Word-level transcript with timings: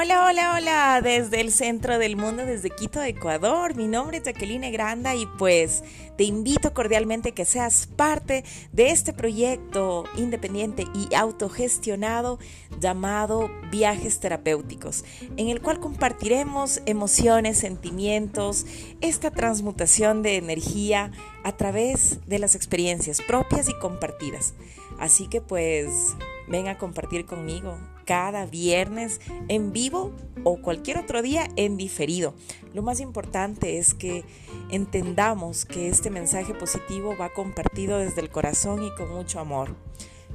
Hola, 0.00 0.26
hola, 0.26 0.54
hola, 0.54 1.00
desde 1.02 1.40
el 1.40 1.50
centro 1.50 1.98
del 1.98 2.14
mundo, 2.14 2.46
desde 2.46 2.70
Quito, 2.70 3.02
Ecuador. 3.02 3.74
Mi 3.74 3.88
nombre 3.88 4.18
es 4.18 4.22
Jacqueline 4.22 4.70
Granda 4.70 5.16
y 5.16 5.26
pues 5.26 5.82
te 6.16 6.22
invito 6.22 6.72
cordialmente 6.72 7.32
que 7.32 7.44
seas 7.44 7.88
parte 7.88 8.44
de 8.70 8.90
este 8.90 9.12
proyecto 9.12 10.04
independiente 10.16 10.84
y 10.94 11.12
autogestionado 11.16 12.38
llamado 12.78 13.50
Viajes 13.72 14.20
Terapéuticos, 14.20 15.04
en 15.36 15.48
el 15.48 15.60
cual 15.60 15.80
compartiremos 15.80 16.80
emociones, 16.86 17.58
sentimientos, 17.58 18.66
esta 19.00 19.32
transmutación 19.32 20.22
de 20.22 20.36
energía 20.36 21.10
a 21.42 21.56
través 21.56 22.24
de 22.28 22.38
las 22.38 22.54
experiencias 22.54 23.20
propias 23.20 23.68
y 23.68 23.74
compartidas. 23.74 24.54
Así 24.98 25.28
que 25.28 25.40
pues 25.40 26.16
ven 26.48 26.68
a 26.68 26.78
compartir 26.78 27.26
conmigo 27.26 27.76
cada 28.04 28.46
viernes 28.46 29.20
en 29.48 29.72
vivo 29.72 30.12
o 30.44 30.62
cualquier 30.62 30.98
otro 30.98 31.20
día 31.22 31.46
en 31.56 31.76
diferido. 31.76 32.34
Lo 32.72 32.82
más 32.82 33.00
importante 33.00 33.78
es 33.78 33.92
que 33.94 34.24
entendamos 34.70 35.66
que 35.66 35.88
este 35.88 36.10
mensaje 36.10 36.54
positivo 36.54 37.14
va 37.20 37.28
compartido 37.28 37.98
desde 37.98 38.22
el 38.22 38.30
corazón 38.30 38.82
y 38.82 38.90
con 38.94 39.10
mucho 39.10 39.40
amor. 39.40 39.74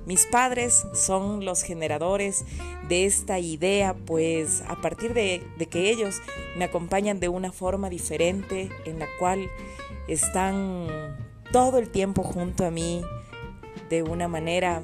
Mis 0.05 0.25
padres 0.25 0.85
son 0.93 1.45
los 1.45 1.63
generadores 1.63 2.45
de 2.89 3.05
esta 3.05 3.39
idea, 3.39 3.95
pues 3.95 4.61
a 4.67 4.75
partir 4.81 5.13
de, 5.13 5.41
de, 5.57 5.65
que 5.67 5.89
ellos 5.89 6.21
me 6.57 6.65
acompañan 6.65 7.21
de 7.21 7.29
una 7.29 7.53
forma 7.53 7.89
diferente 7.89 8.69
en 8.85 8.99
la 8.99 9.07
cual 9.17 9.49
están 10.09 10.87
todo 11.53 11.79
el 11.79 11.89
tiempo 11.89 12.21
junto 12.21 12.65
a 12.65 12.71
mí 12.71 13.01
de 13.89 14.03
una 14.03 14.27
manera 14.27 14.83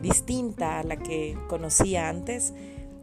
distinta 0.00 0.78
a 0.78 0.84
la 0.84 0.96
que 0.96 1.36
conocía 1.48 2.08
antes, 2.08 2.54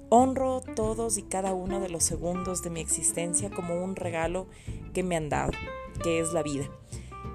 honro 0.10 0.62
todos 0.62 1.18
y 1.18 1.24
cada 1.24 1.54
uno 1.54 1.80
de 1.80 1.90
los 1.90 2.04
segundos 2.04 2.64
de 2.64 2.70
mi 2.70 2.80
existencia 2.80 3.50
como 3.50 3.84
un 3.84 3.96
regalo 3.96 4.48
que 4.94 5.04
me 5.04 5.16
han 5.16 5.30
dado, 5.30 5.52
que 6.04 6.20
es 6.20 6.34
la 6.34 6.44
vida. 6.44 6.66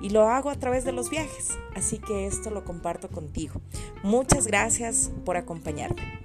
Y 0.01 0.11
lo 0.11 0.29
hago 0.29 0.51
a 0.51 0.55
través 0.55 0.85
de 0.85 0.93
los 0.93 1.11
viajes, 1.11 1.59
así 1.75 1.99
que 1.99 2.27
esto 2.27 2.51
lo 2.51 2.65
comparto 2.65 3.09
contigo. 3.09 3.61
Muchas 4.03 4.47
gracias 4.47 5.11
por 5.25 5.37
acompañarme. 5.37 6.21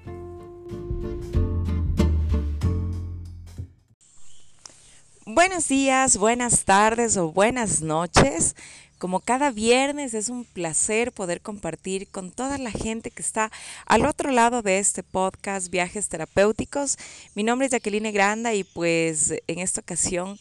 Buenos 5.27 5.67
días, 5.67 6.17
buenas 6.17 6.63
tardes 6.63 7.17
o 7.17 7.31
buenas 7.31 7.81
noches. 7.81 8.55
Como 8.97 9.19
cada 9.19 9.51
viernes 9.51 10.13
es 10.13 10.29
un 10.29 10.45
placer 10.45 11.11
poder 11.11 11.41
compartir 11.41 12.07
con 12.07 12.31
toda 12.31 12.57
la 12.57 12.71
gente 12.71 13.11
que 13.11 13.21
está 13.21 13.51
al 13.85 14.05
otro 14.05 14.31
lado 14.31 14.61
de 14.61 14.79
este 14.79 15.03
podcast 15.03 15.69
Viajes 15.69 16.07
Terapéuticos. 16.07 16.97
Mi 17.35 17.43
nombre 17.43 17.65
es 17.65 17.73
Jacqueline 17.73 18.13
Granda 18.13 18.53
y 18.53 18.63
pues 18.63 19.33
en 19.47 19.59
esta 19.59 19.81
ocasión 19.81 20.37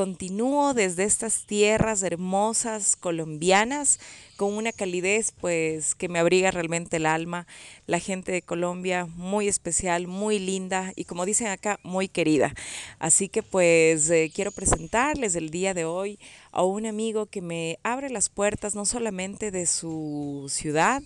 continúo 0.00 0.72
desde 0.72 1.04
estas 1.04 1.44
tierras 1.44 2.02
hermosas 2.02 2.96
colombianas 2.96 4.00
con 4.38 4.54
una 4.54 4.72
calidez 4.72 5.30
pues 5.38 5.94
que 5.94 6.08
me 6.08 6.18
abriga 6.18 6.50
realmente 6.50 6.96
el 6.96 7.04
alma. 7.04 7.46
La 7.86 7.98
gente 7.98 8.32
de 8.32 8.40
Colombia 8.40 9.04
muy 9.04 9.46
especial, 9.46 10.06
muy 10.06 10.38
linda 10.38 10.94
y 10.96 11.04
como 11.04 11.26
dicen 11.26 11.48
acá, 11.48 11.78
muy 11.82 12.08
querida. 12.08 12.54
Así 12.98 13.28
que 13.28 13.42
pues 13.42 14.08
eh, 14.08 14.32
quiero 14.34 14.52
presentarles 14.52 15.34
el 15.34 15.50
día 15.50 15.74
de 15.74 15.84
hoy 15.84 16.18
a 16.50 16.62
un 16.62 16.86
amigo 16.86 17.26
que 17.26 17.42
me 17.42 17.78
abre 17.82 18.08
las 18.08 18.30
puertas 18.30 18.74
no 18.74 18.86
solamente 18.86 19.50
de 19.50 19.66
su 19.66 20.46
ciudad, 20.48 21.02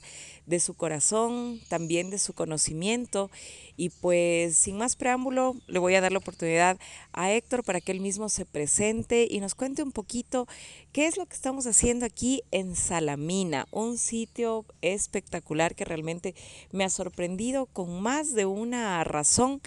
de 0.46 0.60
su 0.60 0.74
corazón, 0.74 1.60
también 1.68 2.10
de 2.10 2.18
su 2.18 2.32
conocimiento. 2.32 3.30
Y 3.76 3.90
pues 3.90 4.56
sin 4.56 4.76
más 4.76 4.96
preámbulo, 4.96 5.56
le 5.66 5.78
voy 5.78 5.94
a 5.94 6.00
dar 6.00 6.12
la 6.12 6.18
oportunidad 6.18 6.78
a 7.12 7.32
Héctor 7.32 7.64
para 7.64 7.80
que 7.80 7.92
él 7.92 8.00
mismo 8.00 8.28
se 8.28 8.44
presente 8.44 9.26
y 9.28 9.40
nos 9.40 9.54
cuente 9.54 9.82
un 9.82 9.92
poquito 9.92 10.46
qué 10.92 11.06
es 11.06 11.16
lo 11.16 11.26
que 11.26 11.34
estamos 11.34 11.66
haciendo 11.66 12.06
aquí 12.06 12.42
en 12.50 12.76
Salamina, 12.76 13.66
un 13.72 13.98
sitio 13.98 14.64
espectacular 14.80 15.74
que 15.74 15.84
realmente 15.84 16.34
me 16.70 16.84
ha 16.84 16.90
sorprendido 16.90 17.66
con 17.66 18.00
más 18.00 18.34
de 18.34 18.46
una 18.46 19.02
razón 19.02 19.60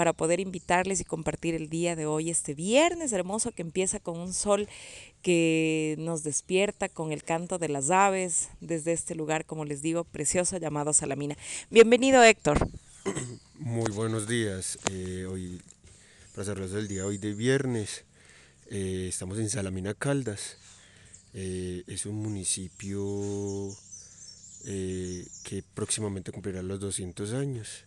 para 0.00 0.14
poder 0.14 0.40
invitarles 0.40 1.02
y 1.02 1.04
compartir 1.04 1.54
el 1.54 1.68
día 1.68 1.94
de 1.94 2.06
hoy, 2.06 2.30
este 2.30 2.54
viernes 2.54 3.12
hermoso 3.12 3.52
que 3.52 3.60
empieza 3.60 4.00
con 4.00 4.18
un 4.18 4.32
sol 4.32 4.66
que 5.20 5.94
nos 5.98 6.22
despierta 6.22 6.88
con 6.88 7.12
el 7.12 7.22
canto 7.22 7.58
de 7.58 7.68
las 7.68 7.90
aves 7.90 8.48
desde 8.62 8.92
este 8.92 9.14
lugar, 9.14 9.44
como 9.44 9.66
les 9.66 9.82
digo, 9.82 10.04
precioso 10.04 10.56
llamado 10.56 10.94
Salamina. 10.94 11.36
Bienvenido 11.68 12.24
Héctor. 12.24 12.66
Muy 13.58 13.92
buenos 13.92 14.26
días. 14.26 14.78
Eh, 14.90 15.26
hoy, 15.28 15.60
para 16.34 16.46
cerrar 16.46 16.70
el 16.70 16.88
día 16.88 17.04
hoy 17.04 17.18
de 17.18 17.34
viernes, 17.34 18.04
eh, 18.70 19.04
estamos 19.06 19.38
en 19.38 19.50
Salamina 19.50 19.92
Caldas. 19.92 20.56
Eh, 21.34 21.84
es 21.86 22.06
un 22.06 22.14
municipio 22.14 23.76
que 24.64 25.62
próximamente 25.74 26.32
cumplirá 26.32 26.62
los 26.62 26.80
200 26.80 27.34
años. 27.34 27.84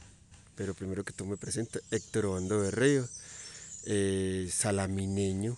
Pero 0.56 0.74
primero 0.74 1.03
que 1.03 1.14
todo 1.14 1.28
me 1.28 1.38
presento, 1.38 1.80
Héctor 1.91 2.28
Obando 2.28 2.59
Berreo, 2.59 3.08
salamineño, 4.50 5.58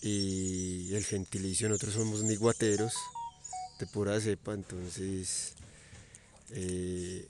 y 0.00 0.94
el 0.94 1.04
gentilicio, 1.04 1.68
nosotros 1.68 1.94
somos 1.94 2.22
niguateros 2.22 2.94
de 3.80 3.86
pura 3.86 4.20
cepa, 4.20 4.54
entonces 4.54 5.54
eh, 6.50 7.26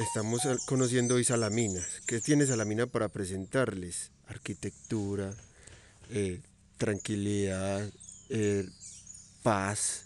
estamos 0.00 0.42
conociendo 0.66 1.14
hoy 1.14 1.24
Salamina. 1.24 1.86
¿Qué 2.06 2.20
tiene 2.20 2.46
Salamina 2.46 2.86
para 2.86 3.08
presentarles? 3.08 4.10
Arquitectura, 4.26 5.34
eh, 6.10 6.40
tranquilidad, 6.78 7.90
eh, 8.28 8.66
paz. 9.42 10.04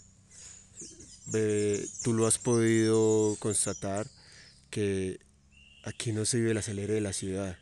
tú 2.03 2.13
lo 2.13 2.25
has 2.25 2.37
podido 2.37 3.35
constatar 3.39 4.07
que 4.69 5.19
aquí 5.83 6.11
no 6.11 6.25
se 6.25 6.37
vive 6.37 6.51
el 6.51 6.57
acelere 6.57 6.93
de 6.93 7.01
la 7.01 7.13
ciudad 7.13 7.57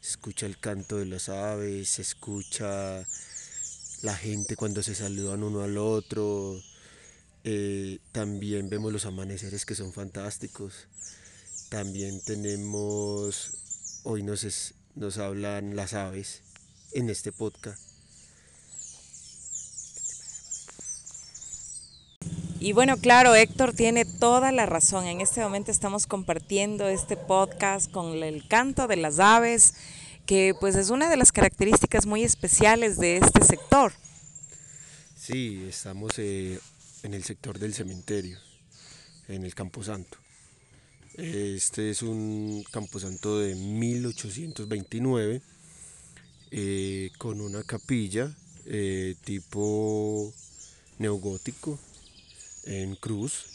se 0.00 0.10
escucha 0.10 0.46
el 0.46 0.58
canto 0.58 0.96
de 0.96 1.04
las 1.04 1.28
aves, 1.28 1.90
se 1.90 2.02
escucha 2.02 3.06
la 4.02 4.16
gente 4.16 4.56
cuando 4.56 4.82
se 4.82 4.94
saludan 4.94 5.42
uno 5.42 5.62
al 5.62 5.76
otro. 5.76 6.60
Eh, 7.44 7.98
también 8.12 8.70
vemos 8.70 8.92
los 8.92 9.04
amaneceres 9.04 9.66
que 9.66 9.74
son 9.74 9.92
fantásticos. 9.92 10.86
También 11.68 12.20
tenemos, 12.22 14.00
hoy 14.04 14.22
nos, 14.22 14.74
nos 14.94 15.18
hablan 15.18 15.76
las 15.76 15.92
aves 15.92 16.40
en 16.92 17.10
este 17.10 17.30
podcast. 17.30 17.89
Y 22.62 22.74
bueno, 22.74 22.98
claro, 22.98 23.34
Héctor 23.34 23.72
tiene 23.72 24.04
toda 24.04 24.52
la 24.52 24.66
razón. 24.66 25.06
En 25.06 25.22
este 25.22 25.40
momento 25.40 25.70
estamos 25.70 26.06
compartiendo 26.06 26.88
este 26.88 27.16
podcast 27.16 27.90
con 27.90 28.22
el 28.22 28.46
canto 28.48 28.86
de 28.86 28.96
las 28.96 29.18
aves, 29.18 29.72
que 30.26 30.54
pues 30.60 30.76
es 30.76 30.90
una 30.90 31.08
de 31.08 31.16
las 31.16 31.32
características 31.32 32.04
muy 32.04 32.22
especiales 32.22 32.98
de 32.98 33.16
este 33.16 33.42
sector. 33.46 33.94
Sí, 35.16 35.64
estamos 35.66 36.12
eh, 36.18 36.60
en 37.02 37.14
el 37.14 37.24
sector 37.24 37.58
del 37.58 37.72
cementerio, 37.72 38.38
en 39.28 39.46
el 39.46 39.54
Camposanto. 39.54 40.18
Este 41.14 41.88
es 41.88 42.02
un 42.02 42.62
camposanto 42.70 43.38
de 43.38 43.54
1829 43.54 45.40
eh, 46.50 47.10
con 47.16 47.40
una 47.40 47.62
capilla 47.62 48.30
eh, 48.66 49.14
tipo 49.24 50.30
neogótico 50.98 51.78
en 52.64 52.96
Cruz. 52.96 53.46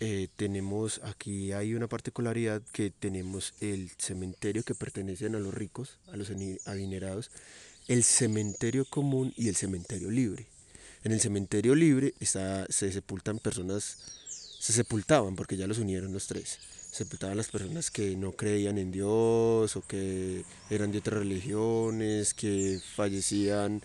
Eh, 0.00 0.28
tenemos 0.36 1.00
aquí 1.02 1.52
hay 1.52 1.74
una 1.74 1.88
particularidad 1.88 2.62
que 2.72 2.90
tenemos 2.90 3.52
el 3.60 3.90
cementerio 3.98 4.62
que 4.62 4.74
pertenecen 4.74 5.34
a 5.34 5.40
los 5.40 5.52
ricos, 5.52 5.98
a 6.12 6.16
los 6.16 6.30
adinerados, 6.30 7.30
el 7.88 8.04
cementerio 8.04 8.84
común 8.84 9.32
y 9.36 9.48
el 9.48 9.56
cementerio 9.56 10.10
libre. 10.10 10.46
En 11.04 11.12
el 11.12 11.20
cementerio 11.20 11.74
libre 11.74 12.14
está, 12.20 12.66
se 12.68 12.92
sepultan 12.92 13.38
personas, 13.38 13.98
se 14.60 14.72
sepultaban 14.72 15.34
porque 15.36 15.56
ya 15.56 15.66
los 15.66 15.78
unieron 15.78 16.12
los 16.12 16.26
tres. 16.26 16.58
Sepultaban 16.90 17.36
las 17.36 17.48
personas 17.48 17.90
que 17.90 18.16
no 18.16 18.32
creían 18.32 18.78
en 18.78 18.90
Dios 18.90 19.76
o 19.76 19.82
que 19.86 20.44
eran 20.70 20.90
de 20.90 20.98
otras 20.98 21.20
religiones, 21.20 22.34
que 22.34 22.80
fallecían 22.96 23.82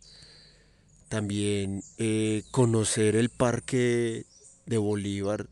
También 1.08 1.84
eh, 1.98 2.42
conocer 2.50 3.14
el 3.14 3.28
parque 3.30 4.26
de 4.66 4.78
Bolívar, 4.78 5.48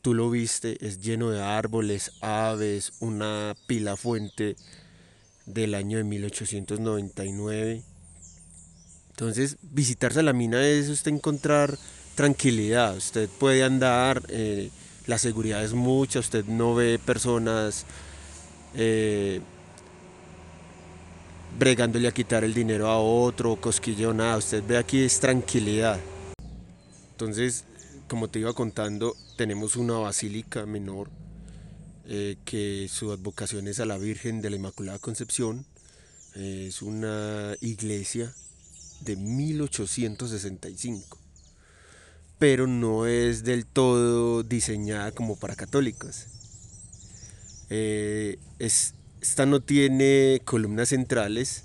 tú 0.00 0.14
lo 0.14 0.30
viste, 0.30 0.78
es 0.80 0.98
lleno 1.02 1.28
de 1.28 1.42
árboles, 1.42 2.12
aves, 2.22 2.94
una 3.00 3.54
pila 3.66 3.96
fuente 3.96 4.56
del 5.44 5.74
año 5.74 5.98
de 5.98 6.04
1899 6.04 7.84
entonces, 9.16 9.56
visitar 9.62 10.12
Salamina 10.12 10.62
es 10.66 10.90
usted 10.90 11.10
encontrar 11.10 11.78
tranquilidad, 12.14 12.94
usted 12.98 13.30
puede 13.30 13.64
andar, 13.64 14.22
eh, 14.28 14.68
la 15.06 15.16
seguridad 15.16 15.64
es 15.64 15.72
mucha, 15.72 16.18
usted 16.18 16.44
no 16.44 16.74
ve 16.74 16.98
personas 16.98 17.86
eh, 18.74 19.40
bregándole 21.58 22.08
a 22.08 22.12
quitar 22.12 22.44
el 22.44 22.52
dinero 22.52 22.88
a 22.88 22.98
otro, 22.98 23.56
cosquillo, 23.56 24.12
nada, 24.12 24.36
usted 24.36 24.62
ve 24.68 24.76
aquí 24.76 25.02
es 25.02 25.18
tranquilidad. 25.18 25.98
Entonces, 27.12 27.64
como 28.08 28.28
te 28.28 28.40
iba 28.40 28.52
contando, 28.52 29.16
tenemos 29.38 29.76
una 29.76 29.94
basílica 29.94 30.66
menor 30.66 31.08
eh, 32.06 32.36
que 32.44 32.86
su 32.92 33.10
advocación 33.12 33.66
es 33.66 33.80
a 33.80 33.86
la 33.86 33.96
Virgen 33.96 34.42
de 34.42 34.50
la 34.50 34.56
Inmaculada 34.56 34.98
Concepción, 34.98 35.64
es 36.34 36.82
una 36.82 37.56
iglesia 37.62 38.30
de 39.06 39.16
1865, 39.16 41.18
pero 42.38 42.66
no 42.66 43.06
es 43.06 43.44
del 43.44 43.64
todo 43.64 44.42
diseñada 44.42 45.12
como 45.12 45.36
para 45.36 45.54
católicos. 45.54 46.26
Eh, 47.70 48.38
esta 48.58 49.46
no 49.46 49.60
tiene 49.60 50.42
columnas 50.44 50.90
centrales, 50.90 51.62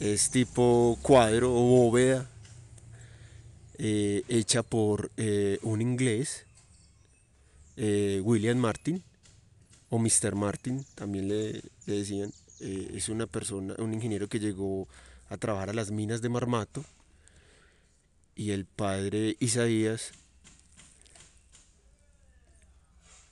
es 0.00 0.30
tipo 0.30 0.98
cuadro 1.02 1.52
o 1.52 1.62
bóveda, 1.62 2.28
eh, 3.78 4.22
hecha 4.28 4.62
por 4.62 5.10
eh, 5.16 5.58
un 5.62 5.82
inglés, 5.82 6.44
William 7.74 8.58
Martin, 8.58 9.02
o 9.88 9.98
Mr. 9.98 10.36
Martin, 10.36 10.84
también 10.94 11.28
le, 11.28 11.62
le 11.86 11.96
decían. 11.96 12.32
es 12.60 13.08
una 13.08 13.26
persona, 13.26 13.74
un 13.78 13.92
ingeniero 13.92 14.28
que 14.28 14.38
llegó 14.38 14.86
a 15.32 15.38
trabajar 15.38 15.70
a 15.70 15.72
las 15.72 15.90
minas 15.90 16.20
de 16.20 16.28
Marmato 16.28 16.84
y 18.34 18.50
el 18.50 18.66
padre 18.66 19.36
Isaías, 19.40 20.12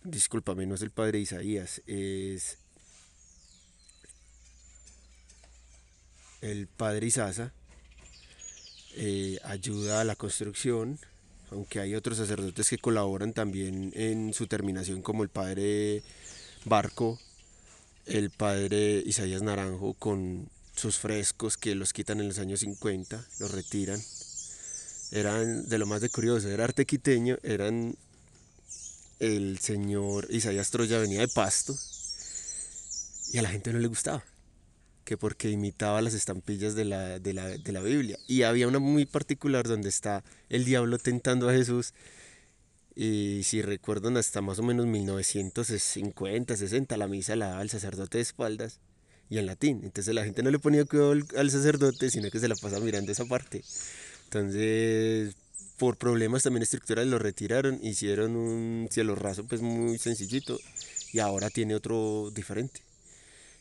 discúlpame, 0.03 0.67
no 0.67 0.77
es 0.77 0.83
el 0.83 0.91
padre 0.91 1.19
Isaías, 1.19 1.83
es 1.87 2.57
el 6.41 6.69
padre 6.69 7.07
Isasa, 7.07 7.53
eh, 8.97 9.39
ayuda 9.45 10.01
a 10.01 10.05
la 10.05 10.17
construcción, 10.17 10.99
aunque 11.51 11.81
hay 11.81 11.95
otros 11.95 12.17
sacerdotes 12.17 12.71
que 12.71 12.79
colaboran 12.79 13.35
también 13.35 13.93
en 13.95 14.33
su 14.33 14.47
terminación, 14.47 15.03
como 15.03 15.23
el 15.23 15.29
padre 15.29 16.03
Barco, 16.65 17.21
el 18.07 18.31
padre 18.31 19.03
Isaías 19.05 19.43
Naranjo, 19.43 19.93
con 19.95 20.49
sus 20.81 20.99
frescos 20.99 21.57
que 21.59 21.75
los 21.75 21.93
quitan 21.93 22.21
en 22.21 22.29
los 22.29 22.39
años 22.39 22.61
50, 22.61 23.23
los 23.39 23.51
retiran. 23.53 24.01
Eran 25.13 25.69
de 25.69 25.79
lo 25.79 25.87
más 25.87 26.09
curioso, 26.09 26.49
era 26.49 26.65
arte 26.65 26.87
quiteño, 26.87 27.37
eran 27.43 27.97
el 29.19 29.59
señor 29.59 30.27
Isaías 30.31 30.71
Troya 30.71 30.99
venía 30.99 31.21
de 31.21 31.29
Pasto 31.29 31.77
y 33.33 33.39
a 33.39 33.43
la 33.43 33.51
gente 33.51 33.73
no 33.73 33.79
le 33.79 33.89
gustaba, 33.89 34.25
que 35.05 35.19
porque 35.19 35.51
imitaba 35.51 36.01
las 36.01 36.15
estampillas 36.15 36.75
de 36.75 36.87
la, 36.87 37.19
de 37.19 37.35
la, 37.35 37.47
de 37.47 37.73
la 37.73 37.83
Biblia. 37.83 38.19
Y 38.27 38.45
había 38.45 38.67
una 38.67 38.79
muy 38.79 39.05
particular 39.05 39.69
donde 39.69 39.91
está 39.91 40.25
el 40.49 40.65
diablo 40.65 40.97
tentando 40.97 41.51
a 41.51 41.53
Jesús 41.53 41.93
y 42.95 43.43
si 43.45 43.61
recuerdan 43.61 44.17
hasta 44.17 44.41
más 44.41 44.59
o 44.59 44.63
menos 44.63 44.87
1950, 44.87 46.57
60, 46.57 46.97
la 46.97 47.07
misa 47.07 47.37
la 47.37 47.49
daba 47.49 47.63
el 47.63 47.71
sacerdote 47.71 48.19
de 48.19 48.23
espaldas 48.23 48.81
y 49.31 49.39
en 49.39 49.47
latín. 49.47 49.81
Entonces 49.85 50.15
la 50.15 50.25
gente 50.25 50.43
no 50.43 50.51
le 50.51 50.59
ponía 50.59 50.85
cuidado 50.85 51.15
al 51.37 51.51
sacerdote, 51.51 52.11
sino 52.11 52.31
que 52.31 52.41
se 52.41 52.49
la 52.49 52.57
pasaba 52.57 52.85
mirando 52.85 53.13
esa 53.13 53.25
parte. 53.25 53.63
Entonces, 54.25 55.35
por 55.79 55.97
problemas 55.97 56.43
también 56.43 56.65
estructurales 56.65 57.11
lo 57.11 57.19
retiraron, 57.19 57.79
hicieron 57.83 58.37
un 58.37 58.89
cielo 58.91 59.15
raso 59.15 59.45
pues 59.47 59.63
muy 59.63 59.99
sencillito 59.99 60.59
y 61.13 61.21
ahora 61.21 61.49
tiene 61.49 61.75
otro 61.75 62.31
diferente. 62.35 62.83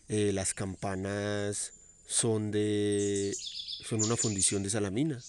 Eh, 0.09 0.33
las 0.33 0.53
campanas 0.55 1.71
son 2.07 2.51
de 2.51 3.33
son 3.37 4.03
una 4.03 4.17
fundición 4.17 4.63
de 4.63 4.71
salamina. 4.71 5.19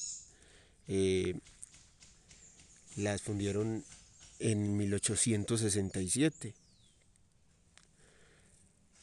Eh, 0.89 1.35
las 2.97 3.23
fundieron 3.23 3.85
en 4.41 4.77
1867 4.77 6.55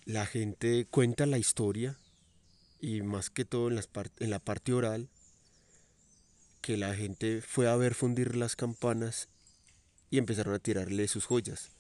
la 0.08 0.26
gente 0.26 0.88
cuenta 0.90 1.26
la 1.26 1.38
historia 1.38 1.98
y 2.80 3.02
más 3.02 3.30
que 3.30 3.44
todo 3.44 3.68
en, 3.68 4.30
la 4.30 4.40
parte 4.40 4.72
oral, 4.72 5.10
que 6.62 6.78
la 6.78 6.96
gente 6.96 7.42
fue 7.42 7.68
a 7.68 7.76
ver 7.76 7.94
fundir 7.94 8.38
las 8.38 8.56
campanas 8.56 9.28
y 10.10 10.18
empezaron 10.18 10.54
a 10.54 10.60
tirarle 10.60 11.10
sus 11.10 11.26
joyas, 11.26 11.72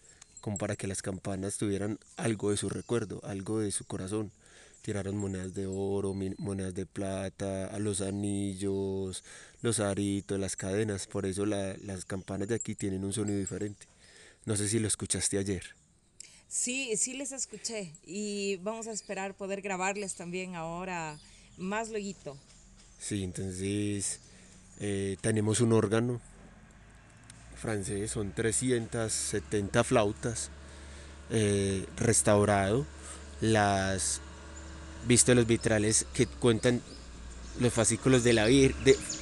como 0.41 0.57
para 0.57 0.75
que 0.75 0.87
las 0.87 1.01
campanas 1.01 1.57
tuvieran 1.57 1.99
algo 2.17 2.51
de 2.51 2.57
su 2.57 2.67
recuerdo, 2.67 3.21
algo 3.23 3.61
de 3.61 3.71
su 3.71 3.85
corazón. 3.85 4.33
Tiraron 4.81 5.15
monedas 5.15 5.53
de 5.53 5.65
oro, 5.65 6.13
monedas 6.37 6.73
de 6.73 6.85
plata, 6.85 7.67
a 7.67 7.79
los 7.79 8.01
anillos, 8.01 9.23
los 9.61 9.79
aritos, 9.79 10.37
las 10.37 10.57
cadenas. 10.57 11.07
Por 11.07 11.25
eso 11.25 11.45
las 11.45 12.03
campanas 12.05 12.49
de 12.49 12.55
aquí 12.55 12.75
tienen 12.75 13.05
un 13.05 13.13
sonido 13.13 13.39
diferente. 13.39 13.87
No 14.43 14.57
sé 14.57 14.67
si 14.67 14.79
lo 14.79 14.87
escuchaste 14.87 15.37
ayer. 15.37 15.76
Sí, 16.49 16.95
sí 16.97 17.13
les 17.13 17.31
escuché 17.31 17.91
y 18.05 18.57
vamos 18.57 18.87
a 18.87 18.91
esperar 18.91 19.33
poder 19.35 19.61
grabarles 19.61 20.15
también 20.15 20.55
ahora 20.55 21.17
más 21.57 21.89
luego. 21.89 22.37
Sí, 22.99 23.23
entonces 23.23 24.19
eh, 24.79 25.17
tenemos 25.21 25.59
un 25.59 25.73
órgano 25.73 26.21
francés, 27.55 28.11
son 28.11 28.31
370 28.31 29.83
flautas, 29.83 30.49
eh, 31.29 31.85
restaurado, 31.97 32.85
las 33.41 34.21
visto 35.07 35.33
los 35.35 35.47
vitrales 35.47 36.05
que 36.13 36.27
cuentan 36.27 36.81
los 37.59 37.73
fascículos 37.73 38.23
de 38.23 38.33
la, 38.33 38.47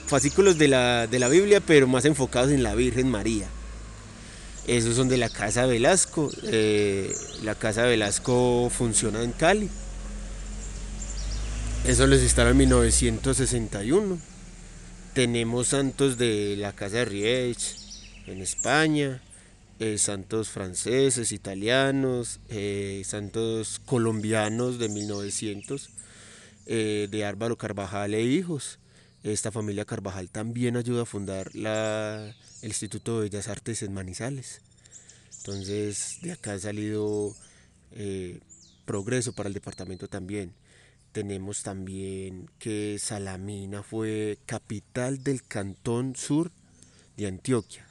fascículos 0.06 0.58
de 0.58 0.68
la, 0.68 1.08
de 1.08 1.20
la 1.20 1.30
Biblia, 1.30 1.62
pero 1.62 1.88
más 1.88 2.06
enfocados 2.06 2.52
en 2.52 2.64
la 2.64 2.76
Virgen 2.76 3.10
María. 3.10 3.48
Esos 4.68 4.96
son 4.96 5.10
de 5.10 5.18
la 5.18 5.30
Casa 5.30 5.68
Velasco. 5.68 6.32
Eh, 6.44 7.14
la 7.44 7.54
Casa 7.54 7.84
Velasco 7.84 8.72
funciona 8.76 9.22
en 9.22 9.32
Cali. 9.32 9.70
Eso 11.86 12.08
les 12.08 12.24
instala 12.24 12.50
en 12.50 12.58
1961. 12.58 14.18
Tenemos 15.14 15.68
santos 15.68 16.18
de 16.18 16.56
la 16.58 16.74
Casa 16.74 16.98
de 16.98 17.06
Riech 17.06 17.76
en 18.26 18.42
España, 18.42 19.22
eh, 19.80 20.00
santos 20.00 20.50
franceses, 20.50 21.32
italianos, 21.32 22.40
eh, 22.50 23.04
santos 23.06 23.80
colombianos 23.86 24.80
de 24.80 24.90
1900, 24.90 25.90
de 26.66 27.24
Álvaro 27.24 27.56
Carvajal 27.58 28.16
e 28.16 28.24
hijos. 28.24 28.80
Esta 29.26 29.52
familia 29.52 29.86
Carvajal 29.86 30.30
también 30.30 30.78
ayuda 30.78 31.02
a 31.02 31.06
fundar 31.06 31.56
la, 31.56 32.36
el 32.62 32.70
Instituto 32.70 33.20
de 33.20 33.30
Bellas 33.30 33.48
Artes 33.48 33.82
en 33.82 33.92
Manizales. 33.92 34.62
Entonces, 35.40 36.20
de 36.22 36.32
acá 36.32 36.54
ha 36.54 36.60
salido 36.60 37.36
eh, 37.94 38.40
progreso 38.86 39.34
para 39.34 39.48
el 39.48 39.54
departamento 39.56 40.08
también. 40.08 40.54
tenemos 41.12 41.64
también 41.64 42.52
que 42.60 42.98
Salamina 43.00 43.82
fue 43.82 44.38
capital 44.46 45.24
del 45.24 45.42
cantón 45.44 46.16
sur 46.16 46.52
de 47.18 47.26
Antioquia 47.26 47.88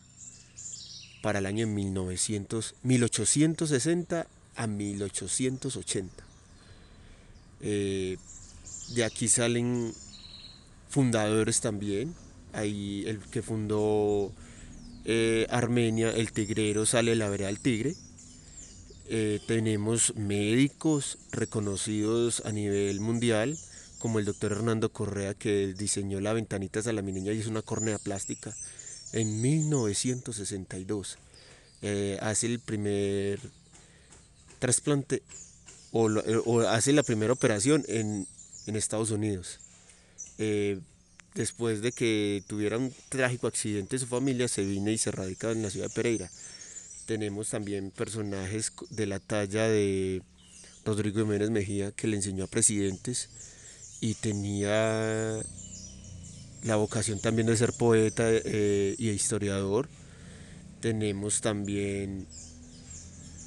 para 1.21 1.41
el 1.41 1.47
año 1.47 1.67
1900, 1.67 2.77
1860 2.83 4.27
a 4.55 4.67
1880. 4.69 6.25
Eh, 7.61 8.19
de 8.95 9.05
aquí 9.05 9.27
salen 9.29 9.95
fundadores 10.95 11.61
también. 11.61 12.15
Ahí 12.53 13.03
el 13.09 13.19
que 13.19 13.43
fundó 13.43 14.33
eh, 15.05 15.49
Armenia, 15.51 16.11
el 16.11 16.31
tigrero, 16.31 16.87
sale 16.87 17.17
la 17.17 17.29
vereda 17.29 17.49
del 17.49 17.59
tigre. 17.59 17.97
Eh, 19.09 19.41
tenemos 19.49 20.15
médicos 20.15 21.19
reconocidos 21.33 22.43
a 22.47 22.53
nivel 22.53 23.01
mundial, 23.01 23.59
como 23.99 24.21
el 24.21 24.25
doctor 24.25 24.53
Hernando 24.53 24.93
Correa, 24.93 25.35
que 25.35 25.75
diseñó 25.77 26.21
la 26.21 26.33
ventanita 26.33 26.81
salamineña 26.81 27.33
y 27.33 27.41
es 27.41 27.49
una 27.49 27.63
córnea 27.63 27.99
plástica 27.99 28.55
en 29.13 29.41
1962. 29.41 31.19
Eh, 31.83 32.19
hace 32.23 32.47
el 32.47 32.61
primer 32.61 33.41
trasplante 34.61 35.25
o, 35.91 36.61
hace 36.69 36.93
la 36.93 37.03
primera 37.03 37.33
operación 37.33 37.85
en, 37.89 38.29
Estados 38.67 39.11
Unidos. 39.11 39.59
Eh, 40.39 40.81
después 41.35 41.83
de 41.83 41.93
que 41.93 42.43
tuviera 42.47 42.79
un 42.79 42.93
trágico 43.09 43.47
accidente 43.47 43.99
su 43.99 44.07
familia, 44.07 44.49
se 44.49 44.65
vino 44.65 44.91
y 44.91 44.99
se 44.99 45.11
radica 45.11 45.51
en 45.51 45.63
la 45.63 45.71
ciudad 45.71 45.89
de 45.89 45.95
Pereira. 45.95 46.31
Tenemos 47.07 47.51
también 47.51 47.91
personajes 47.91 48.73
de 48.91 49.07
la 49.07 49.19
talla 49.19 49.69
de 49.69 50.23
Rodrigo 50.85 51.21
Jiménez 51.21 51.51
Mejía, 51.51 51.93
que 51.93 52.07
le 52.07 52.17
enseñó 52.17 52.45
a 52.45 52.49
presidentes 52.49 53.29
y 54.01 54.15
tenía 54.15 55.43
la 56.63 56.77
vocación 56.77 57.21
también 57.21 57.47
de 57.47 57.57
ser 57.57 57.73
poeta 57.73 58.25
eh, 58.27 58.95
y 58.99 59.11
historiador. 59.11 59.89
Tenemos 60.81 61.41
también 61.41 62.27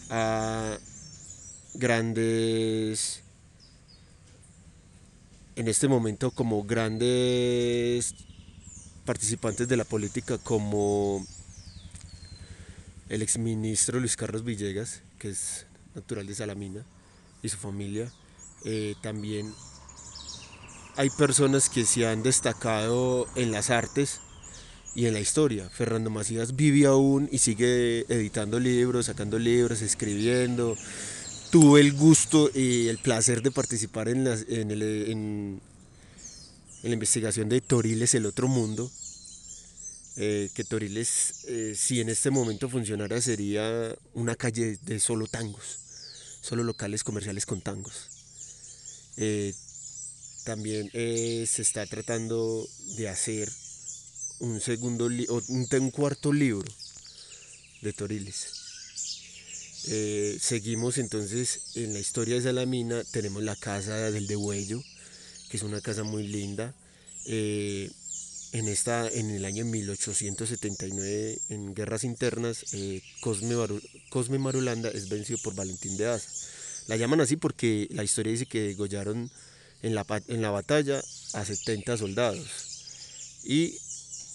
a 0.10 0.78
grandes, 1.74 3.24
en 5.58 5.68
este 5.68 5.88
momento 5.88 6.30
como 6.30 6.64
grandes 6.64 8.14
participantes 9.06 9.68
de 9.68 9.76
la 9.76 9.86
política 9.86 10.38
como 10.38 11.26
el 13.10 13.24
exministro 13.24 14.00
Luis 14.00 14.16
Carlos 14.16 14.44
Villegas, 14.44 15.02
que 15.18 15.32
es 15.32 15.66
natural 15.96 16.28
de 16.28 16.36
Salamina, 16.36 16.86
y 17.42 17.50
su 17.50 17.58
familia. 17.58 18.12
Eh, 18.66 18.94
también 19.02 19.52
hay 20.96 21.10
personas 21.10 21.70
que 21.70 21.86
se 21.86 22.06
han 22.06 22.22
destacado 22.22 23.28
en 23.36 23.52
las 23.52 23.72
artes 23.72 24.22
y 24.94 25.08
en 25.08 25.14
la 25.14 25.20
historia. 25.20 25.70
Fernando 25.72 26.12
Macías 26.12 26.56
vive 26.56 26.86
aún 26.86 27.30
y 27.32 27.40
sigue 27.40 28.06
editando 28.10 28.60
libros, 28.60 29.08
sacando 29.08 29.40
libros, 29.40 29.82
escribiendo. 29.82 30.78
Tuve 31.50 31.80
el 31.80 31.94
gusto 31.94 32.52
y 32.54 32.90
el 32.90 32.98
placer 32.98 33.42
de 33.42 33.52
participar 33.52 34.10
en, 34.10 34.28
en, 34.28 35.62
la 36.84 36.94
investigación 36.94 37.48
de 37.48 37.62
Toriles, 37.62 38.16
el 38.16 38.26
otro 38.26 38.50
mundo. 38.50 38.92
Eh, 40.18 40.50
que 40.54 40.64
Toriles, 40.64 41.46
eh, 41.48 41.74
si 41.78 42.02
en 42.02 42.10
este 42.10 42.32
momento 42.32 42.68
funcionara, 42.68 43.22
sería 43.22 43.96
una 44.14 44.36
calle 44.36 44.78
de 44.82 45.00
solo 45.00 45.28
tangos, 45.28 45.78
solo 46.42 46.64
locales 46.64 47.04
comerciales 47.04 47.46
con 47.46 47.62
tangos. 47.62 48.10
Eh, 49.16 49.54
también 50.44 50.90
se 50.92 51.62
está 51.62 51.86
tratando 51.86 52.68
de 52.98 53.10
hacer 53.10 53.50
un 54.40 54.60
segundo 54.60 55.06
un, 55.06 55.68
un 55.72 55.92
cuarto 55.92 56.34
libro 56.34 56.72
de 57.82 57.94
Toriles. 57.94 58.57
Eh, 59.90 60.38
seguimos 60.42 60.98
entonces 60.98 61.72
en 61.76 61.94
la 61.94 62.00
historia 62.00 62.36
de 62.36 62.42
Salamina, 62.42 63.04
tenemos 63.06 63.42
la 63.42 63.56
casa 63.56 64.12
del 64.12 64.28
Degüello, 64.28 64.84
que 65.50 65.58
es 65.58 65.64
una 65.64 65.80
casa 65.80 66.04
muy 66.04 66.28
linda. 66.28 66.74
Eh, 67.26 67.90
en, 68.52 68.68
esta, 68.68 69.08
en 69.08 69.30
el 69.30 69.46
año 69.46 69.64
1879, 69.64 71.40
en 71.50 71.74
guerras 71.74 72.04
internas, 72.04 72.66
eh, 72.74 73.02
Cosme, 73.22 74.40
Marulanda 74.40 74.90
es 74.90 75.08
vencido 75.08 75.40
por 75.42 75.56
Valentín 75.56 75.96
de 75.96 76.08
Asa. 76.08 76.30
La 76.88 76.98
llaman 76.98 77.22
así 77.22 77.38
porque 77.38 77.88
la 77.92 78.04
historia 78.04 78.32
dice 78.32 78.46
que 78.46 78.62
degollaron 78.62 79.30
en 79.84 79.96
la, 79.96 80.06
en 80.28 80.42
la 80.42 80.52
batalla 80.52 81.02
a 81.34 81.46
70 81.46 81.98
soldados. 81.98 82.48
Y 83.44 83.78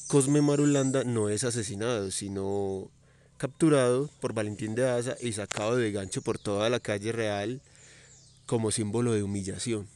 Cosme 0.07 0.41
Marulanda 0.41 1.05
no 1.05 1.29
es 1.29 1.45
asesinado, 1.45 2.11
sino 2.11 2.91
capturado 3.43 4.09
por 4.21 4.35
Valentín 4.35 4.77
de 4.77 4.89
Asa 4.89 5.17
y 5.21 5.33
sacado 5.33 5.77
de 5.77 5.91
gancho 5.91 6.23
por 6.23 6.39
toda 6.39 6.71
la 6.71 6.79
calle 6.79 7.11
real 7.11 7.61
como 8.47 8.71
símbolo 8.71 9.15
de 9.15 9.25
humillación. 9.25 9.89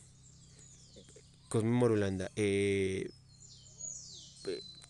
Cosme 1.49 1.71
Marulanda 1.71 2.29
eh, 2.35 3.09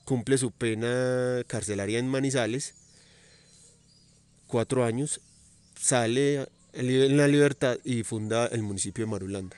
cumple 0.07 0.39
su 0.39 0.53
pena 0.53 1.43
carcelaria 1.47 1.99
en 1.99 2.09
Manizales, 2.09 2.73
cuatro 4.47 4.87
años, 4.87 5.21
sale 5.79 6.49
en 6.73 7.19
la 7.19 7.29
libertad 7.29 7.77
y 7.85 8.05
funda 8.05 8.47
el 8.47 8.63
municipio 8.63 9.05
de 9.05 9.11
Marulanda. 9.11 9.57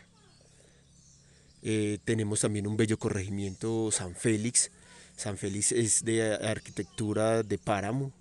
Eh, 1.62 1.98
tenemos 2.04 2.40
también 2.40 2.66
un 2.66 2.76
bello 2.76 2.98
corregimiento 2.98 3.92
San 3.92 4.16
Félix, 4.16 4.72
San 5.14 5.38
Félix 5.38 5.70
es 5.70 6.04
de 6.04 6.34
arquitectura 6.34 7.44
de 7.44 7.58
páramo, 7.58 8.12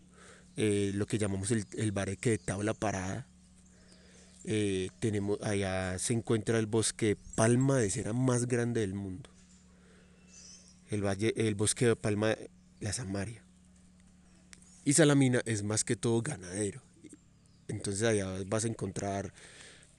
eh, 0.58 0.92
lo 0.94 1.06
que 1.06 1.18
llamamos 1.18 1.52
el, 1.52 1.66
el, 1.78 1.92
bareque 1.92 2.32
de 2.32 2.38
tabla 2.38 2.74
parada. 2.74 3.28
Eh, 4.44 4.90
tenemos, 5.00 5.42
allá 5.42 5.98
se 6.00 6.14
encuentra 6.14 6.60
el 6.60 6.66
bosque 6.66 7.18
palma 7.36 7.78
de 7.78 7.90
cera 7.90 8.14
más 8.14 8.48
grande 8.48 8.82
del 8.82 8.94
mundo. 8.94 9.30
El, 10.90 11.06
valle, 11.06 11.34
el 11.36 11.56
bosque 11.56 11.86
de 11.88 11.96
palma, 11.96 12.36
la 12.80 12.94
Samaria. 12.94 13.44
Y 14.84 14.94
Salamina 14.94 15.42
es 15.46 15.64
más 15.64 15.84
que 15.84 15.96
todo 15.96 16.22
ganadero. 16.22 16.82
Entonces 17.68 18.04
allá 18.04 18.28
vas 18.46 18.64
a 18.64 18.68
encontrar 18.68 19.34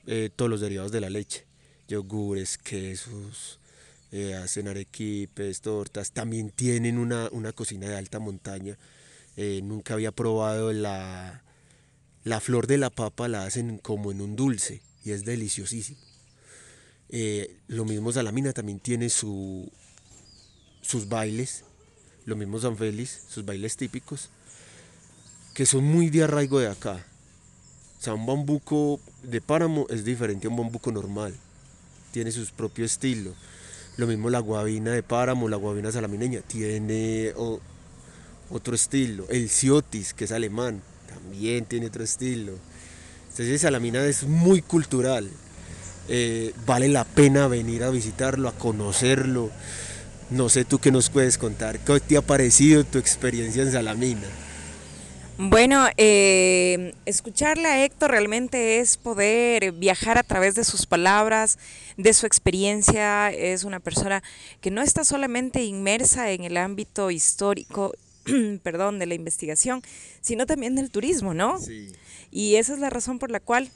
eh, 0.07 0.31
todos 0.35 0.51
los 0.51 0.61
derivados 0.61 0.93
de 0.93 1.03
la 1.03 1.11
leche. 1.11 1.45
Yogures, 1.89 2.57
quesos, 2.57 3.61
eh, 4.11 4.35
hacen 4.35 4.69
arequipes, 4.69 5.61
tortas, 5.61 6.13
también 6.13 6.51
tienen 6.51 6.97
una, 6.97 7.29
cocina 7.53 7.89
de 7.89 7.97
alta 7.97 8.19
montaña. 8.19 8.79
Eh, 9.41 9.61
nunca 9.63 9.95
había 9.95 10.11
probado 10.11 10.73
la, 10.73 11.45
la 12.25 12.41
flor 12.41 12.67
de 12.67 12.77
la 12.77 12.91
papa, 12.91 13.29
la 13.29 13.45
hacen 13.45 13.79
como 13.79 14.11
en 14.11 14.21
un 14.21 14.35
dulce 14.35 14.83
y 15.05 15.13
es 15.13 15.25
deliciosísimo. 15.25 16.01
Eh, 17.09 17.57
lo 17.69 17.85
mismo 17.85 18.11
Salamina 18.11 18.53
también 18.53 18.81
tiene 18.81 19.09
su, 19.09 19.71
sus 20.83 21.09
bailes, 21.09 21.63
lo 22.25 22.35
mismo 22.35 22.59
San 22.59 22.77
Félix, 22.77 23.27
sus 23.29 23.45
bailes 23.45 23.77
típicos, 23.77 24.31
que 25.55 25.67
son 25.67 25.85
muy 25.85 26.11
de 26.11 26.25
arraigo 26.25 26.59
de 26.59 26.67
acá. 26.67 27.07
O 28.01 28.03
sea, 28.03 28.15
un 28.15 28.27
bambuco 28.27 28.99
de 29.23 29.41
páramo 29.41 29.87
es 29.89 30.05
diferente 30.05 30.49
a 30.49 30.51
un 30.51 30.57
bambuco 30.57 30.91
normal, 30.91 31.33
tiene 32.11 32.33
su 32.33 32.45
propio 32.57 32.85
estilo. 32.85 33.33
Lo 33.99 34.09
mismo 34.09 34.31
la 34.31 34.41
guabina 34.41 34.91
de 34.91 35.05
páramo, 35.05 35.49
la 35.49 35.57
guabina 35.59 35.93
salamineña, 35.93 36.41
tiene 36.41 37.33
otro 38.51 38.75
estilo. 38.75 39.27
El 39.29 39.49
ciotis, 39.49 40.15
que 40.15 40.25
es 40.25 40.33
alemán, 40.33 40.83
también 41.07 41.65
tiene 41.65 41.87
otro 41.87 42.05
estilo. 42.05 42.55
Entonces 43.31 43.61
Salamina 43.61 44.05
es 44.05 44.25
muy 44.25 44.63
cultural. 44.63 45.31
Eh, 46.09 46.55
vale 46.67 46.89
la 46.89 47.05
pena 47.05 47.47
venir 47.49 47.85
a 47.85 47.91
visitarlo, 47.91 48.49
a 48.49 48.53
conocerlo. 48.53 49.51
No 50.31 50.49
sé 50.49 50.65
tú 50.65 50.79
qué 50.79 50.91
nos 50.91 51.11
puedes 51.11 51.39
contar. 51.39 51.79
¿Qué 51.79 52.01
te 52.01 52.17
ha 52.17 52.23
parecido 52.23 52.85
tu 52.85 52.99
experiencia 52.99 53.63
en 53.63 53.73
Salamina? 53.73 54.27
Bueno, 55.41 55.87
eh, 55.97 56.95
escucharle 57.07 57.69
a 57.69 57.85
Héctor 57.85 58.11
realmente 58.11 58.81
es 58.81 58.97
poder 58.97 59.71
viajar 59.71 60.19
a 60.19 60.25
través 60.25 60.57
de 60.57 60.65
sus 60.65 60.87
palabras, 60.87 61.61
de 61.97 62.13
su 62.13 62.27
experiencia. 62.27 63.31
Es 63.31 63.63
una 63.63 63.79
persona 63.79 64.25
que 64.61 64.73
no 64.73 64.83
está 64.83 65.05
solamente 65.05 65.63
inmersa 65.63 66.33
en 66.33 66.43
el 66.43 66.57
ámbito 66.57 67.13
histórico, 67.13 67.93
perdón, 68.63 68.99
de 68.99 69.07
la 69.07 69.15
investigación, 69.15 69.83
sino 70.21 70.47
también 70.47 70.75
del 70.75 70.91
turismo, 70.91 71.35
¿no? 71.35 71.59
Sí. 71.59 71.93
Y 72.31 72.57
esa 72.57 72.75
es 72.75 72.79
la 72.79 72.91
razón 72.91 73.19
por 73.19 73.31
la 73.31 73.41
cual 73.41 73.71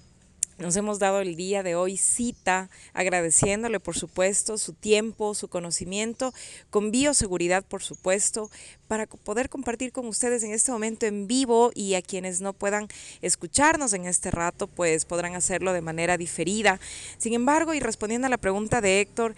nos 0.59 0.77
hemos 0.77 0.99
dado 0.99 1.21
el 1.21 1.35
día 1.35 1.63
de 1.63 1.75
hoy 1.75 1.97
cita, 1.97 2.71
agradeciéndole 2.93 3.81
por 3.81 3.97
supuesto 3.97 4.59
su 4.59 4.75
tiempo, 4.75 5.35
su 5.35 5.49
conocimiento, 5.49 6.33
con 6.71 6.91
bioseguridad 6.91 7.65
por 7.65 7.83
supuesto, 7.83 8.51
para 8.87 9.07
poder 9.07 9.49
compartir 9.49 9.93
con 9.93 10.07
ustedes 10.07 10.43
en 10.45 10.53
este 10.53 10.71
momento 10.71 11.07
en 11.07 11.27
vivo 11.27 11.73
y 11.75 11.95
a 11.95 12.03
quienes 12.03 12.41
no 12.41 12.53
puedan 12.53 12.87
escucharnos 13.23 13.93
en 13.93 14.07
este 14.07 14.31
rato, 14.31 14.67
pues 14.69 15.05
podrán 15.05 15.35
hacerlo 15.35 15.73
de 15.73 15.81
manera 15.81 16.17
diferida. 16.17 16.79
Sin 17.19 17.33
embargo, 17.33 17.75
y 17.75 17.81
respondiendo 17.81 18.27
a 18.27 18.31
la 18.31 18.39
pregunta 18.39 18.81
de 18.81 19.01
Héctor, 19.01 19.35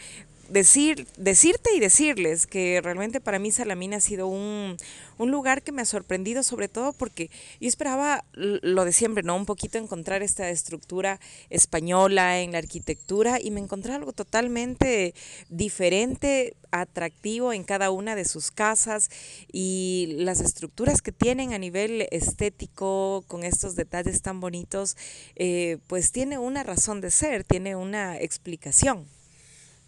decir, 0.48 1.06
decirte 1.16 1.74
y 1.74 1.80
decirles 1.80 2.46
que 2.46 2.80
realmente 2.82 3.20
para 3.20 3.38
mí 3.38 3.50
Salamina 3.50 3.96
ha 3.96 4.00
sido 4.00 4.26
un, 4.26 4.76
un, 5.18 5.30
lugar 5.30 5.62
que 5.62 5.72
me 5.72 5.82
ha 5.82 5.84
sorprendido, 5.84 6.42
sobre 6.42 6.68
todo 6.68 6.92
porque 6.92 7.30
yo 7.60 7.68
esperaba 7.68 8.24
lo 8.34 8.84
de 8.84 8.92
siempre, 8.92 9.22
¿no? 9.22 9.36
Un 9.36 9.46
poquito 9.46 9.78
encontrar 9.78 10.22
esta 10.22 10.48
estructura 10.50 11.20
española 11.50 12.40
en 12.40 12.52
la 12.52 12.58
arquitectura 12.58 13.40
y 13.40 13.50
me 13.50 13.60
encontré 13.60 13.92
algo 13.92 14.12
totalmente 14.12 15.14
diferente, 15.48 16.54
atractivo 16.70 17.52
en 17.52 17.62
cada 17.62 17.90
una 17.90 18.16
de 18.16 18.24
sus 18.24 18.50
casas 18.50 19.10
y 19.52 20.16
las 20.18 20.40
estructuras 20.40 21.02
que 21.02 21.12
tienen 21.12 21.52
a 21.52 21.58
nivel 21.58 22.08
estético, 22.10 23.24
con 23.28 23.44
estos 23.44 23.76
detalles 23.76 24.22
tan 24.22 24.40
bonitos, 24.40 24.96
eh, 25.36 25.78
pues 25.86 26.12
tiene 26.12 26.38
una 26.38 26.62
razón 26.62 27.00
de 27.00 27.10
ser, 27.10 27.44
tiene 27.44 27.76
una 27.76 28.18
explicación. 28.18 29.06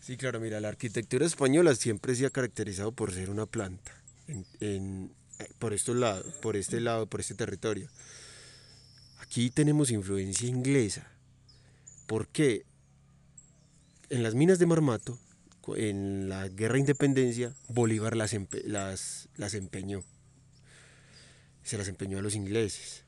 Sí, 0.06 0.16
claro, 0.16 0.38
mira, 0.38 0.60
la 0.60 0.68
arquitectura 0.68 1.26
española 1.26 1.74
siempre 1.74 2.14
se 2.14 2.26
ha 2.26 2.30
caracterizado 2.30 2.92
por 2.92 3.12
ser 3.12 3.28
una 3.28 3.44
planta, 3.44 3.90
por, 5.58 5.74
lado, 5.96 6.24
por 6.40 6.54
este 6.54 6.80
lado, 6.80 7.06
por 7.06 7.18
este 7.18 7.34
territorio. 7.34 7.88
Aquí 9.18 9.50
tenemos 9.50 9.90
influencia 9.90 10.46
inglesa. 10.46 11.10
¿Por 12.06 12.28
qué? 12.28 12.66
En 14.08 14.22
las 14.22 14.36
minas 14.36 14.60
de 14.60 14.66
Marmato, 14.66 15.18
en 15.74 16.28
la 16.28 16.46
guerra 16.46 16.74
de 16.74 16.80
independencia, 16.80 17.52
Bolívar 17.66 18.14
las, 18.14 18.32
las, 18.64 19.28
las 19.36 19.54
empeñó. 19.54 20.04
Se 21.64 21.76
las 21.78 21.88
empeñó 21.88 22.20
a 22.20 22.22
los 22.22 22.36
ingleses. 22.36 23.02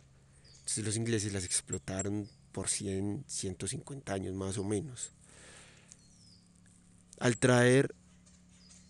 Entonces 0.55 0.85
los 0.85 0.97
ingleses 0.97 1.33
las 1.33 1.45
explotaron 1.45 2.29
por 2.51 2.69
100, 2.69 3.23
150 3.29 4.13
años 4.13 4.35
más 4.35 4.59
o 4.59 4.65
menos 4.65 5.13
al 7.21 7.37
traer 7.37 7.95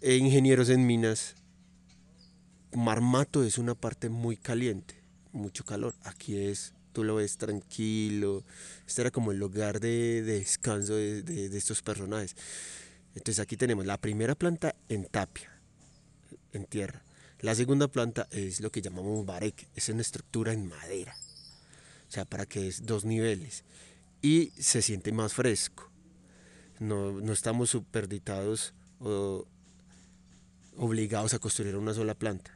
eh, 0.00 0.16
ingenieros 0.16 0.68
en 0.68 0.86
minas, 0.86 1.34
Marmato 2.72 3.42
es 3.44 3.58
una 3.58 3.74
parte 3.74 4.08
muy 4.08 4.36
caliente, 4.36 4.94
mucho 5.32 5.64
calor. 5.64 5.94
Aquí 6.04 6.36
es, 6.36 6.74
tú 6.92 7.04
lo 7.04 7.16
ves 7.16 7.38
tranquilo. 7.38 8.44
Este 8.86 9.00
era 9.02 9.10
como 9.10 9.32
el 9.32 9.38
lugar 9.38 9.80
de, 9.80 10.22
descanso 10.22 10.94
de, 10.94 11.56
estos 11.56 11.82
personajes. 11.82 12.36
Entonces 13.14 13.40
aquí 13.40 13.56
tenemos 13.56 13.86
la 13.86 13.98
primera 13.98 14.34
planta 14.34 14.74
en 14.88 15.06
tapia, 15.06 15.50
en 16.52 16.66
tierra. 16.66 17.02
La 17.40 17.54
segunda 17.54 17.88
planta 17.88 18.28
es 18.30 18.60
lo 18.60 18.70
que 18.70 18.82
llamamos 18.82 19.24
barek, 19.24 19.68
es 19.74 19.88
una 19.88 20.02
estructura 20.02 20.52
en 20.52 20.66
madera. 20.66 21.16
O 22.08 22.10
sea, 22.10 22.24
para 22.24 22.46
que 22.46 22.68
es 22.68 22.84
dos 22.84 23.04
niveles. 23.04 23.64
Y 24.20 24.50
se 24.58 24.82
siente 24.82 25.12
más 25.12 25.34
fresco 25.34 25.87
no, 26.80 27.32
estamos 27.32 27.70
superditados 27.70 28.74
o 29.00 29.46
obligados 30.76 31.34
a 31.34 31.38
construir 31.38 31.76
una 31.76 31.94
sola 31.94 32.14
planta, 32.14 32.52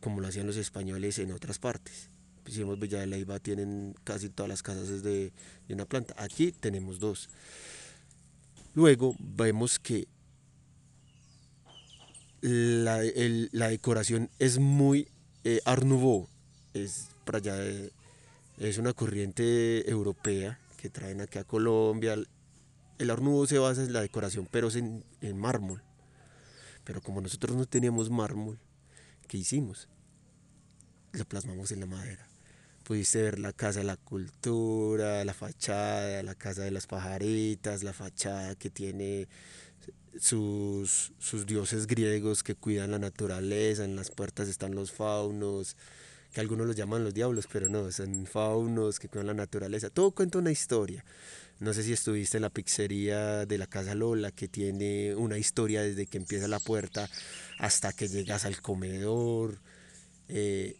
como 0.00 0.20
lo 0.20 0.28
hacían 0.28 0.46
los 0.46 0.56
españoles 0.56 1.18
en 1.18 1.32
otras 1.32 1.58
partes. 1.58 2.10
Pues, 2.42 2.54
si 2.54 2.60
vemos 2.60 2.78
Villa 2.78 3.00
de 3.00 3.06
Leyva, 3.06 3.38
tienen 3.38 3.94
casi 4.04 4.28
todas 4.28 4.48
las 4.48 4.62
casas 4.62 5.02
de, 5.02 5.32
de 5.68 5.74
una 5.74 5.84
planta. 5.84 6.14
Aquí 6.18 6.52
tenemos 6.52 7.00
dos. 7.00 7.28
Luego 8.74 9.16
vemos 9.18 9.78
que 9.78 10.06
la, 12.40 12.98
decoración 13.68 14.30
es 14.38 14.58
muy 14.58 15.08
eh, 15.44 15.60
es, 16.74 17.08
para 17.24 17.38
allá, 17.38 17.56
es 18.58 18.78
una 18.78 18.92
corriente 18.92 19.88
europea 19.90 20.58
que 20.76 20.90
traen 20.90 21.20
aquí 21.20 21.38
a 21.38 21.44
Colombia, 21.44 22.16
el 22.98 23.10
hornudo 23.10 23.46
se 23.46 23.58
basa 23.58 23.82
en 23.82 23.92
la 23.92 24.00
decoración, 24.00 24.48
pero 24.50 24.68
es 24.68 24.76
en, 24.76 25.04
mármol. 25.34 25.82
Pero 26.84 27.00
como 27.00 27.20
nosotros 27.20 27.56
no 27.56 27.66
teníamos 27.66 28.10
mármol, 28.10 28.58
¿qué 29.28 29.38
hicimos? 29.38 29.88
Lo 31.12 31.24
plasmamos 31.24 31.72
en 31.72 31.80
la 31.80 31.86
madera. 31.86 32.26
Pudiste 32.84 33.22
ver 33.22 33.38
la 33.40 33.52
casa 33.52 33.82
la 33.82 33.96
cultura, 33.96 35.24
la 35.24 35.34
fachada, 35.34 36.22
la 36.22 36.36
casa 36.36 36.62
de 36.62 36.70
las 36.70 36.86
pajaritas, 36.86 37.82
la 37.82 37.92
fachada 37.92 38.54
que 38.54 38.70
tiene 38.70 39.28
sus, 40.20 41.12
sus 41.18 41.46
dioses 41.46 41.86
griegos 41.86 42.42
que 42.42 42.54
cuidan 42.54 42.92
la 42.92 42.98
naturaleza, 42.98 43.84
en 43.84 43.96
las 43.96 44.10
puertas 44.10 44.48
están 44.48 44.74
los 44.74 44.92
faunos, 44.92 45.76
que 46.32 46.40
algunos 46.40 46.66
los 46.66 46.76
llaman 46.76 47.02
los 47.02 47.14
diablos, 47.14 47.48
pero 47.52 47.68
no, 47.68 47.90
son 47.90 48.26
faunos 48.26 49.00
que 49.00 49.08
cuidan 49.08 49.26
la 49.26 49.34
naturaleza. 49.34 49.90
Todo 49.90 50.12
cuenta 50.12 50.38
una 50.38 50.52
historia. 50.52 51.04
No 51.58 51.72
sé 51.72 51.82
si 51.82 51.92
estuviste 51.92 52.36
en 52.36 52.42
la 52.42 52.50
pizzería 52.50 53.46
de 53.46 53.58
la 53.58 53.66
Casa 53.66 53.94
Lola, 53.94 54.30
que 54.30 54.46
tiene 54.46 55.14
una 55.14 55.38
historia 55.38 55.82
desde 55.82 56.06
que 56.06 56.18
empieza 56.18 56.48
la 56.48 56.60
puerta 56.60 57.08
hasta 57.58 57.92
que 57.92 58.08
llegas 58.08 58.44
al 58.44 58.60
comedor. 58.60 59.58
Eh, 60.28 60.76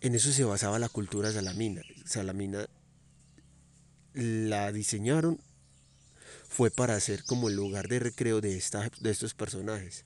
en 0.00 0.14
eso 0.14 0.32
se 0.32 0.44
basaba 0.44 0.78
la 0.78 0.88
cultura 0.88 1.30
salamina. 1.32 1.82
Salamina 2.04 2.66
la 4.14 4.72
diseñaron 4.72 5.40
fue 6.48 6.70
para 6.70 6.98
ser 7.00 7.24
como 7.24 7.48
el 7.48 7.56
lugar 7.56 7.88
de 7.88 7.98
recreo 7.98 8.40
de, 8.40 8.62
de 9.00 9.10
estos 9.10 9.34
personajes. 9.34 10.04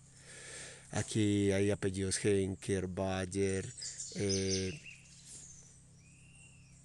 Aquí 0.90 1.52
hay 1.52 1.70
apellidos 1.70 2.24
Henker, 2.24 2.86
Bayer, 2.86 3.70
eh, 4.14 4.80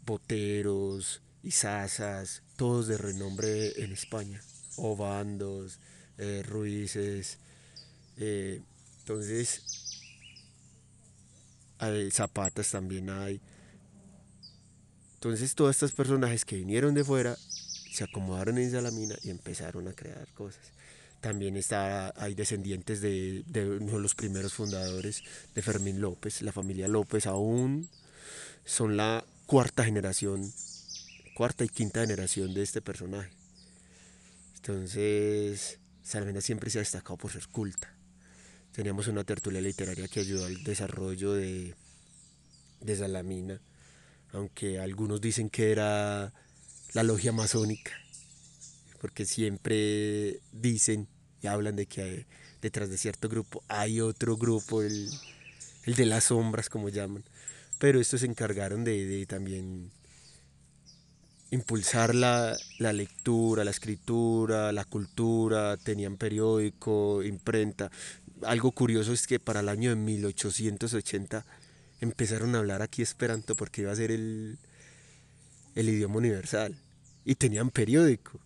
Boteros, 0.06 1.22
Isazas, 1.44 2.42
todos 2.56 2.88
de 2.88 2.98
renombre 2.98 3.84
en 3.84 3.92
España, 3.92 4.42
Obandos, 4.78 5.80
eh, 6.18 6.42
Ruices, 6.46 7.38
eh, 8.18 8.62
entonces 9.00 9.62
Zapatas 12.12 12.72
también 12.72 13.10
hay. 13.10 13.42
Entonces 15.16 15.54
todos 15.54 15.72
estos 15.72 15.92
personajes 15.92 16.46
que 16.46 16.56
vinieron 16.56 16.94
de 16.94 17.04
fuera 17.04 17.36
se 17.92 18.06
acomodaron 18.06 18.58
en 18.58 18.72
Salamina 18.72 19.16
y 19.24 19.30
empezaron 19.30 19.88
a 19.88 19.94
crear 19.94 20.28
cosas. 20.34 20.62
También 21.20 21.58
está, 21.58 22.14
hay 22.18 22.36
descendientes 22.36 23.02
de, 23.02 23.44
de 23.48 23.70
uno 23.70 23.94
de 23.94 24.00
los 24.00 24.16
primeros 24.16 24.54
fundadores 24.54 25.24
de 25.56 25.62
Fermín 25.62 26.02
López, 26.02 26.42
la 26.42 26.52
familia 26.52 26.88
López 26.88 27.28
aún 27.28 27.90
son 28.66 28.98
la 28.98 29.26
cuarta 29.46 29.84
generación 29.84 30.54
cuarta 31.34 31.64
y 31.64 31.70
quinta 31.70 32.02
generación 32.02 32.54
de 32.54 32.64
este 32.64 32.82
personaje. 32.82 33.32
Entonces, 34.56 35.80
Salamina 36.04 36.42
siempre 36.42 36.70
se 36.70 36.80
ha 36.80 36.82
destacado 36.82 37.18
por 37.18 37.32
ser 37.32 37.48
culta. 37.48 37.94
Teníamos 38.72 39.08
una 39.08 39.24
tertulia 39.24 39.62
literaria 39.62 40.08
que 40.08 40.22
ayudó 40.22 40.46
al 40.46 40.64
desarrollo 40.64 41.34
de, 41.34 41.76
de 42.82 42.96
Salamina, 42.96 43.62
aunque 44.32 44.80
algunos 44.80 45.22
dicen 45.22 45.50
que 45.50 45.72
era 45.72 46.34
la 46.94 47.04
logia 47.04 47.32
masónica, 47.32 47.92
porque 49.00 49.26
siempre 49.26 50.40
dicen 50.52 51.08
y 51.42 51.48
hablan 51.48 51.76
de 51.76 51.86
que 51.86 52.26
detrás 52.62 52.90
de 52.90 52.98
cierto 52.98 53.28
grupo 53.28 53.64
hay 53.68 54.00
otro 54.00 54.38
grupo, 54.38 54.82
el, 54.82 55.12
de 55.86 56.06
las 56.06 56.26
sombras, 56.26 56.70
como 56.70 56.90
llaman. 56.90 57.24
Pero 57.80 58.00
estos 58.00 58.22
se 58.22 58.28
encargaron 58.28 58.86
de, 58.86 59.06
de 59.06 59.26
también 59.26 59.92
impulsar 61.54 62.16
la, 62.16 62.58
lectura, 62.80 63.64
la 63.64 63.70
escritura, 63.70 64.72
la 64.72 64.86
cultura, 64.86 65.78
tenían 65.78 66.18
periódico, 66.18 67.22
imprenta. 67.22 67.92
Algo 68.42 68.72
curioso 68.72 69.14
es 69.14 69.28
que 69.28 69.40
para 69.40 69.60
el 69.60 69.70
año 69.70 69.92
de 69.92 69.96
1880 69.96 71.46
empezaron 72.02 72.56
a 72.56 72.58
hablar 72.58 72.82
aquí 72.82 73.04
esperanto 73.04 73.56
porque 73.56 73.84
iba 73.84 73.92
a 73.92 73.96
ser 73.96 74.10
el, 74.10 74.58
el 75.76 75.90
idioma 75.90 76.18
universal 76.18 76.76
y 77.24 77.36
tenían 77.36 77.70
periódico. 77.70 78.40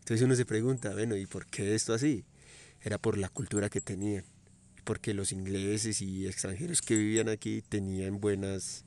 Entonces 0.00 0.24
uno 0.24 0.34
se 0.34 0.44
pregunta, 0.44 0.92
bueno, 0.94 1.16
¿y 1.16 1.26
por 1.26 1.46
qué 1.46 1.76
esto 1.76 1.94
así? 1.94 2.24
Era 2.82 2.98
por 2.98 3.18
la 3.18 3.28
cultura 3.28 3.70
que 3.70 3.80
tenían, 3.80 4.24
porque 4.82 5.14
los 5.14 5.30
ingleses 5.30 6.02
y 6.02 6.26
extranjeros 6.26 6.82
que 6.82 6.96
vivían 6.96 7.28
aquí 7.28 7.62
tenían 7.62 8.20
buenas 8.20 8.84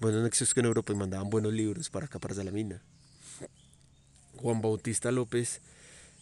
buenos 0.00 0.22
nexos 0.22 0.56
en 0.56 0.64
Europa 0.64 0.92
y 0.94 0.96
mandaban 0.96 1.28
buenos 1.28 1.52
libros 1.52 1.90
para 1.90 2.06
acá, 2.06 2.18
para 2.18 2.34
Salamina. 2.34 2.80
Juan 4.36 4.62
Bautista 4.62 5.12
López 5.12 5.60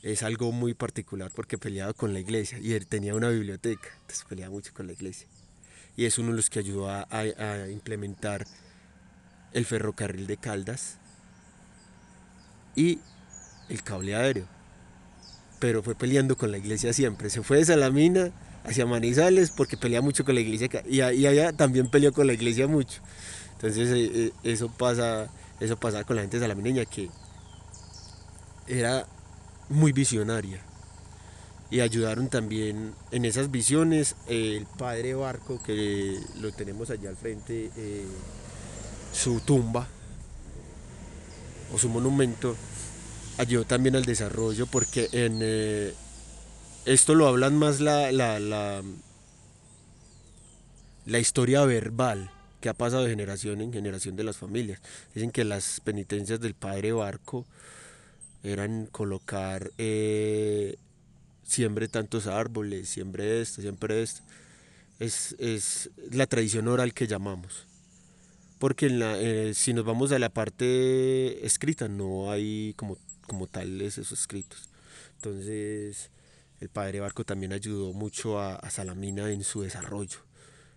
es 0.02 0.24
algo 0.24 0.50
muy 0.50 0.74
particular 0.74 1.30
porque 1.34 1.58
peleaba 1.58 1.92
con 1.92 2.12
la 2.12 2.18
iglesia 2.18 2.58
y 2.58 2.72
él 2.72 2.86
tenía 2.86 3.14
una 3.14 3.28
biblioteca, 3.28 3.88
entonces 4.00 4.24
peleaba 4.28 4.52
mucho 4.52 4.72
con 4.74 4.88
la 4.88 4.92
iglesia. 4.92 5.28
Y 5.96 6.04
es 6.06 6.18
uno 6.18 6.30
de 6.30 6.36
los 6.36 6.50
que 6.50 6.58
ayudó 6.58 6.88
a, 6.90 7.06
implementar 7.70 8.46
el 9.52 9.64
ferrocarril 9.64 10.26
de 10.26 10.36
Caldas 10.36 10.98
y 12.74 12.98
el 13.68 13.82
cable 13.82 14.14
aéreo. 14.14 14.46
Pero 15.60 15.82
fue 15.82 15.94
peleando 15.94 16.36
con 16.36 16.52
la 16.52 16.58
iglesia 16.58 16.92
siempre. 16.92 17.30
Se 17.30 17.42
fue 17.42 17.58
de 17.58 17.64
Salamina 17.64 18.32
hacia 18.64 18.86
Manizales 18.86 19.50
porque 19.50 19.76
pelea 19.76 20.00
mucho 20.00 20.24
con 20.24 20.34
la 20.34 20.40
iglesia 20.40 20.68
y, 20.88 21.00
allá 21.00 21.52
también 21.52 21.88
peleó 21.90 22.12
con 22.12 22.26
la 22.26 22.32
iglesia 22.32 22.68
mucho. 22.68 23.00
Entonces 23.58 23.90
eh, 23.90 24.10
eh, 24.14 24.32
eso 24.44 24.68
pasa, 24.68 25.28
eso 25.58 25.76
con 25.76 26.14
la 26.14 26.22
gente 26.22 26.38
salamineña 26.38 26.84
que 26.84 27.10
era 28.68 29.04
muy 29.68 29.90
visionaria. 29.90 30.62
Y 31.68 31.80
ayudaron 31.80 32.28
también 32.28 32.94
en 33.10 33.24
esas 33.24 33.50
visiones 33.50 34.14
el 34.28 34.64
padre 34.78 35.14
Barco 35.14 35.60
que 35.60 36.18
lo 36.40 36.52
tenemos 36.52 36.90
allá 36.90 37.10
al 37.10 37.16
frente 37.16 37.70
eh, 37.76 38.06
su 39.12 39.40
tumba 39.40 39.88
o 41.74 41.78
su 41.78 41.88
monumento 41.88 42.54
ayudó 43.38 43.64
también 43.64 43.96
al 43.96 44.04
desarrollo 44.04 44.66
porque 44.66 45.08
en 45.12 45.94
esto 46.86 47.14
lo 47.14 47.26
hablan 47.26 47.56
más 47.58 47.80
la, 47.80 48.12
la, 48.12 48.38
la 51.04 51.18
historia 51.18 51.64
verbal 51.64 52.30
que 52.60 52.68
ha 52.68 52.74
pasado 52.74 53.04
de 53.04 53.10
generación 53.10 53.60
en 53.60 53.72
generación 53.72 54.16
de 54.16 54.24
las 54.24 54.36
familias. 54.36 54.80
Dicen 55.14 55.30
que 55.30 55.44
las 55.44 55.80
penitencias 55.80 56.40
del 56.40 56.54
padre 56.54 56.92
Barco 56.92 57.46
eran 58.42 58.86
colocar, 58.86 59.70
eh, 59.78 60.76
siembre 61.44 61.88
tantos 61.88 62.26
árboles, 62.26 62.88
siembre 62.88 63.40
esto, 63.40 63.62
siempre 63.62 64.02
esto. 64.02 64.22
Es, 64.98 65.36
es 65.38 65.90
la 66.10 66.26
tradición 66.26 66.68
oral 66.68 66.92
que 66.92 67.06
llamamos 67.06 67.68
porque 68.58 68.88
eh, 68.90 69.52
si 69.54 69.72
nos 69.72 69.84
vamos 69.84 70.12
a 70.12 70.18
la 70.18 70.30
parte 70.30 71.46
escrita 71.46 71.88
no 71.88 72.30
hay 72.30 72.74
como, 72.76 72.98
como 73.26 73.46
tales 73.46 73.98
esos 73.98 74.20
escritos. 74.20 74.68
Entonces 75.16 76.10
el 76.60 76.68
padre 76.68 77.00
Barco 77.00 77.24
también 77.24 77.52
ayudó 77.52 77.92
mucho 77.92 78.40
a, 78.40 78.68
Salamina 78.70 79.30
en 79.30 79.44
su 79.44 79.62
desarrollo, 79.62 80.18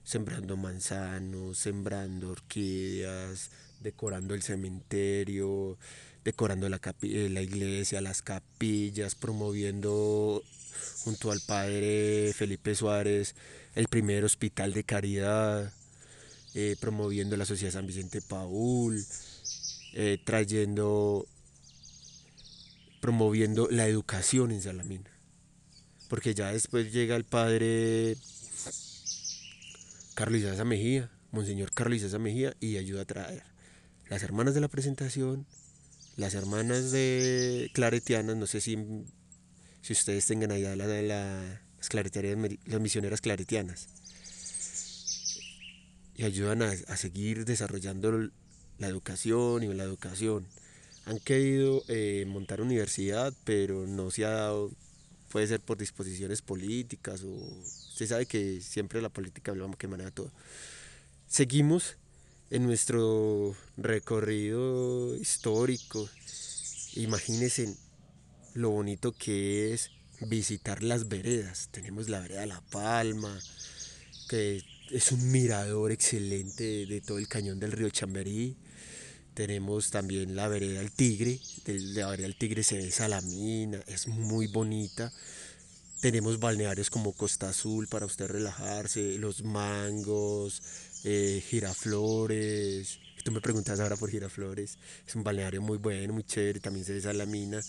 sembrando 0.04 0.58
manzanos, 0.58 1.58
sembrando 1.58 2.32
orquídeas, 2.32 3.52
decorando 3.82 4.34
el 4.34 4.42
cementerio, 4.42 5.78
decorando 6.24 6.70
la, 6.70 6.80
eh, 7.04 7.30
la 7.30 7.42
iglesia, 7.42 8.02
las 8.02 8.22
capillas, 8.22 9.16
promoviendo 9.16 10.44
junto 11.04 11.32
al 11.32 11.42
padre 11.42 12.32
Felipe 12.34 12.76
Suárez 12.76 13.36
el 13.76 13.88
primer 13.88 14.24
hospital 14.24 14.74
de 14.74 14.84
caridad 14.84 15.74
eh, 16.54 16.76
promoviendo 16.82 17.38
la 17.38 17.46
Sociedad 17.46 17.72
San 17.72 17.88
Vicente 17.88 18.22
Paul, 18.22 19.02
eh, 19.94 20.18
trayendo, 20.26 21.26
promoviendo 23.00 23.70
la 23.72 23.88
educación 23.88 24.52
en 24.52 24.62
Salamina. 24.62 25.10
Porque 26.10 26.34
ya 26.34 26.52
después 26.52 26.92
llega 26.92 27.16
el 27.16 27.24
padre 27.24 28.18
Carlos 30.14 30.42
Isaza 30.42 30.66
Mejía, 30.66 31.10
Monseñor 31.32 31.72
Carlos 31.72 31.98
Isaza 31.98 32.20
Mejía, 32.20 32.56
y 32.60 32.78
ayuda 32.78 33.02
a 33.02 33.06
traer 33.06 33.44
las 34.10 34.24
hermanas 34.24 34.54
de 34.54 34.62
la 34.62 34.68
presentación, 34.68 35.46
las 36.18 36.34
hermanas 36.34 36.92
de 36.92 37.72
claretianas, 37.74 38.36
no 38.36 38.48
sé 38.48 38.62
si, 38.62 38.78
si 39.82 39.94
ustedes 39.94 40.26
tengan 40.26 40.52
idea 40.52 40.76
la 40.76 40.86
la, 40.86 41.02
las, 41.02 41.90
las 42.66 42.82
misioneras 42.82 43.22
claretianas 43.22 43.88
y 46.22 46.24
ayudan 46.24 46.62
a, 46.62 46.98
seguir 46.98 47.46
desarrollando 47.46 48.30
la 48.78 48.88
educación 48.88 49.64
y 49.64 49.74
la 49.74 49.84
educación. 49.84 50.46
Han 51.06 51.18
querido 51.18 51.84
eh, 51.88 52.26
montar 52.28 52.62
universidad, 52.62 53.34
pero 53.44 53.88
no 53.88 54.12
se 54.12 54.26
ha 54.26 54.30
dado, 54.30 54.70
puede 55.32 55.48
ser 55.48 55.62
por 55.62 55.78
disposiciones 55.78 56.42
políticas 56.42 57.24
o 57.24 57.30
usted 57.30 58.08
sabe 58.08 58.26
que 58.26 58.62
siempre 58.62 59.02
la 59.02 59.10
política 59.10 59.56
lo 59.56 59.72
que 59.72 59.88
maneja 59.88 60.12
todo. 60.12 60.32
Seguimos 61.28 61.96
en 62.50 62.66
nuestro 62.66 63.56
recorrido 63.78 65.16
histórico. 65.16 66.08
Imagínense 66.96 67.74
lo 68.54 68.70
bonito 68.72 69.14
que 69.14 69.74
es 69.74 69.90
visitar 70.20 70.84
las 70.84 71.08
veredas. 71.08 71.70
Tenemos 71.72 72.10
la 72.10 72.20
vereda 72.20 72.46
La 72.46 72.62
Palma, 72.62 73.40
que 74.28 74.62
es 74.92 75.12
un 75.14 75.32
mirador 75.32 75.92
excelente 75.92 76.86
de, 76.86 77.02
todo 77.02 77.18
el 77.18 77.30
cañón 77.30 77.60
del 77.60 77.72
río 77.72 77.90
Chamberí. 77.90 78.58
Tenemos 79.42 79.90
también 79.90 80.36
la 80.36 80.48
vereda 80.48 80.82
del 80.82 80.92
Tigre, 80.92 81.40
de 81.66 81.80
la 81.80 82.10
vereda 82.10 82.28
del 82.28 82.36
Tigre 82.36 82.62
se 82.62 82.78
ve 82.78 82.92
Salamina, 82.92 83.80
es 83.88 84.08
muy 84.08 84.46
bonita. 84.46 85.12
Tenemos 86.00 86.40
balnearios 86.40 86.92
como 86.92 87.14
Costa 87.14 87.50
Azul 87.50 87.88
para 87.88 88.06
usted 88.06 88.28
relajarse, 88.28 89.18
los 89.18 89.42
mangos, 89.42 90.62
eh, 91.06 91.44
giraflores. 91.50 93.00
Tú 93.24 93.32
me 93.32 93.42
preguntas 93.42 93.80
ahora 93.80 93.96
por 93.96 94.12
giraflores, 94.12 94.78
es 95.08 95.16
un 95.16 95.24
balneario 95.24 95.60
muy 95.60 95.80
bueno, 95.80 96.14
muy 96.14 96.24
chévere, 96.24 96.60
también 96.60 96.86
se 96.86 96.94
ve 96.94 97.02
Salamina. 97.02 97.60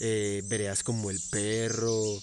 Eh, 0.00 0.42
veredas 0.46 0.82
como 0.82 1.10
el 1.10 1.20
perro, 1.30 2.22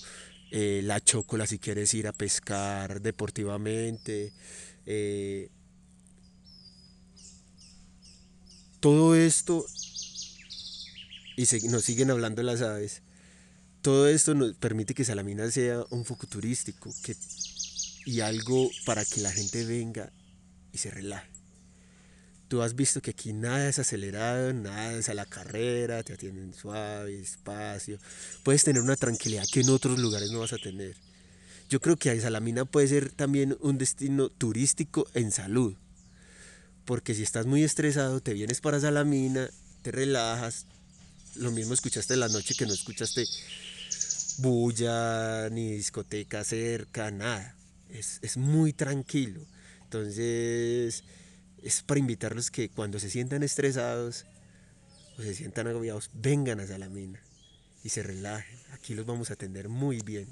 eh, 0.50 0.82
la 0.84 1.00
chocola 1.00 1.46
si 1.46 1.60
quieres 1.60 1.94
ir 1.94 2.08
a 2.08 2.12
pescar 2.12 3.04
deportivamente. 3.04 4.34
Eh, 4.88 5.52
todo 8.80 9.16
esto, 9.16 9.66
y 11.36 11.68
nos 11.70 11.84
siguen 11.84 12.12
hablando 12.12 12.44
las 12.44 12.62
aves, 12.62 13.02
todo 13.82 14.08
esto 14.08 14.36
nos 14.36 14.56
permite 14.56 14.94
que 14.94 15.06
Salamina 15.06 15.50
sea 15.52 15.86
un 15.90 16.04
foco 16.04 16.28
turístico 16.28 16.94
que, 17.04 17.16
y 18.06 18.20
algo 18.20 18.70
para 18.86 19.06
que 19.06 19.22
la 19.22 19.32
gente 19.32 19.66
venga 19.66 20.12
y 20.74 20.78
se 20.78 20.92
relaje. 20.92 21.30
Tú 22.50 22.64
has 22.64 22.76
visto 22.76 23.00
que 23.02 23.12
aquí 23.12 23.32
nada 23.32 23.70
es 23.70 23.78
acelerado, 23.78 24.54
nada 24.54 24.94
es 24.94 25.08
a 25.08 25.14
la 25.14 25.28
carrera, 25.28 26.02
te 26.02 26.14
atienden 26.14 26.54
suave, 26.54 27.18
despacio. 27.18 28.00
Puedes 28.44 28.64
tener 28.64 28.82
una 28.82 28.96
tranquilidad 28.96 29.46
que 29.52 29.62
en 29.62 29.70
otros 29.70 30.00
lugares 30.00 30.32
no 30.32 30.40
vas 30.40 30.54
a 30.54 30.58
tener. 30.58 30.96
Yo 31.70 31.80
creo 31.80 31.96
que 31.96 32.20
Salamina 32.20 32.66
puede 32.66 32.88
ser 32.88 33.12
también 33.12 33.56
un 33.62 33.78
destino 33.78 34.30
turístico 34.30 35.08
en 35.14 35.32
salud. 35.32 35.76
Porque 36.90 37.14
si 37.14 37.22
estás 37.22 37.46
muy 37.46 37.64
estresado, 37.64 38.20
te 38.20 38.34
vienes 38.34 38.62
para 38.62 38.80
Salamina, 38.80 39.48
te 39.84 39.92
relajas. 39.92 40.66
Lo 41.36 41.52
mismo 41.52 41.76
escuchaste 41.76 42.18
la 42.18 42.30
noche 42.30 42.56
que 42.56 42.66
no 42.66 42.74
escuchaste 42.74 43.26
bulla, 44.40 45.52
ni 45.52 45.74
discoteca 45.74 46.44
cerca, 46.44 47.12
nada. 47.12 47.56
Es, 47.92 48.18
es 48.24 48.38
muy 48.38 48.74
tranquilo. 48.74 49.40
Entonces 49.84 51.04
es 51.62 51.84
para 51.84 52.00
invitarlos 52.00 52.50
que 52.50 52.70
cuando 52.70 52.98
se 52.98 53.12
sientan 53.12 53.44
estresados 53.44 54.26
o 55.20 55.22
se 55.22 55.36
sientan 55.36 55.68
agobiados, 55.68 56.10
vengan 56.16 56.60
a 56.60 56.66
Salamina 56.66 57.22
y 57.84 57.90
se 57.90 58.02
relajen. 58.02 58.58
Aquí 58.72 58.96
los 58.96 59.06
vamos 59.06 59.30
a 59.30 59.34
atender 59.34 59.70
muy 59.70 60.02
bien. 60.02 60.28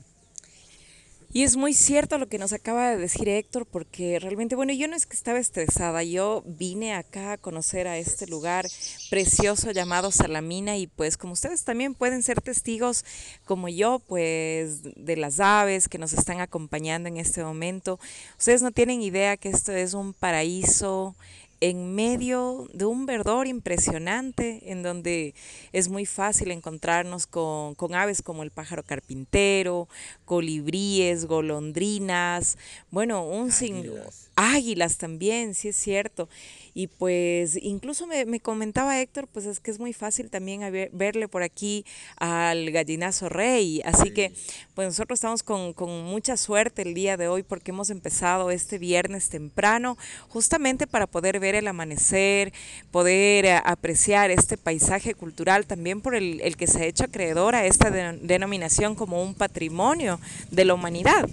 Y 1.33 1.43
es 1.43 1.57
muy 1.57 1.73
cierto 1.73 2.17
lo 2.17 2.29
que 2.29 2.39
nos 2.39 2.53
acaba 2.53 2.89
de 2.89 2.97
decir 2.97 3.27
Héctor, 3.27 3.65
porque 3.65 4.17
realmente, 4.19 4.55
bueno, 4.55 4.71
yo 4.73 4.87
no 4.87 4.95
es 4.95 5.05
que 5.05 5.15
estaba 5.15 5.39
estresada, 5.39 6.01
yo 6.03 6.43
vine 6.45 6.93
acá 6.93 7.33
a 7.33 7.37
conocer 7.37 7.87
a 7.87 7.97
este 7.97 8.27
lugar 8.27 8.65
precioso 9.09 9.71
llamado 9.71 10.11
Salamina 10.11 10.77
y 10.77 10.87
pues 10.87 11.17
como 11.17 11.33
ustedes 11.33 11.65
también 11.65 11.95
pueden 11.95 12.23
ser 12.23 12.41
testigos 12.41 13.03
como 13.45 13.67
yo, 13.67 13.99
pues 14.07 14.83
de 14.83 15.17
las 15.17 15.41
aves 15.41 15.89
que 15.89 15.97
nos 15.97 16.13
están 16.13 16.39
acompañando 16.39 17.09
en 17.09 17.17
este 17.17 17.43
momento, 17.43 17.99
ustedes 18.39 18.61
no 18.61 18.71
tienen 18.71 19.01
idea 19.01 19.35
que 19.35 19.49
esto 19.49 19.73
es 19.73 19.93
un 19.93 20.13
paraíso 20.13 21.15
en 21.59 21.95
medio 21.95 22.67
de 22.73 22.85
un 22.85 23.05
verdor 23.05 23.47
impresionante, 23.47 24.71
en 24.71 24.83
donde 24.83 25.33
es 25.73 25.89
muy 25.89 26.05
fácil 26.05 26.51
encontrarnos 26.51 27.25
con, 27.25 27.75
aves 27.93 28.21
como 28.21 28.43
el 28.43 28.51
pájaro 28.51 28.83
carpintero, 28.83 29.87
colibríes, 30.25 31.25
golondrinas, 31.25 32.57
bueno, 32.91 33.25
un 33.25 33.51
sin 33.51 33.91
águilas 34.35 34.97
también, 34.97 35.55
sí 35.55 35.69
es 35.69 35.75
cierto. 35.75 36.29
Y 36.77 36.85
pues 36.85 37.57
incluso 37.59 38.05
me, 38.05 38.39
comentaba 38.39 39.01
Héctor, 39.01 39.27
pues 39.27 39.47
es 39.47 39.59
que 39.59 39.71
es 39.71 39.79
muy 39.79 39.93
fácil 39.93 40.29
también 40.29 40.61
verle 40.91 41.27
por 41.27 41.41
aquí 41.41 41.83
al 42.17 42.69
gallinazo 42.69 43.29
rey. 43.29 43.81
Así 43.83 44.11
que 44.11 44.31
pues 44.75 44.87
nosotros 44.87 45.17
estamos 45.17 45.41
con, 45.41 45.73
con 45.73 46.03
mucha 46.03 46.37
suerte 46.37 46.83
el 46.83 46.93
día 46.93 47.17
de 47.17 47.29
hoy 47.29 47.41
porque 47.41 47.71
hemos 47.71 47.89
empezado 47.89 48.51
este 48.51 48.77
viernes 48.77 49.29
temprano 49.29 49.97
justamente 50.27 50.85
para 50.85 51.07
poder 51.07 51.39
ver 51.39 51.55
el 51.55 51.67
amanecer, 51.67 52.53
poder 52.91 53.59
apreciar 53.65 54.29
este 54.29 54.55
paisaje 54.55 55.15
cultural 55.15 55.65
también 55.65 55.99
por 55.99 56.13
el, 56.13 56.41
el 56.41 56.57
que 56.57 56.67
se 56.67 56.83
ha 56.83 56.85
hecho 56.85 57.05
acreedor 57.05 57.55
a 57.55 57.65
esta 57.65 57.89
denominación 57.89 58.93
como 58.93 59.23
un 59.23 59.33
patrimonio 59.33 60.19
de 60.51 60.65
la 60.65 60.75
humanidad. 60.75 61.27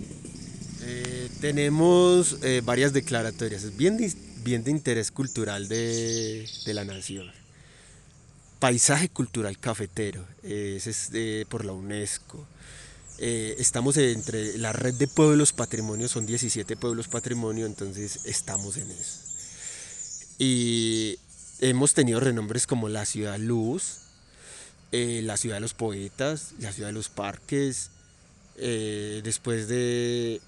Eh, 0.87 1.29
tenemos 1.43 2.39
eh, 2.43 2.63
varias 2.65 2.95
declaratorias, 2.95 3.65
es 3.65 3.77
bien, 3.77 3.99
bien 4.45 4.63
de 4.63 4.71
interés 4.71 5.11
cultural 5.11 5.67
de, 5.69 6.49
de 6.65 6.75
la 6.75 6.85
nación. 6.85 7.33
paisaje 8.61 9.09
cultural 9.09 9.59
cafetero, 9.59 10.25
ese 10.43 10.91
es 10.91 11.47
por 11.49 11.65
la 11.65 11.73
UNESCO. 11.73 12.47
Eh, 13.19 13.55
estamos 13.59 13.97
entre 13.97 14.59
la 14.59 14.73
red 14.73 14.95
de 14.95 15.07
pueblos 15.07 15.53
patrimonio, 15.53 16.09
son 16.09 16.27
17 16.27 16.77
pueblos 16.77 17.07
patrimonio, 17.07 17.67
entonces 17.67 18.27
estamos 18.27 18.77
en 18.77 18.91
eso. 18.91 19.21
Y 20.39 21.19
hemos 21.61 21.95
tenido 21.95 22.19
renombres 22.19 22.67
como 22.67 22.89
la 22.89 23.05
ciudad 23.05 23.39
luz, 23.39 24.01
eh, 24.91 25.21
la 25.23 25.37
ciudad 25.37 25.57
de 25.57 25.61
los 25.61 25.75
poetas, 25.75 26.55
la 26.59 26.73
ciudad 26.73 26.89
de 26.89 26.93
los 26.95 27.09
parques. 27.09 27.91
Eh, 28.57 29.21
después 29.25 29.69
de, 29.69 30.41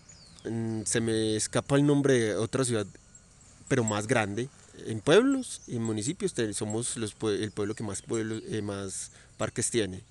mm, 0.44 0.82
se 0.84 1.00
me 1.00 1.36
escapa 1.36 1.76
el 1.76 1.86
nombre 1.86 2.14
de 2.18 2.36
otra 2.36 2.64
ciudad, 2.64 2.86
pero 3.68 3.84
más 3.84 4.06
grande. 4.06 4.48
En 4.86 5.00
pueblos 5.00 5.62
y 5.66 5.78
municipios 5.78 6.34
somos 6.52 6.96
los, 6.96 7.16
el 7.22 7.50
pueblo 7.50 7.74
que 7.74 7.82
más, 7.82 8.02
pueblos, 8.02 8.42
más 8.62 9.10
parques 9.38 9.70
tiene 9.70 10.04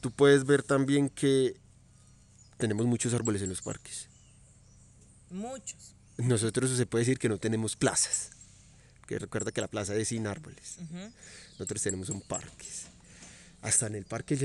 tú 0.00 0.10
puedes 0.10 0.44
ver 0.46 0.62
también 0.62 1.08
que 1.08 1.56
tenemos 2.56 2.86
muchos 2.86 3.14
árboles 3.14 3.42
en 3.42 3.48
los 3.48 3.62
parques. 3.62 4.08
Muchos. 5.30 5.94
Nosotros 6.16 6.70
se 6.70 6.86
puede 6.86 7.04
decir 7.04 7.18
que 7.18 7.28
no 7.28 7.38
tenemos 7.38 7.76
plazas. 7.76 8.30
Que 9.06 9.18
recuerda 9.18 9.52
que 9.52 9.60
la 9.60 9.68
plaza 9.68 9.94
es 9.94 10.08
sin 10.08 10.26
árboles. 10.26 10.78
Nosotros 11.52 11.82
tenemos 11.82 12.08
un 12.10 12.20
parques. 12.20 12.86
Hasta 13.62 13.86
en 13.86 13.96
el 13.96 14.04
parque, 14.04 14.36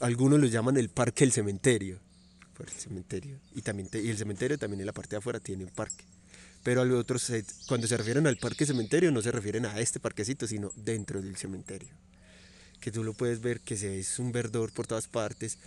algunos 0.00 0.38
lo 0.38 0.46
llaman 0.46 0.76
el 0.76 0.88
parque 0.88 1.24
del 1.24 1.32
cementerio. 1.32 1.98
Por 2.58 2.68
el 2.68 2.74
cementerio. 2.74 3.38
Y, 3.54 3.62
también 3.62 3.88
y 3.94 4.10
el 4.10 4.18
cementerio 4.18 4.58
también 4.58 4.80
en 4.80 4.86
la 4.86 4.92
parte 4.92 5.10
de 5.10 5.18
afuera 5.18 5.40
tiene 5.40 5.64
un 5.64 5.70
parque. 5.70 6.04
Pero 6.62 6.82
a 6.82 6.98
otros, 6.98 7.32
cuando 7.66 7.86
se 7.86 7.96
refieren 7.96 8.26
al 8.26 8.36
parque 8.36 8.66
cementerio, 8.66 9.10
no 9.10 9.22
se 9.22 9.32
refieren 9.32 9.64
a 9.64 9.80
este 9.80 10.00
parquecito, 10.00 10.46
sino 10.46 10.70
dentro 10.76 11.22
del 11.22 11.36
cementerio 11.36 11.94
que 12.80 12.92
tú 12.92 13.04
lo 13.04 13.14
puedes 13.14 13.40
ver 13.40 13.60
que 13.60 13.76
se 13.76 13.98
es 13.98 14.18
un 14.18 14.32
verdor 14.32 14.72
por 14.72 14.86
todas 14.86 15.08
partes. 15.08 15.58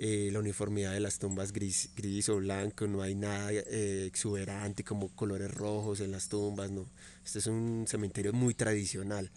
Eh, 0.00 0.30
la 0.32 0.38
uniformidad 0.38 0.92
de 0.92 1.00
las 1.00 1.18
tumbas 1.18 1.52
gris, 1.52 1.90
gris 1.96 2.28
o 2.28 2.36
blanco, 2.36 2.86
no 2.86 3.02
hay 3.02 3.16
nada 3.16 3.50
eh, 3.52 4.04
exuberante 4.06 4.84
como 4.84 5.08
colores 5.08 5.50
rojos 5.50 6.00
en 6.00 6.12
las 6.12 6.28
tumbas, 6.28 6.70
no. 6.70 6.86
Este 7.24 7.40
es 7.40 7.46
un 7.48 7.84
cementerio 7.88 8.32
muy 8.32 8.54
tradicional. 8.54 9.30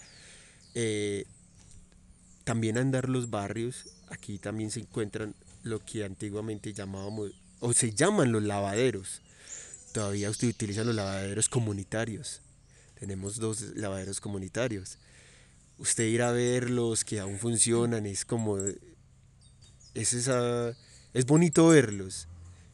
Eh, 0.75 1.25
también 2.43 2.77
andar 2.77 3.09
los 3.09 3.31
barrios, 3.31 3.87
aquí 4.09 4.37
también 4.37 4.69
se 4.69 4.81
encuentran 4.81 5.33
lo 5.63 5.79
que 5.83 6.03
antiguamente 6.03 6.73
llamábamos, 6.73 7.31
o 7.59 7.73
se 7.73 7.93
llaman 7.93 8.31
los 8.31 8.43
lavaderos. 8.43 9.21
Todavía 9.93 10.29
usted 10.29 10.47
utiliza 10.47 10.83
los 10.83 10.95
lavaderos 10.95 11.49
comunitarios. 11.49 12.41
Tenemos 12.99 13.37
dos 13.37 13.61
lavaderos 13.75 14.21
comunitarios 14.21 14.97
usted 15.81 16.03
ir 16.05 16.21
a 16.21 16.31
verlos, 16.31 17.03
que 17.03 17.19
aún 17.19 17.39
funcionan, 17.39 18.05
es 18.05 18.23
como, 18.23 18.59
es, 18.59 20.29
es 21.13 21.25
bonito 21.25 21.67
verlos, 21.67 22.27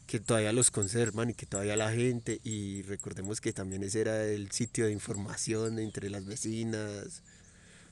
que 0.05 0.19
todavía 0.19 0.51
los 0.51 0.71
conservan 0.71 1.29
y 1.29 1.33
que 1.33 1.45
todavía 1.45 1.77
la 1.77 1.91
gente, 1.91 2.41
y 2.43 2.81
recordemos 2.83 3.39
que 3.39 3.53
también 3.53 3.83
ese 3.83 4.01
era 4.01 4.25
el 4.25 4.51
sitio 4.51 4.85
de 4.85 4.91
información 4.91 5.79
entre 5.79 6.09
las 6.09 6.25
vecinas, 6.25 7.23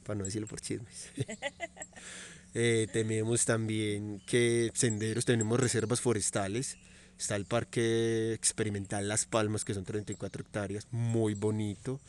para 0.04 0.20
no 0.20 0.26
decirlo 0.26 0.48
por 0.48 0.60
chismes. 0.60 1.10
Eh, 2.58 2.88
tenemos 2.94 3.44
también 3.44 4.22
que 4.26 4.72
senderos, 4.74 5.26
tenemos 5.26 5.60
reservas 5.60 6.00
forestales, 6.00 6.78
está 7.20 7.36
el 7.36 7.44
Parque 7.44 8.32
Experimental 8.32 9.10
Las 9.10 9.26
Palmas, 9.26 9.66
que 9.66 9.74
son 9.74 9.84
34 9.84 10.42
hectáreas, 10.42 10.88
muy 10.90 11.34
bonito. 11.34 12.00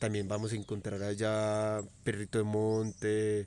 También 0.00 0.26
vamos 0.26 0.52
a 0.52 0.56
encontrar 0.56 1.04
allá 1.04 1.80
perrito 2.02 2.38
de 2.38 2.44
monte, 2.44 3.46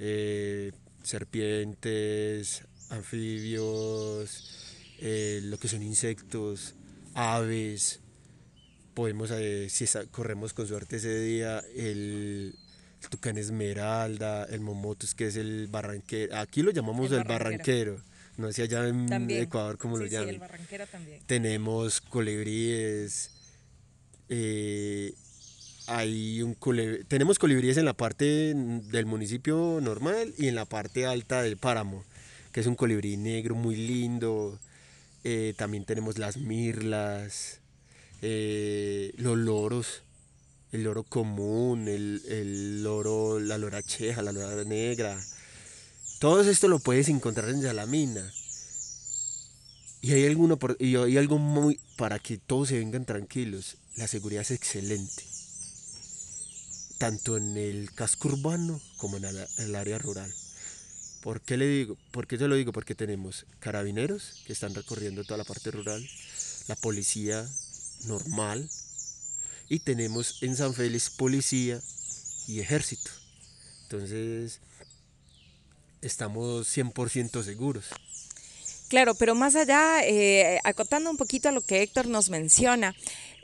eh, 0.00 0.72
serpientes, 1.04 2.64
anfibios, 2.90 4.74
eh, 4.98 5.42
lo 5.44 5.58
que 5.58 5.68
son 5.68 5.82
insectos, 5.84 6.74
aves. 7.14 8.00
Podemos, 8.94 9.32
si 9.68 9.86
corremos 10.10 10.54
con 10.54 10.66
suerte 10.66 10.96
ese 10.96 11.20
día, 11.20 11.62
el, 11.76 12.56
tucán 13.08 13.38
esmeralda, 13.38 14.44
el 14.44 14.60
momotus, 14.60 15.14
que 15.14 15.26
es 15.26 15.36
el 15.36 15.68
barranquero. 15.68 16.36
Aquí 16.36 16.62
lo 16.62 16.70
llamamos 16.70 17.10
el, 17.12 17.24
barranquero. 17.24 18.00
No 18.36 18.52
sé 18.52 18.62
allá 18.62 18.88
en 18.88 19.30
Ecuador 19.30 19.78
cómo 19.78 19.96
lo 19.96 20.06
llaman. 20.06 20.40
Tenemos 21.26 22.00
colibríes, 22.00 23.30
hay 25.86 26.42
un 26.42 26.56
tenemos 27.08 27.38
colibríes 27.38 27.76
en 27.76 27.84
la 27.84 27.92
parte 27.92 28.54
del 28.54 29.06
municipio 29.06 29.80
normal 29.82 30.32
y 30.38 30.48
en 30.48 30.54
la 30.54 30.64
parte 30.64 31.06
alta 31.06 31.42
del 31.42 31.56
páramo, 31.56 32.04
que 32.52 32.60
es 32.60 32.66
un 32.66 32.74
colibrí 32.74 33.16
negro 33.16 33.54
muy 33.54 33.76
lindo. 33.76 34.58
Eh, 35.24 35.54
también 35.56 35.84
tenemos 35.84 36.18
las 36.18 36.36
mirlas, 36.36 37.60
eh, 38.22 39.12
los 39.16 39.36
loros, 39.36 40.02
el 40.74 40.82
loro 40.82 41.04
común, 41.04 41.86
el, 41.86 42.82
loro, 42.82 43.38
la 43.38 43.58
lora 43.58 43.80
cheja, 43.80 44.22
la 44.22 44.32
lora 44.32 44.64
negra. 44.64 45.16
Todo 46.18 46.42
esto 46.42 46.66
lo 46.66 46.80
puedes 46.80 47.08
encontrar 47.08 47.48
en 47.50 47.62
Salamina. 47.62 48.32
Y 50.02 50.12
hay, 50.12 50.26
alguno 50.26 50.58
y 50.80 50.96
hay 50.96 51.16
algo 51.16 51.38
muy 51.38 51.78
para 51.96 52.18
que 52.18 52.38
todos 52.38 52.68
se 52.68 52.78
vengan 52.78 53.06
tranquilos. 53.06 53.76
La 53.96 54.08
seguridad 54.08 54.42
es 54.42 54.50
excelente 54.50 55.22
tanto 56.98 57.36
en 57.36 57.56
el 57.56 57.92
casco 57.92 58.28
urbano 58.28 58.80
como 58.96 59.18
en 59.18 59.24
el, 59.24 59.74
área 59.76 59.98
rural. 59.98 60.32
¿Por 61.22 61.40
qué, 61.40 61.56
le 61.56 61.66
digo? 61.66 61.96
¿Por 62.10 62.26
qué 62.26 62.36
yo 62.36 62.48
lo 62.48 62.54
digo? 62.54 62.72
Porque 62.72 62.94
tenemos 62.94 63.46
carabineros 63.60 64.42
que 64.46 64.52
están 64.52 64.74
recorriendo 64.74 65.22
toda 65.24 65.38
la 65.38 65.44
parte 65.44 65.70
rural, 65.70 66.04
la 66.66 66.76
policía 66.76 67.46
normal 68.06 68.68
y 69.68 69.80
tenemos 69.80 70.42
en 70.42 70.56
San 70.56 70.74
Félix 70.74 71.10
policía 71.10 71.80
y 72.46 72.60
ejército. 72.60 73.10
Entonces, 73.84 74.60
estamos 76.02 76.66
100% 76.76 77.42
seguros. 77.42 77.86
Claro, 78.88 79.14
pero 79.14 79.34
más 79.34 79.56
allá, 79.56 80.06
eh, 80.06 80.60
acotando 80.62 81.10
un 81.10 81.16
poquito 81.16 81.48
a 81.48 81.52
lo 81.52 81.62
que 81.62 81.82
Héctor 81.82 82.06
nos 82.06 82.28
menciona, 82.30 82.94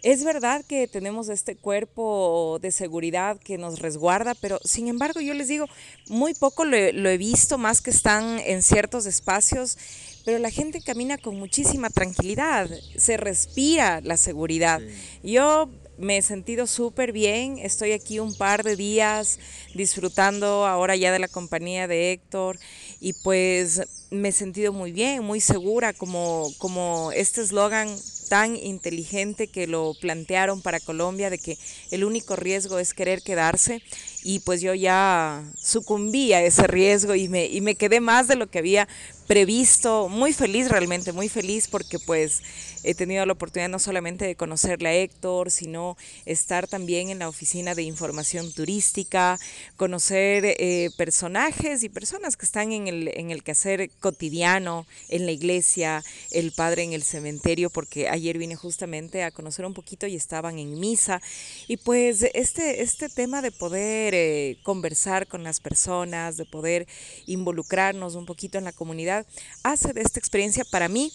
es 0.03 0.25
verdad 0.25 0.65
que 0.67 0.89
tenemos 0.89 1.29
este 1.29 1.57
cuerpo 1.57 2.59
de 2.63 2.73
seguridad 2.73 3.39
que 3.39 3.59
nos 3.59 3.81
resguarda, 3.81 4.35
pero 4.35 4.59
sin 4.65 4.89
embargo 4.89 5.21
yo 5.21 5.35
les 5.35 5.49
digo, 5.49 5.67
muy 6.09 6.35
poco 6.35 6.65
lo, 6.65 6.77
he 6.77 7.19
visto, 7.19 7.59
más 7.59 7.81
que 7.81 7.91
están 7.91 8.39
en 8.41 8.63
ciertos 8.63 9.07
espacios, 9.07 9.77
pero 10.25 10.39
la 10.39 10.51
gente 10.51 10.81
camina 10.81 11.19
con 11.19 11.37
muchísima 11.37 11.91
tranquilidad, 11.91 12.71
se 12.97 13.17
respira 13.17 14.01
la 14.03 14.17
seguridad. 14.17 14.81
Yo 15.23 15.69
me 16.01 16.17
he 16.17 16.23
sentido 16.23 16.67
súper 16.67 17.13
bien, 17.13 17.59
estoy 17.59 17.93
aquí 17.93 18.19
un 18.19 18.35
par 18.35 18.63
de 18.63 18.75
días 18.75 19.39
disfrutando 19.75 20.67
ahora 20.67 20.97
ya 20.97 21.13
de 21.13 21.19
la 21.19 21.29
compañía 21.29 21.87
de 21.87 22.13
Héctor 22.13 22.59
y 23.01 23.13
pues 23.13 23.83
me 24.11 24.31
he 24.31 24.33
sentido 24.33 24.73
muy 24.73 24.93
bien, 24.93 25.23
muy 25.23 25.41
segura, 25.41 25.93
como, 25.93 26.51
como 26.59 27.13
este 27.13 27.43
eslogan 27.43 27.89
tan 28.31 28.57
inteligente 28.57 29.49
que 29.49 29.67
lo 29.67 29.93
plantearon 30.01 30.63
para 30.63 30.81
Colombia 30.81 31.31
de 31.31 31.39
que 31.39 31.59
el 31.91 32.05
único 32.05 32.37
riesgo 32.37 32.79
es 32.79 32.95
querer 32.95 33.23
quedarse 33.23 33.83
y 34.23 34.39
pues 34.41 34.61
yo 34.61 34.73
ya 34.73 35.45
sucumbí 35.57 36.33
a 36.33 36.43
ese 36.43 36.67
riesgo 36.67 37.15
y 37.15 37.29
me, 37.29 37.47
y 37.47 37.61
me 37.61 37.75
quedé 37.75 38.01
más 38.01 38.29
de 38.29 38.37
lo 38.37 38.49
que 38.49 38.61
había 38.61 38.89
previsto, 39.31 40.09
muy 40.09 40.33
feliz 40.33 40.69
realmente, 40.69 41.13
muy 41.13 41.29
feliz 41.29 41.69
porque 41.69 42.01
pues 42.01 42.43
he 42.83 42.95
tenido 42.97 43.25
la 43.27 43.35
oportunidad 43.35 43.69
no 43.69 43.79
solamente 43.79 44.25
de 44.25 44.35
conocerle 44.35 44.89
a 44.89 44.95
Héctor, 44.95 45.53
sino 45.53 45.97
estar 46.25 46.67
también 46.67 47.11
en 47.11 47.21
la 47.21 47.29
oficina 47.29 47.77
de 47.77 47.83
información 47.83 48.53
turística, 48.53 49.39
conocer 49.77 50.45
eh, 50.45 50.91
personajes 50.97 51.85
y 51.85 51.89
personas 51.89 52.37
que 52.37 52.45
están 52.45 52.73
en 52.73 52.89
el, 52.89 53.09
en 53.15 53.31
el 53.31 53.45
quehacer 53.45 53.91
cotidiano, 54.01 54.85
en 55.09 55.27
la 55.27 55.33
iglesia, 55.33 56.03
el 56.33 56.51
padre 56.51 56.83
en 56.83 56.93
el 56.93 57.05
cementerio, 57.05 57.71
porque 57.71 58.09
ayer 58.09 58.37
vine 58.37 58.57
justamente 58.57 59.23
a 59.23 59.31
conocer 59.31 59.65
un 59.65 59.75
poquito 59.75 60.09
y 60.09 60.17
estaban 60.17 60.59
en 60.59 60.81
misa. 60.81 61.21
Y 61.69 61.77
pues 61.77 62.27
este, 62.35 62.83
este 62.83 63.09
tema 63.09 63.43
de 63.43 63.53
poder 63.53 64.15
eh, 64.15 64.59
conversar 64.65 65.29
con 65.29 65.45
las 65.45 65.61
personas, 65.61 66.37
de 66.37 66.47
poder 66.47 66.89
involucrarnos 67.27 68.15
un 68.15 68.27
poquito 68.27 68.59
en 68.59 68.65
la 68.65 68.73
comunidad, 68.73 69.20
hace 69.63 69.93
de 69.93 70.03
esta 70.03 70.19
experiencia 70.19 70.65
para 70.65 70.89
mí 70.89 71.13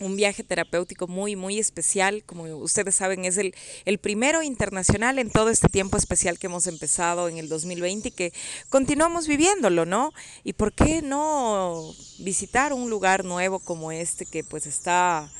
un 0.00 0.16
viaje 0.16 0.44
terapéutico 0.44 1.06
muy, 1.06 1.36
muy 1.36 1.58
especial. 1.58 2.22
Como 2.24 2.44
ustedes 2.58 2.94
saben, 2.94 3.24
es 3.24 3.36
el, 3.36 3.54
el, 3.84 3.98
primero 3.98 4.42
internacional 4.42 5.18
en 5.18 5.30
todo 5.30 5.50
este 5.50 5.68
tiempo 5.68 5.96
especial 5.96 6.38
que 6.38 6.46
hemos 6.46 6.66
empezado 6.66 7.28
en 7.28 7.38
el 7.38 7.48
2020 7.48 8.08
y 8.08 8.12
que 8.12 8.32
continuamos 8.68 9.26
viviéndolo, 9.26 9.86
¿no? 9.86 10.12
¿Y 10.44 10.52
por 10.52 10.72
qué 10.72 11.02
no 11.02 11.92
visitar 12.18 12.72
un 12.72 12.90
lugar 12.90 13.24
nuevo 13.24 13.58
como 13.58 13.92
este 13.92 14.26
que 14.26 14.44
pues 14.44 14.66
está 14.66 15.30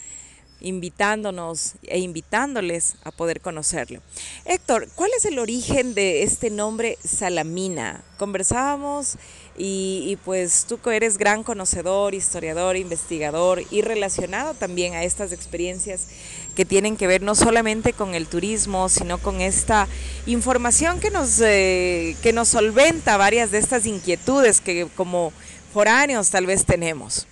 invitándonos 0.61 1.75
e 1.83 1.99
invitándoles 2.01 2.97
a 3.05 3.13
poder 3.13 3.41
conocerlo. 3.41 4.03
Héctor, 4.45 4.89
¿cuál 4.95 5.11
es 5.17 5.25
el 5.25 5.39
origen 5.39 5.95
de 5.95 6.23
este 6.23 6.51
nombre 6.51 6.99
Salamina? 7.05 8.03
Conversábamos 8.19 9.17
y, 9.61 10.17
pues 10.25 10.67
tú 10.67 10.79
eres 10.91 11.19
gran 11.19 11.43
conocedor, 11.43 12.15
historiador, 12.15 12.77
investigador 12.77 13.63
y 13.71 13.83
relacionado 13.83 14.55
también 14.55 14.95
a 14.95 15.03
estas 15.03 15.33
experiencias 15.33 16.07
que 16.55 16.65
tienen 16.65 16.97
que 16.97 17.09
ver 17.09 17.23
no 17.23 17.35
solamente 17.35 17.93
con 17.93 18.15
el 18.15 18.29
turismo, 18.29 18.89
sino 18.89 19.19
con 19.19 19.41
esta 19.41 19.89
información 20.27 21.01
que 21.01 21.11
nos, 21.11 21.41
eh, 21.41 22.17
que 22.23 22.33
nos 22.33 22.49
solventa 22.49 23.17
varias 23.17 23.51
de 23.51 23.59
estas 23.59 23.85
inquietudes 23.87 24.61
que 24.61 24.87
como 24.97 25.33
foráneos 25.73 26.31
tal 26.31 26.47
vez 26.47 26.65
tenemos. 26.65 27.27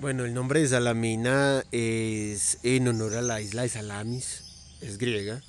Bueno, 0.00 0.24
el 0.24 0.34
nombre 0.34 0.60
de 0.60 0.68
Salamina 0.68 1.62
es 1.70 2.58
en 2.64 2.88
honor 2.88 3.14
a 3.14 3.22
la 3.22 3.40
isla 3.40 3.62
de 3.62 3.68
Salamis, 3.68 4.44
es 4.80 4.98
griega, 4.98 5.42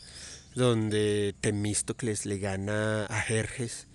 donde 0.53 1.33
Temístocles 1.41 2.25
le 2.25 2.37
gana 2.37 3.05
a 3.05 3.21
Jerjes 3.21 3.87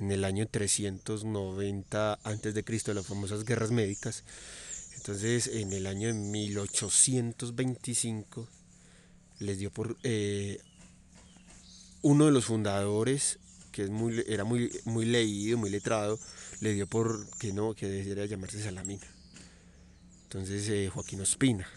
en 0.00 0.10
el 0.10 0.24
año 0.24 0.48
390 0.48 2.14
a.C., 2.14 2.94
las 2.94 3.06
famosas 3.06 3.44
guerras 3.44 3.70
médicas. 3.70 4.24
Entonces, 4.96 5.46
en 5.48 5.72
el 5.72 5.86
año 5.86 6.08
de 6.08 6.14
1825, 6.14 8.48
les 9.38 9.58
dio 9.58 9.70
por 9.70 9.96
eh, 10.02 10.58
uno 12.02 12.26
de 12.26 12.32
los 12.32 12.46
fundadores, 12.46 13.38
que 13.72 13.84
es 13.84 13.90
muy, 13.90 14.24
era 14.26 14.42
muy, 14.44 14.70
muy 14.84 15.06
leído, 15.06 15.58
muy 15.58 15.70
letrado, 15.70 16.18
le 16.60 16.74
dio 16.74 16.86
por 16.86 17.26
que 17.38 17.52
no, 17.52 17.74
que 17.74 17.88
debería 17.88 18.26
llamarse 18.26 18.62
Salamina. 18.62 19.06
Entonces, 20.24 20.68
eh, 20.68 20.90
Joaquín 20.92 21.20
Ospina. 21.20 21.68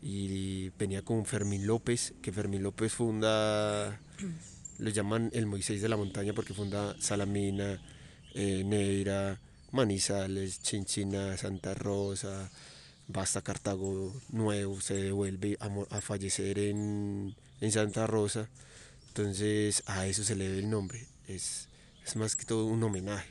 Y 0.00 0.70
venía 0.70 1.02
con 1.02 1.26
Fermín 1.26 1.66
López, 1.66 2.14
que 2.22 2.32
Fermín 2.32 2.62
López 2.64 2.92
funda 2.92 4.00
lo 4.78 4.90
llaman 4.90 5.30
el 5.32 5.46
Moisés 5.46 5.80
de 5.82 5.88
la 5.88 5.96
montaña 5.96 6.32
porque 6.32 6.54
funda 6.54 6.96
Salamina, 7.00 7.80
eh, 8.34 8.62
Neira, 8.64 9.38
Manizales, 9.72 10.62
Chinchina, 10.62 11.36
Santa 11.36 11.74
Rosa, 11.74 12.50
Basta 13.08 13.42
Cartago 13.42 14.14
Nuevo, 14.30 14.80
se 14.80 14.94
devuelve 14.94 15.58
a, 15.60 16.00
fallecer 16.00 16.58
en, 16.58 17.34
Santa 17.70 18.06
Rosa. 18.06 18.48
Entonces 19.08 19.82
a 19.86 20.06
eso 20.06 20.24
se 20.24 20.36
le 20.36 20.48
debe 20.48 20.60
el 20.60 20.70
nombre. 20.70 21.06
Es, 21.28 21.68
es 22.04 22.16
más 22.16 22.36
que 22.36 22.44
todo 22.44 22.66
un 22.66 22.82
homenaje. 22.82 23.28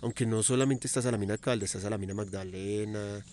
Aunque 0.00 0.26
no 0.26 0.42
solamente 0.42 0.86
está 0.86 1.02
Salamina 1.02 1.38
Calde, 1.38 1.64
está 1.64 1.80
Salamina 1.80 2.14
Magdalena 2.14 3.24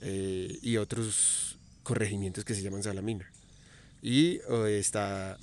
eh, 0.00 0.58
y 0.62 0.76
otros 0.76 1.58
corregimientos 1.82 2.44
que 2.44 2.54
se 2.54 2.62
llaman 2.62 2.82
Salamina. 2.82 3.30
Y 4.02 4.40
eh, 4.48 4.78
está 4.78 5.38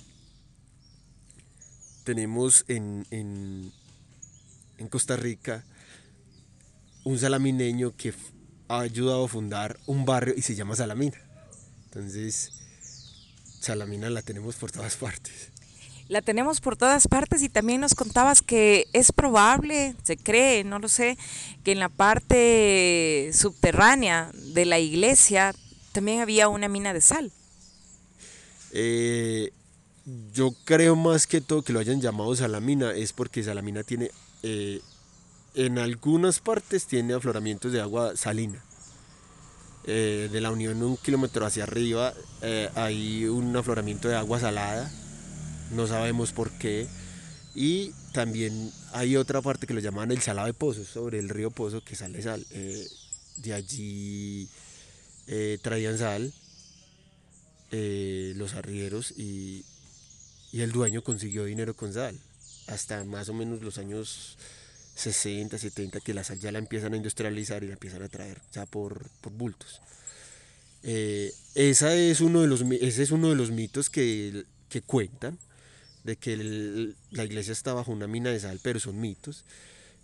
tenemos 2.04 2.64
en, 2.68 3.06
en, 3.10 3.72
Costa 4.90 5.16
Rica 5.16 5.64
un 7.04 7.18
salamineño 7.18 7.96
que 7.96 8.12
ha 8.68 8.80
ayudado 8.80 9.24
a 9.24 9.28
fundar 9.28 9.78
un 9.86 10.04
barrio 10.04 10.34
y 10.36 10.42
se 10.42 10.56
llama 10.56 10.74
Salamina. 10.74 11.16
Entonces, 11.84 12.52
Salamina 13.60 14.10
la 14.10 14.22
tenemos 14.22 14.56
por 14.56 14.72
todas 14.72 14.96
partes. 14.96 15.50
La 16.08 16.20
tenemos 16.20 16.60
por 16.60 16.76
todas 16.76 17.06
partes 17.06 17.42
y 17.42 17.48
también 17.48 17.80
nos 17.80 17.94
contabas 17.94 18.42
que 18.42 18.86
es 18.92 19.12
probable, 19.12 19.94
se 20.02 20.16
cree, 20.16 20.64
no 20.64 20.80
lo 20.80 20.88
sé, 20.88 21.16
que 21.62 21.72
en 21.72 21.78
la 21.78 21.88
parte 21.88 23.30
subterránea 23.32 24.30
de 24.34 24.66
la 24.66 24.78
iglesia 24.80 25.54
también 25.92 26.20
había 26.20 26.48
una 26.48 26.68
mina 26.68 26.92
de 26.92 27.00
sal. 27.00 27.32
Eh, 28.72 29.52
yo 30.04 30.54
creo 30.64 30.96
más 30.96 31.26
que 31.26 31.40
todo 31.40 31.62
que 31.62 31.72
lo 31.72 31.78
hayan 31.78 32.00
llamado 32.00 32.34
Salamina 32.34 32.92
es 32.92 33.12
porque 33.12 33.42
Salamina 33.42 33.84
tiene, 33.84 34.10
eh, 34.42 34.80
en 35.54 35.78
algunas 35.78 36.40
partes 36.40 36.86
tiene 36.86 37.14
afloramientos 37.14 37.72
de 37.72 37.80
agua 37.80 38.16
salina. 38.16 38.62
Eh, 39.84 40.28
de 40.30 40.40
la 40.40 40.52
unión 40.52 40.80
un 40.80 40.96
kilómetro 40.96 41.44
hacia 41.44 41.64
arriba 41.64 42.14
eh, 42.40 42.70
hay 42.76 43.24
un 43.24 43.56
afloramiento 43.56 44.06
de 44.06 44.14
agua 44.14 44.38
salada, 44.38 44.90
no 45.72 45.86
sabemos 45.86 46.32
por 46.32 46.50
qué. 46.58 46.88
Y 47.54 47.92
también 48.12 48.72
hay 48.92 49.16
otra 49.16 49.42
parte 49.42 49.66
que 49.66 49.74
lo 49.74 49.80
llaman 49.80 50.10
el 50.10 50.22
salado 50.22 50.46
de 50.46 50.54
pozos, 50.54 50.88
sobre 50.88 51.18
el 51.18 51.28
río 51.28 51.50
Pozo 51.50 51.84
que 51.84 51.94
sale 51.94 52.22
sal. 52.22 52.44
de 53.36 53.52
allí 53.52 54.48
traían 55.62 55.98
sal 55.98 56.32
los 57.70 58.54
arrieros 58.54 59.12
y, 59.18 59.64
y 60.52 60.60
el 60.60 60.70
dueño 60.70 61.02
consiguió 61.02 61.44
dinero 61.44 61.74
con 61.74 61.92
sal. 61.92 62.18
Hasta 62.66 63.02
más 63.04 63.28
o 63.30 63.34
menos 63.34 63.62
los 63.62 63.78
años 63.78 64.36
60, 64.94 65.58
70, 65.58 66.00
que 66.00 66.14
la 66.14 66.22
sal 66.22 66.38
ya 66.38 66.52
la 66.52 66.58
empiezan 66.58 66.92
a 66.92 66.96
industrializar 66.96 67.64
y 67.64 67.68
la 67.68 67.72
empiezan 67.72 68.02
a 68.02 68.08
traer 68.08 68.40
ya 68.52 68.66
por, 68.66 69.10
bultos. 69.32 69.80
Eh, 70.82 71.32
esa 71.54 71.94
es 71.94 72.20
uno 72.20 72.42
de 72.42 72.48
los, 72.48 72.60
ese 72.60 73.02
es 73.02 73.10
uno 73.10 73.30
de 73.30 73.34
los 73.34 73.50
mitos 73.50 73.88
que, 73.88 74.44
cuentan, 74.86 75.38
de 76.04 76.16
que 76.16 76.94
la 77.10 77.24
iglesia 77.24 77.52
está 77.52 77.72
bajo 77.72 77.90
una 77.90 78.06
mina 78.06 78.30
de 78.30 78.40
sal, 78.40 78.60
pero 78.62 78.78
son 78.78 79.00
mitos. 79.00 79.44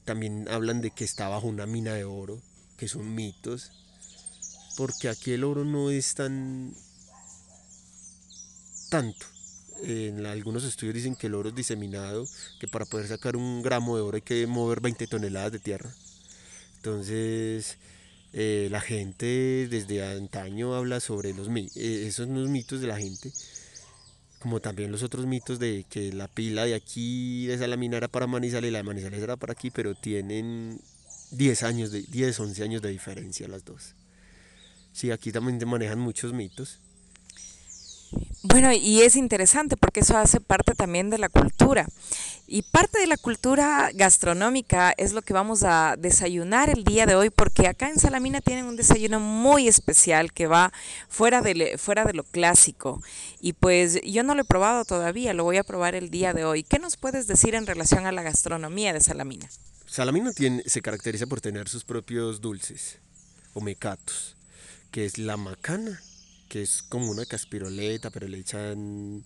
También 0.06 0.48
hablan 0.48 0.80
de 0.80 0.90
que 0.90 1.04
está 1.04 1.28
bajo 1.28 1.46
una 1.46 1.66
mina 1.66 1.92
de 1.92 2.04
oro, 2.04 2.40
que 2.78 2.88
son 2.88 3.14
mitos, 3.14 3.70
porque 4.78 5.10
aquí 5.10 5.32
el 5.32 5.44
oro 5.44 5.66
no 5.66 5.90
es 5.90 6.14
tan 6.14 6.74
tanto 8.88 9.26
en 9.82 10.26
algunos 10.26 10.64
estudios 10.64 10.94
dicen 10.94 11.16
que 11.16 11.28
el 11.28 11.34
oro 11.34 11.50
es 11.50 11.54
diseminado, 11.54 12.26
que 12.60 12.68
para 12.68 12.84
poder 12.84 13.08
sacar 13.08 13.36
un 13.36 13.62
gramo 13.62 13.96
de 13.96 14.02
oro 14.02 14.16
hay 14.16 14.22
que 14.22 14.46
mover 14.46 14.80
20 14.80 15.06
toneladas 15.06 15.52
de 15.52 15.58
tierra. 15.58 15.92
Entonces, 16.76 17.78
eh, 18.32 18.68
la 18.70 18.80
gente 18.80 19.68
desde 19.70 20.04
antaño 20.04 20.74
habla 20.74 21.00
sobre 21.00 21.32
los, 21.32 21.48
eh, 21.48 22.06
esos 22.06 22.28
mitos 22.28 22.80
de 22.80 22.86
la 22.86 22.98
gente, 22.98 23.32
como 24.38 24.60
también 24.60 24.92
los 24.92 25.02
otros 25.02 25.26
mitos 25.26 25.58
de 25.58 25.84
que 25.88 26.12
la 26.12 26.28
pila 26.28 26.64
de 26.64 26.74
aquí 26.74 27.46
de 27.46 27.58
Salamina 27.58 27.96
era 27.96 28.08
para 28.08 28.26
Manizales 28.26 28.68
y 28.68 28.72
la 28.72 28.78
de 28.78 28.84
Manizales 28.84 29.22
era 29.22 29.36
para 29.36 29.52
aquí, 29.52 29.70
pero 29.70 29.94
tienen 29.94 30.80
10 31.30 31.62
años, 31.62 31.90
de, 31.90 32.02
10, 32.02 32.38
11 32.38 32.62
años 32.62 32.82
de 32.82 32.90
diferencia 32.90 33.48
las 33.48 33.64
dos. 33.64 33.94
Sí, 34.92 35.10
aquí 35.10 35.32
también 35.32 35.58
manejan 35.68 35.98
muchos 35.98 36.32
mitos. 36.32 36.80
Bueno, 38.42 38.72
y 38.72 39.02
es 39.02 39.16
interesante 39.16 39.76
porque 39.76 40.00
eso 40.00 40.16
hace 40.16 40.40
parte 40.40 40.74
también 40.74 41.10
de 41.10 41.18
la 41.18 41.28
cultura. 41.28 41.86
Y 42.46 42.62
parte 42.62 42.98
de 42.98 43.06
la 43.06 43.18
cultura 43.18 43.90
gastronómica 43.92 44.94
es 44.96 45.12
lo 45.12 45.20
que 45.20 45.34
vamos 45.34 45.64
a 45.64 45.96
desayunar 45.98 46.70
el 46.70 46.82
día 46.82 47.04
de 47.04 47.14
hoy, 47.14 47.28
porque 47.28 47.66
acá 47.66 47.90
en 47.90 47.98
Salamina 47.98 48.40
tienen 48.40 48.64
un 48.64 48.76
desayuno 48.76 49.20
muy 49.20 49.68
especial 49.68 50.32
que 50.32 50.46
va 50.46 50.72
fuera 51.08 51.42
de, 51.42 51.76
fuera 51.76 52.04
de 52.04 52.14
lo 52.14 52.24
clásico. 52.24 53.02
Y 53.40 53.52
pues 53.52 54.00
yo 54.02 54.22
no 54.22 54.34
lo 54.34 54.42
he 54.42 54.46
probado 54.46 54.86
todavía, 54.86 55.34
lo 55.34 55.44
voy 55.44 55.58
a 55.58 55.64
probar 55.64 55.94
el 55.94 56.08
día 56.08 56.32
de 56.32 56.46
hoy. 56.46 56.62
¿Qué 56.62 56.78
nos 56.78 56.96
puedes 56.96 57.26
decir 57.26 57.54
en 57.54 57.66
relación 57.66 58.06
a 58.06 58.12
la 58.12 58.22
gastronomía 58.22 58.94
de 58.94 59.00
Salamina? 59.00 59.48
Salamina 59.84 60.32
tiene, 60.32 60.62
se 60.64 60.80
caracteriza 60.80 61.26
por 61.26 61.42
tener 61.42 61.68
sus 61.68 61.84
propios 61.84 62.40
dulces 62.40 62.98
o 63.52 63.60
mecatos, 63.60 64.36
que 64.90 65.04
es 65.04 65.18
la 65.18 65.36
macana 65.36 66.00
que 66.48 66.62
es 66.62 66.82
como 66.82 67.10
una 67.10 67.26
caspiroleta, 67.26 68.10
pero 68.10 68.26
le 68.26 68.38
echan 68.38 69.24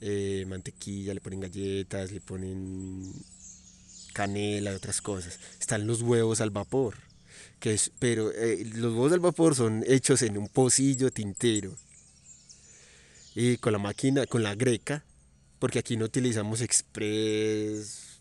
eh, 0.00 0.44
mantequilla, 0.46 1.14
le 1.14 1.20
ponen 1.20 1.40
galletas, 1.40 2.12
le 2.12 2.20
ponen 2.20 3.12
canela 4.12 4.72
y 4.72 4.74
otras 4.74 5.02
cosas. 5.02 5.38
Están 5.60 5.86
los 5.86 6.02
huevos 6.02 6.40
al 6.40 6.50
vapor, 6.50 6.96
que 7.60 7.74
es, 7.74 7.90
pero 7.98 8.32
eh, 8.32 8.64
los 8.74 8.92
huevos 8.92 9.12
al 9.12 9.20
vapor 9.20 9.54
son 9.54 9.84
hechos 9.86 10.22
en 10.22 10.38
un 10.38 10.48
pocillo 10.48 11.10
tintero. 11.10 11.76
Y 13.34 13.56
con 13.56 13.72
la 13.72 13.78
máquina, 13.78 14.26
con 14.26 14.42
la 14.42 14.54
greca, 14.54 15.04
porque 15.58 15.78
aquí 15.78 15.96
no 15.96 16.04
utilizamos 16.04 16.60
express. 16.60 18.18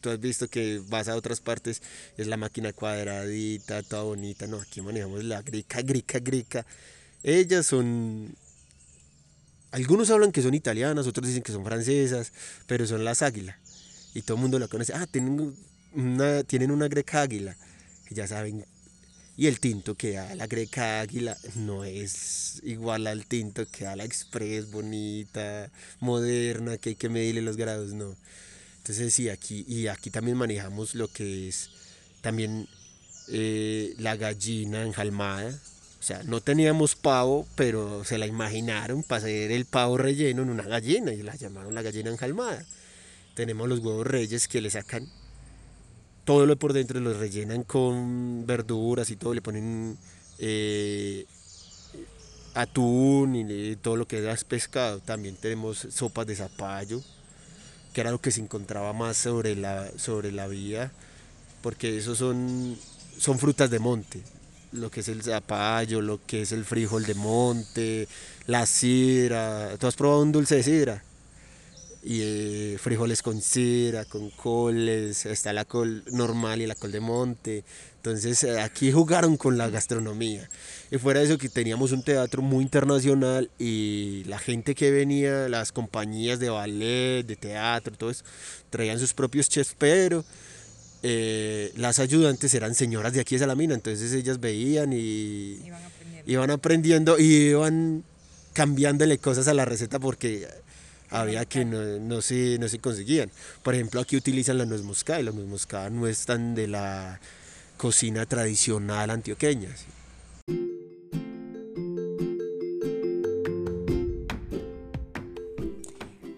Tú 0.00 0.10
has 0.10 0.20
visto 0.20 0.48
que 0.48 0.80
vas 0.88 1.08
a 1.08 1.16
otras 1.16 1.40
partes, 1.40 1.82
es 2.16 2.26
la 2.26 2.36
máquina 2.36 2.72
cuadradita, 2.72 3.82
toda 3.82 4.02
bonita. 4.04 4.46
No, 4.46 4.60
aquí 4.60 4.80
manejamos 4.80 5.24
la 5.24 5.42
greca, 5.42 5.82
greca, 5.82 6.18
greca 6.20 6.66
ellas 7.26 7.66
son... 7.66 8.34
Algunos 9.72 10.10
hablan 10.10 10.32
que 10.32 10.42
son 10.42 10.54
italianas, 10.54 11.06
otros 11.06 11.26
dicen 11.26 11.42
que 11.42 11.52
son 11.52 11.64
francesas, 11.64 12.32
pero 12.66 12.86
son 12.86 13.04
las 13.04 13.20
águilas. 13.20 13.56
Y 14.14 14.22
todo 14.22 14.36
el 14.36 14.42
mundo 14.42 14.58
la 14.58 14.68
conoce. 14.68 14.94
Ah, 14.94 15.06
tienen 15.06 15.54
una, 15.92 16.44
tienen 16.44 16.70
una 16.70 16.88
greca 16.88 17.22
águila. 17.22 17.56
Ya 18.10 18.26
saben. 18.26 18.64
Y 19.36 19.48
el 19.48 19.60
tinto 19.60 19.96
que 19.96 20.12
da 20.12 20.34
la 20.36 20.46
greca 20.46 21.00
águila 21.00 21.36
no 21.56 21.84
es 21.84 22.62
igual 22.62 23.06
al 23.06 23.26
tinto 23.26 23.66
que 23.66 23.84
da 23.84 23.96
la 23.96 24.04
express 24.04 24.70
bonita, 24.70 25.70
moderna, 26.00 26.78
que 26.78 26.90
hay 26.90 26.94
que 26.94 27.10
medirle 27.10 27.42
los 27.42 27.56
grados, 27.56 27.92
no. 27.92 28.16
Entonces 28.78 29.12
sí, 29.12 29.28
aquí, 29.28 29.66
y 29.68 29.88
aquí 29.88 30.10
también 30.10 30.38
manejamos 30.38 30.94
lo 30.94 31.08
que 31.08 31.48
es 31.48 31.70
también 32.22 32.66
eh, 33.28 33.94
la 33.98 34.16
gallina 34.16 34.84
enjalmada, 34.84 35.60
O 35.98 36.02
sea, 36.02 36.22
no 36.22 36.40
teníamos 36.40 36.94
pavo, 36.94 37.46
pero 37.56 38.04
se 38.04 38.18
la 38.18 38.26
imaginaron 38.26 39.02
para 39.02 39.18
hacer 39.18 39.50
el 39.50 39.64
pavo 39.64 39.96
relleno 39.96 40.42
en 40.42 40.50
una 40.50 40.62
gallina 40.62 41.12
y 41.12 41.22
la 41.22 41.34
llamaron 41.34 41.74
la 41.74 41.82
gallina 41.82 42.10
enjalmada. 42.10 42.64
Tenemos 43.34 43.68
los 43.68 43.80
huevos 43.80 44.06
reyes 44.06 44.46
que 44.48 44.60
le 44.60 44.70
sacan 44.70 45.08
todo 46.26 46.44
lo 46.44 46.56
por 46.56 46.72
dentro, 46.72 46.98
los 47.00 47.16
rellenan 47.16 47.62
con 47.62 48.46
verduras 48.46 49.10
y 49.10 49.16
todo, 49.16 49.32
le 49.32 49.40
ponen 49.40 49.96
eh, 50.38 51.24
atún 52.52 53.36
y 53.36 53.76
todo 53.76 53.96
lo 53.96 54.08
que 54.08 54.28
es 54.28 54.44
pescado. 54.44 54.98
También 54.98 55.36
tenemos 55.36 55.86
sopas 55.90 56.26
de 56.26 56.34
zapallo, 56.34 57.00
que 57.94 58.00
era 58.00 58.10
lo 58.10 58.20
que 58.20 58.32
se 58.32 58.40
encontraba 58.40 58.92
más 58.92 59.16
sobre 59.16 59.54
la, 59.54 59.88
sobre 59.98 60.32
la 60.32 60.48
vía, 60.48 60.90
porque 61.62 61.96
esos 61.96 62.18
son, 62.18 62.76
son 63.18 63.38
frutas 63.38 63.70
de 63.70 63.78
monte. 63.78 64.20
Lo 64.76 64.90
que 64.90 65.00
es 65.00 65.08
el 65.08 65.22
zapallo, 65.22 66.00
lo 66.00 66.20
que 66.26 66.42
es 66.42 66.52
el 66.52 66.64
frijol 66.64 67.04
de 67.04 67.14
monte, 67.14 68.08
la 68.46 68.66
sidra. 68.66 69.76
¿Tú 69.78 69.86
has 69.86 69.96
probado 69.96 70.22
un 70.22 70.32
dulce 70.32 70.56
de 70.56 70.62
sidra? 70.62 71.02
y 72.08 72.20
eh, 72.22 72.78
frijoles 72.80 73.20
con 73.20 73.40
sidra, 73.42 74.04
con 74.04 74.30
coles, 74.30 75.26
está 75.26 75.52
la 75.52 75.64
col 75.64 76.04
normal 76.12 76.62
y 76.62 76.66
la 76.68 76.76
col 76.76 76.92
de 76.92 77.00
monte. 77.00 77.64
Entonces 77.96 78.44
eh, 78.44 78.60
aquí 78.60 78.92
jugaron 78.92 79.36
con 79.36 79.58
la 79.58 79.68
gastronomía. 79.70 80.48
Y 80.92 80.98
fuera 80.98 81.18
de 81.18 81.26
eso 81.26 81.36
que 81.36 81.48
teníamos 81.48 81.90
un 81.90 82.04
teatro 82.04 82.42
muy 82.42 82.62
internacional 82.62 83.50
y 83.58 84.22
la 84.28 84.38
gente 84.38 84.76
que 84.76 84.92
venía, 84.92 85.48
las 85.48 85.72
compañías 85.72 86.38
de 86.38 86.48
ballet, 86.48 87.26
de 87.26 87.34
teatro, 87.34 87.96
todo 87.96 88.10
eso, 88.10 88.22
traían 88.70 89.00
sus 89.00 89.12
propios 89.12 89.48
chefs, 89.48 89.74
pero 89.76 90.24
eh, 91.08 91.72
las 91.76 92.00
ayudantes 92.00 92.52
eran 92.54 92.74
señoras 92.74 93.12
de 93.12 93.20
aquí 93.20 93.36
de 93.36 93.38
Salamina, 93.38 93.74
entonces 93.74 94.12
ellas 94.12 94.40
veían 94.40 94.92
y 94.92 95.60
iban 95.64 95.84
aprendiendo, 95.84 96.32
iban 96.32 96.50
aprendiendo 96.50 97.18
y 97.20 97.24
iban 97.50 98.04
cambiándole 98.52 99.18
cosas 99.18 99.46
a 99.46 99.54
la 99.54 99.64
receta 99.64 100.00
porque 100.00 100.48
había 101.10 101.44
que 101.44 101.64
no, 101.64 102.00
no, 102.00 102.20
se, 102.22 102.58
no 102.58 102.66
se 102.68 102.80
conseguían. 102.80 103.30
Por 103.62 103.74
ejemplo, 103.74 104.00
aquí 104.00 104.16
utilizan 104.16 104.58
la 104.58 104.66
nuez 104.66 104.82
moscada 104.82 105.20
y 105.20 105.22
la 105.22 105.30
nuez 105.30 105.46
moscada 105.46 105.90
no 105.90 106.08
es 106.08 106.26
tan 106.26 106.56
de 106.56 106.66
la 106.66 107.20
cocina 107.76 108.26
tradicional 108.26 109.10
antioqueña. 109.10 109.68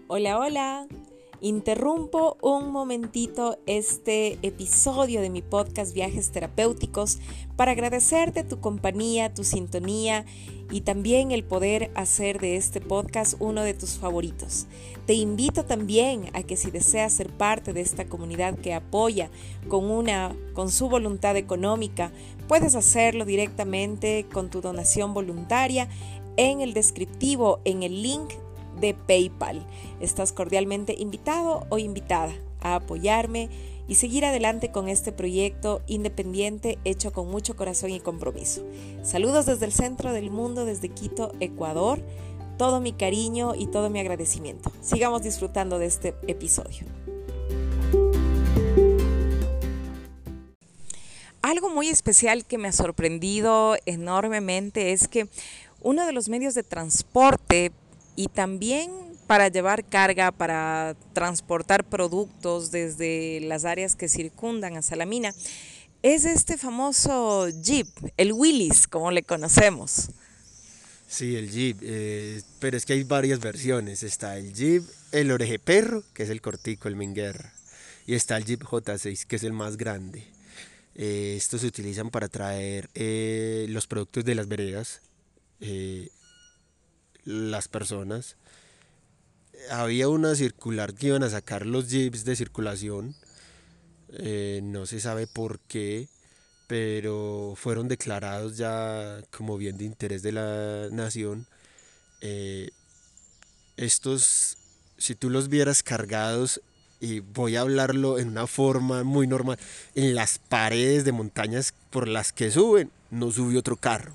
Hola, 0.09 0.39
hola. 0.39 0.87
Interrumpo 1.41 2.37
un 2.43 2.73
momentito 2.73 3.61
este 3.67 4.41
episodio 4.43 5.21
de 5.21 5.31
mi 5.31 5.41
podcast 5.41 5.95
Viajes 5.95 6.33
Terapéuticos 6.33 7.21
para 7.55 7.73
agradecerte 7.73 8.43
tu 8.43 8.61
compañía, 8.61 9.33
tu 9.33 9.45
sintonía 9.45 10.27
y 10.73 10.81
también 10.81 11.31
el 11.31 11.45
poder 11.45 11.93
hacer 11.95 12.41
de 12.41 12.57
este 12.57 12.81
podcast 12.81 13.35
uno 13.39 13.63
de 13.63 13.73
tus 13.73 13.99
favoritos. 13.99 14.67
Te 15.07 15.15
invito 15.15 15.65
también 15.65 16.29
a 16.33 16.43
que 16.43 16.57
si 16.57 16.73
deseas 16.73 17.13
ser 17.13 17.33
parte 17.33 17.73
de 17.73 17.83
esta 17.83 18.07
comunidad 18.07 18.59
que 18.59 18.75
apoya 18.75 19.31
con 19.69 19.89
una 19.93 20.35
con 20.55 20.73
su 20.73 20.89
voluntad 20.89 21.37
económica, 21.37 22.11
puedes 22.49 22.75
hacerlo 22.75 23.25
directamente 23.25 24.27
con 24.33 24.51
tu 24.51 24.61
donación 24.61 25.15
voluntaria 25.15 25.89
en 26.37 26.63
el 26.63 26.75
descriptivo 26.75 27.61
en 27.65 27.85
el 27.85 28.03
link 28.03 28.33
de 28.81 28.95
PayPal. 28.95 29.67
Estás 30.01 30.33
cordialmente 30.33 30.95
invitado 30.99 31.67
o 31.69 31.79
invitada 31.79 32.33
a 32.61 32.77
apoyarme 32.77 33.49
y 33.89 33.95
seguir 33.95 34.25
adelante 34.25 34.71
con 34.71 34.89
este 34.89 35.13
proyecto 35.13 35.81
independiente 35.87 36.79
hecho 36.85 37.13
con 37.13 37.31
mucho 37.31 37.57
corazón 37.57 37.91
y 37.91 38.01
compromiso. 38.01 38.63
Saludos 39.03 39.47
desde 39.47 39.65
el 39.65 39.73
centro 39.73 40.13
del 40.13 40.31
mundo, 40.31 40.65
desde 40.67 40.91
Quito, 40.91 41.33
Ecuador. 41.41 42.03
Todo 42.59 42.81
mi 42.81 42.93
cariño 42.93 43.55
y 43.57 43.67
todo 43.69 43.89
mi 43.89 44.01
agradecimiento. 44.01 44.71
Sigamos 44.83 45.23
disfrutando 45.23 45.79
de 45.79 45.87
este 45.87 46.15
episodio. 46.27 46.87
Algo 51.41 51.71
muy 51.71 51.89
especial 51.89 52.45
que 52.45 52.59
me 52.59 52.69
ha 52.69 52.73
sorprendido 52.73 53.77
enormemente 53.87 54.93
es 54.93 55.09
que 55.09 55.29
uno 55.81 56.05
de 56.05 56.13
los 56.13 56.29
medios 56.29 56.55
de 56.55 56.63
transporte 56.63 57.73
y 58.19 58.27
también 58.27 58.91
para 59.29 59.47
llevar 59.47 59.89
carga, 59.89 60.33
para 60.33 60.97
transportar 61.13 61.85
productos 61.85 62.73
desde 62.73 63.39
las 63.43 63.65
áreas 63.65 63.95
que 63.95 64.09
circundan 64.09 64.77
a 64.77 64.83
Salamina, 64.83 65.33
es 66.03 66.25
este 66.25 66.59
famoso 66.59 67.49
Jeep, 67.49 67.87
el 68.17 68.33
Willis, 68.33 68.89
como 68.89 69.13
le 69.13 69.23
conocemos. 69.23 70.09
Sí, 71.07 71.37
el 71.37 71.49
Jeep, 71.49 71.79
eh, 71.81 72.43
pero 72.59 72.77
es 72.77 72.85
que 72.85 72.95
hay 72.95 73.05
varias 73.05 73.39
versiones. 73.39 74.03
Está 74.03 74.37
el 74.37 74.53
Jeep, 74.53 74.83
el 75.13 75.31
oreje 75.31 75.61
perro, 75.61 76.03
que 76.13 76.25
es 76.25 76.31
el 76.31 76.41
cortico, 76.41 76.89
el 76.89 76.97
Minguerra, 76.97 77.53
y 78.05 78.17
está 78.17 78.37
el 78.37 78.47
Jeep 78.47 78.65
J6, 78.65 79.27
que 79.27 79.37
es 79.37 79.45
el 79.45 79.53
más 79.53 79.77
grande. 79.77 80.25
Eh, 80.97 81.35
estos 81.37 81.61
se 81.61 81.69
utilizan 81.69 82.11
para 82.11 82.27
traer 82.27 82.91
eh, 82.97 83.67
los 83.69 83.87
productos 83.87 84.25
de 84.25 84.35
las 84.35 84.49
veredas, 84.49 85.03
las 87.29 87.69
personas. 87.69 88.37
Había 89.71 90.09
una 90.09 90.35
circular 90.35 90.95
que 90.95 91.09
iban 91.09 91.23
a 91.23 91.31
sacar 91.31 91.67
los 91.67 91.91
jeeps 91.91 92.25
de 92.25 92.37
circulación, 92.37 93.15
eh, 94.15 94.61
no 94.63 94.87
se 94.87 94.99
sabe 94.99 95.27
por 95.27 95.61
qué, 95.61 96.09
pero 96.67 97.55
fueron 97.55 97.87
declarados 97.89 98.57
ya 98.57 99.21
como 99.31 99.59
bien 99.59 99.77
de 99.77 99.85
interés 99.85 100.23
de 100.23 100.33
la 100.33 100.89
nación. 100.91 101.47
Eh, 102.23 102.71
estos, 103.77 104.57
si 104.97 105.15
tú 105.15 105.29
los 105.29 105.49
vieras 105.49 105.83
cargados, 105.83 106.63
y 107.01 107.21
voy 107.21 107.55
a 107.55 107.61
hablarlo 107.61 108.19
en 108.19 108.29
una 108.29 108.47
forma 108.47 109.05
muy 109.05 109.27
normal, 109.27 109.59
en 109.95 110.15
las 110.15 110.39
paredes 110.39 111.05
de 111.05 111.13
montañas 111.13 111.75
por 111.91 112.09
las 112.09 112.33
que 112.33 112.51
suben, 112.51 112.91
no 113.11 113.31
sube 113.31 113.59
otro 113.59 113.77
carro. 113.77 114.15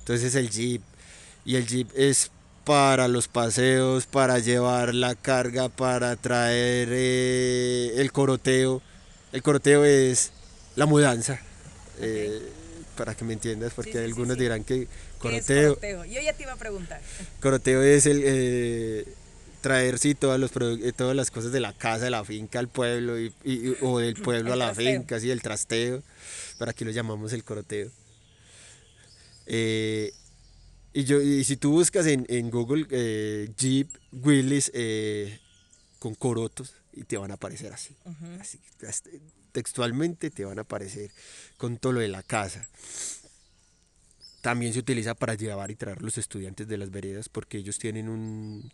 Entonces 0.00 0.34
el 0.34 0.50
jeep 0.50 0.82
y 1.44 1.56
el 1.56 1.66
jeep 1.66 1.90
es 1.94 2.30
para 2.64 3.08
los 3.08 3.28
paseos, 3.28 4.06
para 4.06 4.38
llevar 4.38 4.94
la 4.94 5.14
carga, 5.14 5.68
para 5.68 6.14
traer 6.16 6.88
eh, 6.92 7.94
el 7.96 8.12
coroteo. 8.12 8.82
El 9.32 9.42
coroteo 9.42 9.84
es 9.84 10.32
la 10.76 10.86
mudanza. 10.86 11.40
Eh, 12.00 12.40
para 12.96 13.14
que 13.14 13.24
me 13.24 13.32
entiendas, 13.32 13.72
porque 13.74 13.98
algunos 13.98 14.36
dirán 14.36 14.64
que 14.64 14.86
coroteo. 15.18 15.78
Yo 16.04 16.20
ya 16.20 16.32
te 16.34 16.42
iba 16.42 16.52
a 16.52 16.56
preguntar. 16.56 17.00
Coroteo 17.40 17.82
es 17.82 18.06
el 18.06 18.22
eh, 18.24 19.14
traer 19.60 19.98
sí 19.98 20.14
todas, 20.14 20.38
los 20.38 20.50
todas 20.96 21.16
las 21.16 21.30
cosas 21.30 21.52
de 21.52 21.60
la 21.60 21.72
casa, 21.72 22.04
de 22.04 22.10
la 22.10 22.24
finca 22.24 22.58
al 22.58 22.68
pueblo 22.68 23.18
y, 23.18 23.32
o 23.80 23.98
del 23.98 24.14
pueblo 24.22 24.52
a 24.52 24.56
la 24.56 24.74
finca, 24.74 25.18
sí, 25.18 25.30
el 25.30 25.42
trasteo. 25.42 26.02
Para 26.58 26.72
aquí 26.72 26.84
lo 26.84 26.90
llamamos 26.90 27.32
el 27.32 27.44
coroteo. 27.44 27.90
Y, 30.92 31.04
yo, 31.04 31.20
y 31.20 31.44
si 31.44 31.56
tú 31.56 31.72
buscas 31.72 32.06
en, 32.06 32.26
en 32.28 32.50
Google 32.50 32.86
eh, 32.90 33.50
Jeep 33.56 33.88
Willis 34.12 34.70
eh, 34.74 35.38
con 35.98 36.14
corotos, 36.14 36.74
y 36.92 37.04
te 37.04 37.16
van 37.16 37.30
a 37.30 37.34
aparecer 37.34 37.72
así. 37.72 37.96
así. 38.38 38.60
Textualmente 39.52 40.30
te 40.30 40.44
van 40.44 40.58
a 40.58 40.62
aparecer 40.62 41.10
con 41.56 41.78
todo 41.78 41.94
lo 41.94 42.00
de 42.00 42.08
la 42.08 42.22
casa. 42.22 42.68
También 44.42 44.72
se 44.74 44.80
utiliza 44.80 45.14
para 45.14 45.34
llevar 45.34 45.70
y 45.70 45.76
traer 45.76 46.02
los 46.02 46.18
estudiantes 46.18 46.68
de 46.68 46.76
las 46.76 46.90
veredas 46.90 47.28
porque 47.28 47.58
ellos 47.58 47.78
tienen 47.78 48.08
un... 48.08 48.70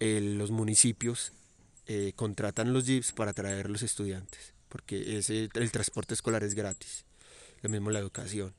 los 0.00 0.50
municipios 0.50 1.32
eh, 1.86 2.12
contratan 2.16 2.72
los 2.72 2.86
jeeps 2.86 3.12
para 3.12 3.32
traer 3.32 3.70
los 3.70 3.82
estudiantes 3.82 4.56
porque 4.68 5.18
ese, 5.18 5.48
el 5.54 5.70
transporte 5.70 6.14
escolar 6.14 6.44
es 6.44 6.54
gratis. 6.54 7.04
Lo 7.62 7.70
mismo 7.70 7.90
la 7.90 7.98
educación. 7.98 8.52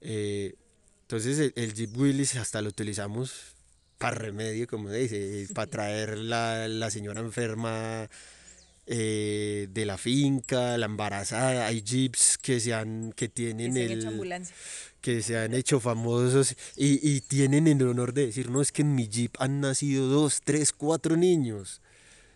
Eh, 0.00 0.54
entonces 1.16 1.52
el, 1.54 1.74
Jeep 1.74 1.96
Willis 1.96 2.34
hasta 2.34 2.60
lo 2.60 2.70
utilizamos 2.70 3.54
para 3.98 4.16
remedio, 4.16 4.66
como 4.66 4.90
dice, 4.90 5.46
para 5.54 5.70
traer 5.70 6.18
la, 6.18 6.66
la 6.66 6.90
señora 6.90 7.20
enferma 7.20 8.08
eh, 8.88 9.68
de 9.70 9.86
la 9.86 9.96
finca, 9.96 10.76
la 10.76 10.86
embarazada. 10.86 11.66
Hay 11.68 11.82
jeeps 11.82 12.36
que 12.36 12.58
se 12.58 12.74
han, 12.74 13.12
que 13.12 13.28
tienen 13.28 13.74
que 13.74 13.84
el, 13.84 14.42
que 15.00 15.22
se 15.22 15.38
han 15.38 15.54
hecho 15.54 15.78
famosos 15.78 16.56
y, 16.76 17.08
y, 17.08 17.20
tienen 17.20 17.68
el 17.68 17.80
honor 17.86 18.12
de 18.12 18.26
decir, 18.26 18.50
no 18.50 18.60
es 18.60 18.72
que 18.72 18.82
en 18.82 18.96
mi 18.96 19.06
jeep 19.06 19.36
han 19.38 19.60
nacido 19.60 20.08
dos, 20.08 20.40
tres, 20.42 20.72
cuatro 20.72 21.16
niños. 21.16 21.80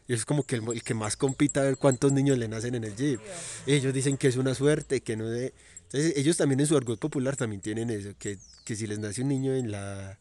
Y 0.06 0.14
es 0.14 0.24
como 0.24 0.44
que 0.44 0.54
el, 0.54 0.82
que 0.84 0.94
más 0.94 1.16
compita 1.16 1.60
a 1.60 1.64
ver 1.64 1.76
cuántos 1.78 2.12
niños 2.12 2.38
le 2.38 2.46
nacen 2.46 2.76
en 2.76 2.84
el 2.84 2.94
jeep. 2.94 3.20
Ellos 3.66 3.92
dicen 3.92 4.16
que 4.16 4.28
es 4.28 4.36
una 4.36 4.54
suerte, 4.54 5.00
que 5.00 5.16
no 5.16 5.28
de 5.28 5.52
entonces 5.90 6.12
ellos 6.16 6.36
también 6.36 6.60
en 6.60 6.66
su 6.66 6.76
argot 6.76 7.00
popular 7.00 7.34
también 7.34 7.62
tienen 7.62 7.88
eso, 7.88 8.10
que, 8.18 8.38
si 8.66 8.86
les 8.86 8.98
nace 8.98 9.22
un 9.22 9.28
niño 9.28 9.54
en 9.54 9.70
la 9.70 10.18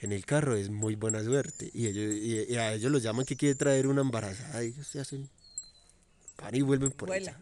en 0.00 0.12
el 0.12 0.24
carro 0.24 0.56
es 0.56 0.70
muy 0.70 0.96
buena 0.96 1.22
suerte. 1.22 1.70
Y 1.74 1.86
ellos 1.86 2.14
y, 2.14 2.56
a 2.56 2.72
ellos 2.72 2.90
los 2.90 3.02
llaman 3.02 3.26
que 3.26 3.36
quiere 3.36 3.54
traer 3.54 3.86
una 3.86 4.00
embarazada 4.00 4.64
y 4.64 4.68
ellos 4.68 4.86
se 4.86 5.00
hacen 5.00 5.28
van 6.38 6.54
y 6.54 6.62
vuelven 6.62 6.90
por 6.90 7.12
allá. 7.12 7.38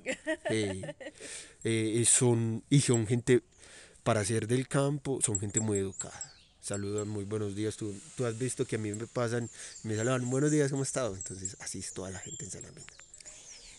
Eh, 0.51 0.95
eh, 1.65 2.05
son, 2.07 2.65
y 2.69 2.81
son 2.81 3.07
gente, 3.07 3.43
para 4.03 4.25
ser 4.25 4.47
del 4.47 4.69
campo, 4.69 5.21
son 5.23 5.39
gente 5.39 5.61
muy 5.61 5.79
educada. 5.79 6.35
Saludan, 6.61 7.09
muy 7.09 7.25
buenos 7.25 7.55
días. 7.55 7.77
Tú, 7.77 7.95
tú 8.17 8.27
has 8.27 8.37
visto 8.39 8.67
que 8.67 8.77
a 8.77 8.79
mí 8.79 8.93
me 8.93 9.07
pasan, 9.07 9.49
me 9.85 9.97
saludan, 9.97 10.29
buenos 10.29 10.51
días, 10.51 10.71
¿cómo 10.71 10.83
has 10.83 10.89
estado? 10.89 11.17
Entonces, 11.17 11.57
así 11.61 11.79
es 11.79 11.93
toda 11.93 12.11
la 12.11 12.19
gente 12.19 12.45
en 12.45 12.51
Salamina. 12.51 13.02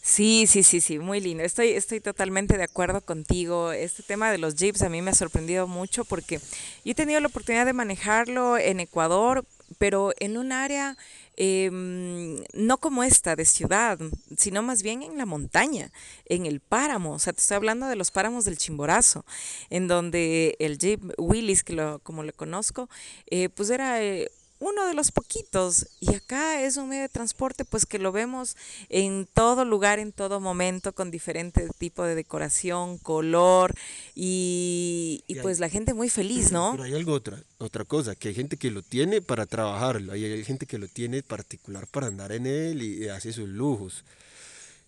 Sí, 0.06 0.47
sí, 0.47 0.64
sí, 0.64 0.82
sí, 0.82 0.99
muy 0.99 1.22
lindo. 1.22 1.43
Estoy, 1.45 1.70
estoy 1.70 2.01
totalmente 2.01 2.58
de 2.58 2.64
acuerdo 2.64 2.99
contigo. 2.99 3.72
Este 3.72 4.04
tema 4.04 4.32
de 4.32 4.38
los 4.38 4.56
jeeps 4.56 4.82
a 4.82 4.89
mí 4.89 5.01
me 5.01 5.12
ha 5.12 5.16
sorprendido 5.16 5.66
mucho 5.66 6.04
porque 6.04 6.39
yo 6.84 6.91
he 6.91 6.93
tenido 6.93 7.22
la 7.22 7.28
oportunidad 7.28 7.66
de 7.66 7.72
manejarlo 7.72 8.58
en 8.58 8.82
Ecuador, 8.82 9.45
pero 9.78 10.12
en 10.20 10.38
un 10.38 10.51
área 10.51 10.97
em, 11.38 12.36
no 12.54 12.78
como 12.80 13.06
esta 13.06 13.38
de 13.38 13.45
ciudad, 13.45 13.97
sino 14.38 14.62
más 14.62 14.84
bien 14.84 15.04
en 15.04 15.18
la 15.18 15.26
montaña, 15.26 15.89
en 16.26 16.45
el 16.47 16.60
páramo. 16.60 17.14
O 17.14 17.20
sea, 17.20 17.32
te 17.32 17.39
estoy 17.39 17.56
hablando 17.56 17.88
de 17.88 17.95
los 17.95 18.12
páramos 18.12 18.43
del 18.43 18.58
Chimborazo, 18.58 19.24
en 19.70 19.88
donde 19.88 20.58
el 20.60 20.80
Jeep 20.80 21.01
Willis, 21.18 21.64
que 21.64 21.74
lo, 21.74 21.99
como 21.99 22.24
le 22.24 22.34
conozco, 22.34 22.89
eh, 23.28 23.47
pues 23.47 23.70
era 23.70 24.04
eh, 24.04 24.30
uno 24.64 24.88
de 24.88 24.93
los 24.93 25.11
poquitos. 25.11 25.88
Y 25.99 26.16
acá 26.16 26.61
es 26.61 26.78
un 26.78 26.89
medio 26.89 27.03
de 27.03 27.09
transporte 27.09 27.66
pues 27.66 27.86
que 27.86 27.99
lo 27.99 28.11
vemos 28.11 28.55
en 28.89 29.28
todo 29.34 29.66
lugar, 29.66 29.99
en 29.99 30.14
todo 30.14 30.39
momento, 30.39 30.93
con 30.93 31.11
diferente 31.11 31.68
tipo 31.78 32.03
de 32.03 32.16
decoración, 32.16 32.97
color 32.97 33.76
y, 34.16 35.24
pues 35.41 35.59
la 35.59 35.70
gente 35.70 35.93
muy 35.93 36.09
feliz, 36.09 36.51
¿no? 36.51 36.72
Pero 36.72 36.84
hay 36.84 36.93
algo 36.93 37.14
otra, 37.14 37.43
otra 37.57 37.84
cosa, 37.84 38.16
que 38.16 38.30
hay 38.30 38.34
gente 38.34 38.55
que 38.55 38.72
lo 38.72 38.82
tiene 38.82 39.22
para 39.22 39.45
trabajarlo, 39.45 40.14
hay 40.14 40.43
gente 40.45 40.66
que 40.66 40.78
lo 40.78 40.88
tiene 40.88 41.22
particular 41.22 41.88
para 41.88 42.07
andar 42.07 42.32
en 42.32 42.45
él 42.45 42.82
y, 42.82 43.09
hace 43.09 43.34
sus 43.34 43.49
lujos. 43.49 44.05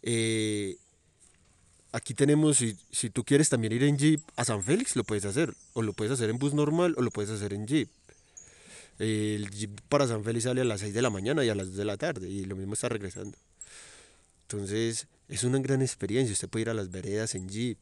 Eh, 0.02 0.78
aquí 1.92 2.14
tenemos, 2.14 2.58
si, 2.58 2.78
si 2.92 3.10
tú 3.10 3.24
quieres 3.24 3.50
también 3.50 3.74
ir 3.74 3.84
en 3.84 3.98
Jeep 3.98 4.22
a 4.38 4.46
San 4.46 4.64
Félix, 4.64 4.96
lo 4.96 5.04
puedes 5.04 5.26
hacer, 5.26 5.54
o 5.74 5.82
lo 5.82 5.92
puedes 5.92 6.14
hacer 6.14 6.30
en 6.30 6.40
bus 6.40 6.54
normal 6.54 6.96
o 6.98 7.02
lo 7.02 7.12
puedes 7.12 7.30
hacer 7.30 7.54
en 7.54 7.68
Jeep. 7.68 7.90
El 8.98 9.50
jeep 9.52 9.82
para 9.90 10.08
San 10.08 10.24
Félix 10.24 10.46
sale 10.46 10.62
a 10.62 10.66
las 10.66 10.80
6 10.82 10.94
de 10.94 11.02
la 11.02 11.10
mañana 11.10 11.44
y 11.44 11.50
a 11.50 11.56
las 11.56 11.68
2 11.68 11.78
de 11.78 11.86
la 11.86 11.98
tarde 11.98 12.30
y 12.30 12.46
lo 12.46 12.56
mismo 12.56 12.74
está 12.74 12.90
regresando. 12.90 13.38
Entonces 14.44 15.08
es 15.28 15.44
una 15.44 15.60
gran 15.60 15.82
experiencia. 15.82 16.34
Usted 16.34 16.50
puede 16.50 16.64
ir 16.64 16.70
a 16.70 16.74
las 16.74 16.90
veredas 16.92 17.36
en 17.36 17.50
jeep. 17.50 17.78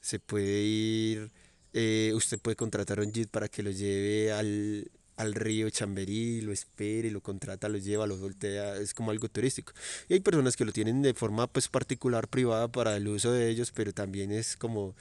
Se 0.00 0.18
puede 0.18 0.62
ir, 0.62 1.30
eh, 1.72 2.12
usted 2.14 2.38
puede 2.38 2.56
contratar 2.56 3.00
un 3.00 3.12
jeep 3.12 3.30
para 3.30 3.48
que 3.48 3.62
lo 3.62 3.70
lleve 3.70 4.32
al, 4.32 4.90
al 5.16 5.34
río 5.34 5.70
Chamberí, 5.70 6.40
lo 6.40 6.52
espere, 6.52 7.10
lo 7.10 7.20
contrata, 7.20 7.68
lo 7.68 7.78
lleva, 7.78 8.06
lo 8.06 8.16
voltea, 8.16 8.76
es 8.76 8.94
como 8.94 9.10
algo 9.10 9.28
turístico. 9.28 9.72
Y 10.08 10.14
hay 10.14 10.20
personas 10.20 10.56
que 10.56 10.64
lo 10.64 10.72
tienen 10.72 11.02
de 11.02 11.14
forma 11.14 11.46
pues 11.46 11.68
particular, 11.68 12.28
privada 12.28 12.68
para 12.68 12.96
el 12.96 13.08
uso 13.08 13.32
de 13.32 13.48
ellos, 13.48 13.72
pero 13.72 13.92
también 13.92 14.32
es 14.32 14.56
como 14.56 14.94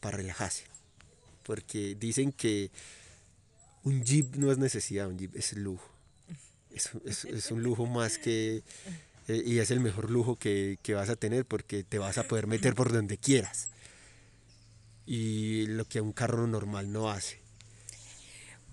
para 0.00 0.16
relajarse. 0.16 0.64
Porque 1.42 1.94
dicen 1.94 2.32
que 2.32 2.70
un 3.86 4.02
jeep 4.02 4.34
no 4.34 4.50
es 4.50 4.58
necesidad, 4.58 5.06
un 5.06 5.16
jeep 5.16 5.36
es 5.36 5.52
lujo. 5.52 5.88
Es, 6.74 7.50
un 7.52 7.62
lujo 7.62 7.86
más 7.86 8.18
que... 8.18 8.64
Eh, 9.28 9.42
y 9.46 9.58
es 9.60 9.70
el 9.70 9.78
mejor 9.78 10.10
lujo 10.10 10.34
que, 10.36 10.76
vas 10.88 11.08
a 11.08 11.14
tener 11.14 11.44
porque 11.44 11.84
te 11.84 12.00
vas 12.00 12.18
a 12.18 12.24
poder 12.24 12.48
meter 12.48 12.74
por 12.74 12.92
donde 12.92 13.16
quieras. 13.16 13.68
Y 15.06 15.68
lo 15.68 15.84
que 15.84 16.00
un 16.00 16.12
carro 16.12 16.48
normal 16.48 16.90
no 16.92 17.10
hace. 17.10 17.38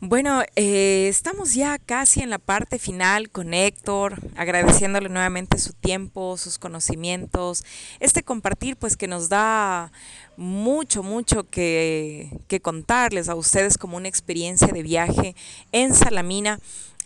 Bueno, 0.06 0.42
eh, 0.58 1.08
estamos 1.08 1.54
ya 1.54 1.80
casi 1.80 2.20
en 2.20 2.30
la 2.30 2.38
parte 2.38 2.78
final 2.78 3.30
con 3.30 3.54
Héctor, 3.54 4.20
agradeciéndole 4.36 5.08
nuevamente 5.08 5.58
su 5.58 5.72
tiempo, 5.72 6.36
sus 6.36 6.60
conocimientos, 6.60 7.64
este 8.02 8.22
compartir 8.22 8.76
pues 8.76 8.98
que 8.98 9.08
nos 9.08 9.30
da 9.30 9.94
mucho, 10.36 11.04
mucho 11.04 11.50
que, 11.50 12.38
que 12.50 12.60
contarles 12.60 13.30
a 13.30 13.36
ustedes 13.36 13.78
como 13.78 13.96
una 13.96 14.10
experiencia 14.10 14.68
de 14.68 14.84
viaje 14.84 15.38
en 15.72 15.94
Salamina. 15.94 16.60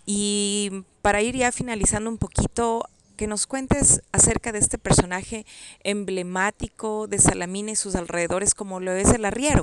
Y 0.08 0.84
para 1.04 1.22
ir 1.22 1.36
ya 1.36 1.52
finalizando 1.52 2.10
un 2.10 2.18
poquito, 2.18 2.84
que 3.16 3.28
nos 3.28 3.46
cuentes 3.46 4.02
acerca 4.12 4.52
de 4.52 4.58
este 4.58 4.80
personaje 4.80 5.46
emblemático 5.84 7.06
de 7.06 7.20
Salamina 7.20 7.70
y 7.70 7.76
sus 7.76 7.94
alrededores 7.94 8.56
como 8.56 8.80
lo 8.80 8.92
es 8.94 9.10
el 9.10 9.26
arriero. 9.26 9.62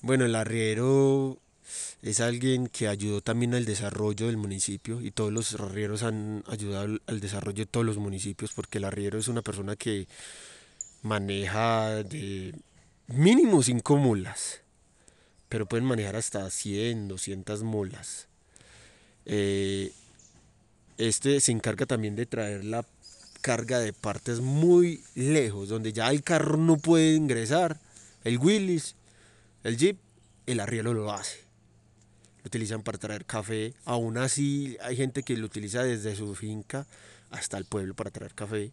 Bueno, 0.00 0.26
el 0.26 0.36
arriero 0.36 1.40
es 2.02 2.20
alguien 2.20 2.68
que 2.68 2.88
ayudó 2.88 3.20
también 3.20 3.54
al 3.54 3.64
desarrollo 3.64 4.26
del 4.26 4.36
municipio 4.36 5.00
y 5.00 5.10
todos 5.10 5.32
los 5.32 5.54
arrieros 5.54 6.02
han 6.02 6.44
ayudado 6.46 6.98
al, 7.06 7.20
desarrollo 7.20 7.64
de 7.64 7.66
todos 7.66 7.86
los 7.86 7.98
municipios 7.98 8.52
porque 8.52 8.78
el 8.78 8.84
arriero 8.84 9.18
es 9.18 9.28
una 9.28 9.42
persona 9.42 9.76
que 9.76 10.06
maneja 11.02 12.02
de 12.04 12.54
mínimo 13.08 13.62
5 13.62 13.96
mulas, 13.96 14.60
pero 15.48 15.66
pueden 15.66 15.86
manejar 15.86 16.16
hasta 16.16 16.48
100, 16.50 17.08
200 17.08 17.62
mulas. 17.62 18.28
Eh, 19.24 19.92
este 20.98 21.40
se 21.40 21.52
encarga 21.52 21.86
también 21.86 22.14
de 22.14 22.26
traer 22.26 22.64
la 22.64 22.84
carga 23.40 23.78
de 23.78 23.92
partes 23.92 24.40
muy 24.40 25.02
lejos, 25.14 25.68
donde 25.68 25.92
ya 25.92 26.10
el 26.10 26.22
carro 26.22 26.56
no 26.56 26.76
puede 26.76 27.14
ingresar, 27.14 27.78
el 28.24 28.38
Willis, 28.38 28.96
el 29.62 29.76
Jeep, 29.76 29.98
el 30.46 30.60
arriero 30.60 30.94
lo 30.94 31.12
hace 31.12 31.45
utilizan 32.46 32.82
para 32.82 32.98
traer 32.98 33.24
café. 33.24 33.74
Aún 33.84 34.18
así 34.18 34.76
hay 34.80 34.96
gente 34.96 35.22
que 35.22 35.36
lo 35.36 35.46
utiliza 35.46 35.82
desde 35.82 36.16
su 36.16 36.34
finca 36.34 36.86
hasta 37.30 37.58
el 37.58 37.64
pueblo 37.64 37.94
para 37.94 38.10
traer 38.10 38.34
café, 38.34 38.72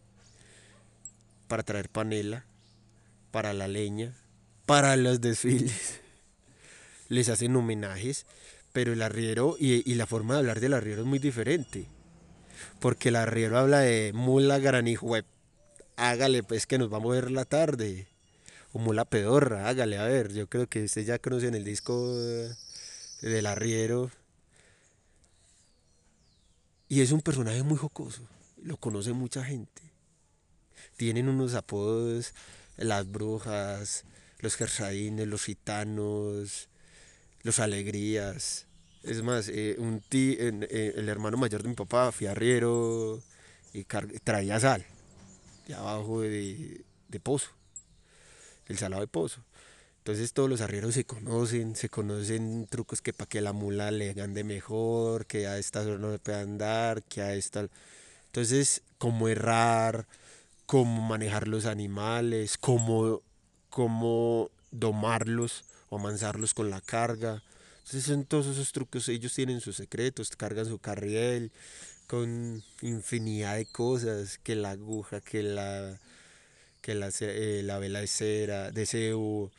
para 1.47 1.63
traer 1.63 1.89
panela, 1.89 2.45
para 3.32 3.53
la 3.53 3.67
leña, 3.67 4.13
para 4.65 4.95
los 4.95 5.21
desfiles. 5.21 5.99
Les 7.09 7.30
hacen 7.30 7.55
homenajes, 7.55 8.26
pero 8.71 8.93
el 8.93 9.01
arriero 9.01 9.55
y, 9.59 9.93
la 9.95 10.07
forma 10.07 10.34
de 10.34 10.39
hablar 10.39 10.59
del 10.59 10.74
arriero 10.74 11.01
es 11.01 11.07
muy 11.07 11.19
diferente. 11.19 11.88
Porque 12.80 13.09
el 13.09 13.17
arriero 13.17 13.57
habla 13.57 13.80
de 13.80 14.11
mula 14.13 14.59
granijo, 14.59 15.15
hágale 15.95 16.43
pues 16.43 16.65
que 16.65 16.78
nos 16.78 16.89
vamos 16.89 17.11
a 17.11 17.15
ver 17.15 17.32
la 17.32 17.45
tarde. 17.45 18.07
O 18.71 18.80
mula 18.80 19.05
pedorra, 19.05 19.67
hágale, 19.69 19.97
a 19.99 20.05
ver, 20.05 20.34
yo 20.34 20.47
creo 20.47 20.67
que 20.67 20.84
ustedes 20.84 21.05
ya 21.05 21.19
conocen 21.19 21.53
el 21.53 21.63
disco 21.63 22.15
del 23.30 23.45
arriero. 23.45 24.11
Y 26.89 27.01
es 27.01 27.11
un 27.11 27.21
personaje 27.21 27.63
muy 27.63 27.78
jocoso, 27.78 28.28
lo 28.61 28.78
conoce 28.78 29.13
mucha 29.13 29.43
gente. 29.43 29.82
Tienen 30.97 31.28
unos 31.28 31.55
apodos, 31.55 32.34
las 32.78 33.09
brujas, 33.09 34.05
los 34.39 34.55
gersadines, 34.55 35.28
los 35.28 35.43
gitanos, 35.43 36.69
los 37.41 37.59
alegrías. 37.59 38.67
Es 39.01 39.24
más, 39.24 39.49
eh, 39.49 39.76
un 39.80 40.01
tí, 40.01 40.38
eh, 40.39 40.93
el 40.95 41.09
hermano 41.09 41.38
mayor 41.38 41.63
de 41.63 41.69
mi 41.69 41.76
papá, 41.76 42.11
fue 42.11 42.28
arriero 42.28 43.21
y 43.74 43.86
traía 44.24 44.59
sal 44.59 44.86
de 45.67 45.74
abajo 45.74 46.21
de, 46.21 46.84
de 47.07 47.19
pozo, 47.19 47.49
el 48.67 48.78
salado 48.78 49.01
de 49.01 49.07
pozo. 49.07 49.43
Entonces 50.04 50.34
todos 50.34 50.49
los 50.49 50.60
arrieros 50.60 50.95
se 50.95 51.06
conocen, 51.06 51.78
se 51.78 51.88
conocen 51.88 52.68
trucos 52.68 53.01
que 53.01 53.14
para 53.14 53.30
que 53.30 53.39
la 53.39 53.54
mula 53.54 53.89
le 53.89 54.10
ande 54.22 54.43
mejor, 54.43 55.26
que 55.26 55.47
a 55.47 55.58
esta 55.58 55.82
no 55.86 56.12
le 56.12 56.20
pueda 56.20 56.41
andar, 56.41 57.04
que 57.04 57.22
a 57.22 57.34
esta... 57.36 57.70
Entonces, 58.26 58.82
cómo 58.97 59.30
errar, 59.30 60.06
cómo 60.66 61.08
manejar 61.08 61.47
los 61.47 61.66
animales, 61.66 62.58
cómo, 62.58 63.22
cómo 63.70 64.51
domarlos 64.72 65.64
o 65.88 65.99
amansarlos 65.99 66.54
con 66.54 66.70
la 66.70 66.82
carga. 66.82 67.41
Entonces 67.78 68.04
son 68.04 68.26
todos 68.26 68.47
esos 68.47 68.74
trucos, 68.74 69.08
ellos 69.08 69.34
tienen 69.34 69.62
sus 69.62 69.78
secretos, 69.78 70.32
cargan 70.36 70.66
su 70.66 70.80
carriel 70.80 71.49
con 72.08 72.62
infinidad 72.82 73.56
de 73.56 73.68
cosas, 73.68 74.38
que 74.38 74.56
la 74.56 74.72
aguja, 74.72 75.22
que 75.22 75.43
la, 75.43 75.97
que 76.82 76.93
la, 76.93 77.10
eh, 77.22 77.62
la 77.64 77.80
vela 77.80 78.01
de 78.01 78.08
cera, 78.08 78.70
de 78.70 78.86
cebo, 78.86 79.49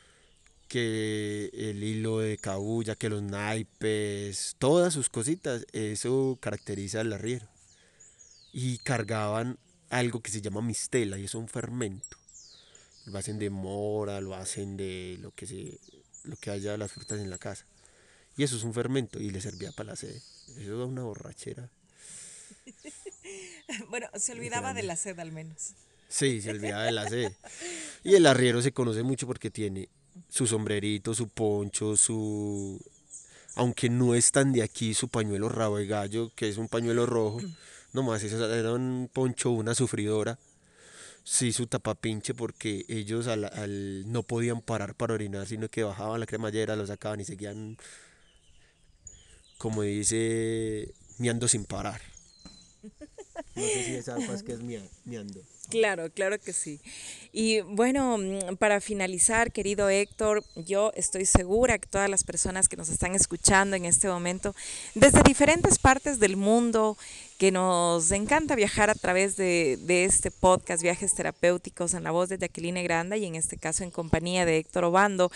que 0.75 1.51
el 1.53 1.85
hilo 1.85 2.19
de 2.19 2.37
cabulla, 2.37 2.97
que 2.97 3.09
los 3.09 3.23
naipes, 3.23 4.57
todas 4.59 4.93
sus 4.93 5.09
cositas, 5.09 5.65
eso 5.73 6.37
caracteriza 6.41 6.99
al 6.99 7.13
arriero. 7.13 7.47
Y 8.53 8.79
cargaban 8.79 9.61
algo 9.89 10.21
que 10.21 10.33
se 10.33 10.41
llama 10.41 10.63
mistela 10.63 11.17
y 11.17 11.27
es 11.27 11.37
un 11.37 11.47
fermento. 11.47 12.17
Lo 13.05 13.17
hacen 13.17 13.39
de 13.39 13.51
mora, 13.51 14.21
lo 14.21 14.35
hacen 14.35 14.77
de 14.77 15.17
lo 15.21 15.31
que 15.31 15.47
se, 15.47 15.79
lo 16.25 16.35
que 16.39 16.51
haya 16.51 16.77
las 16.77 16.91
frutas 16.91 17.21
en 17.21 17.31
la 17.31 17.39
casa. 17.39 17.67
Y 18.37 18.43
eso 18.43 18.57
es 18.57 18.65
un 18.65 18.75
fermento 18.75 19.21
y 19.21 19.31
le 19.31 19.41
servía 19.41 19.71
para 19.71 19.91
la 19.91 19.97
sed. 19.97 20.21
Eso 20.59 20.77
da 20.77 20.87
una 20.87 21.05
borrachera. 21.05 21.71
bueno, 23.91 24.09
se 24.17 24.33
olvidaba 24.33 24.75
de 24.75 24.83
la 24.83 24.97
sed 24.97 25.21
al 25.21 25.31
menos. 25.31 25.75
Sí, 26.09 26.43
se 26.43 26.51
olvidaba 26.51 26.83
de 26.83 26.93
la 26.93 27.09
sed. 27.09 27.33
Y 28.03 28.17
el 28.17 28.27
arriero 28.27 28.61
se 28.61 28.73
conoce 28.73 29.05
mucho 29.05 29.29
porque 29.29 29.51
tiene 29.53 29.89
su 30.35 30.49
sombrerito, 30.49 31.15
su 31.15 31.29
poncho, 31.29 31.97
su... 31.97 32.81
Aunque 33.55 33.89
no 33.89 34.17
es 34.17 34.33
tan 34.33 34.53
de 34.53 34.65
aquí, 34.65 34.93
su 34.93 35.07
pañuelo 35.09 35.49
rabo 35.49 35.77
de 35.79 35.87
gallo, 35.87 36.33
que 36.35 36.49
es 36.49 36.59
un 36.59 36.67
pañuelo 36.67 37.07
rojo, 37.07 37.41
No 37.93 38.03
más, 38.03 38.25
eso 38.25 38.53
era 38.53 38.73
un 38.73 39.09
poncho, 39.13 39.53
una 39.53 39.77
sufridora. 39.77 40.37
Sí, 41.23 41.53
su 41.53 41.69
tapapinche 41.69 42.35
porque 42.35 42.85
ellos 42.89 43.29
al, 43.29 44.11
no 44.11 44.25
podían 44.25 44.61
parar 44.61 44.97
para 44.97 45.15
orinar, 45.15 45.47
sino 45.47 45.69
que 45.69 45.85
bajaban 45.85 46.19
la 46.19 46.27
cremallera, 46.27 46.75
lo 46.75 46.85
sacaban 46.85 47.21
y 47.21 47.25
seguían, 47.25 47.79
como 49.59 49.83
dice, 49.83 50.93
miando 51.19 51.47
sin 51.47 51.65
parar. 51.65 52.01
No 53.57 53.63
sé 53.63 53.85
si 53.85 54.03
sabes 54.03 54.43
que 54.43 54.53
es 54.53 54.61
miando. 54.61 55.41
Claro, 55.69 56.11
claro 56.11 56.39
que 56.39 56.53
sí. 56.53 56.81
Y 57.33 57.61
bueno, 57.61 58.19
mm, 58.19 58.57
para 58.57 58.81
finalizar, 58.81 59.53
querido 59.53 59.89
Héctor, 59.89 60.45
yo 60.57 60.93
estoy 60.95 61.27
segura 61.27 61.79
que 61.79 61.89
todas 61.89 62.11
las 62.11 62.25
personas 62.25 62.69
que 62.69 62.77
nos 62.77 62.89
están 62.89 63.15
escuchando 63.15 63.77
en 63.77 63.85
este 63.85 64.09
momento, 64.09 64.55
desde 64.95 65.23
diferentes 65.23 65.79
partes 65.79 66.19
del 66.21 66.37
mundo, 66.37 66.97
que 67.39 67.51
nos 67.51 68.11
encanta 68.13 68.55
viajar 68.55 68.91
a 68.91 68.95
través 68.95 69.37
de, 69.37 69.79
este 70.05 70.31
podcast, 70.31 70.83
Viajes 70.83 71.15
Terapéuticos, 71.15 71.95
en 71.95 72.05
la 72.05 72.11
voz 72.11 72.29
de 72.29 72.39
Jacqueline 72.39 72.83
Granda 72.85 73.17
y 73.17 73.25
en 73.25 73.35
este 73.35 73.57
caso 73.57 73.85
en 73.85 73.91
compañía 73.91 74.45
de 74.45 74.59
Héctor 74.59 74.85
Obando, 74.85 75.33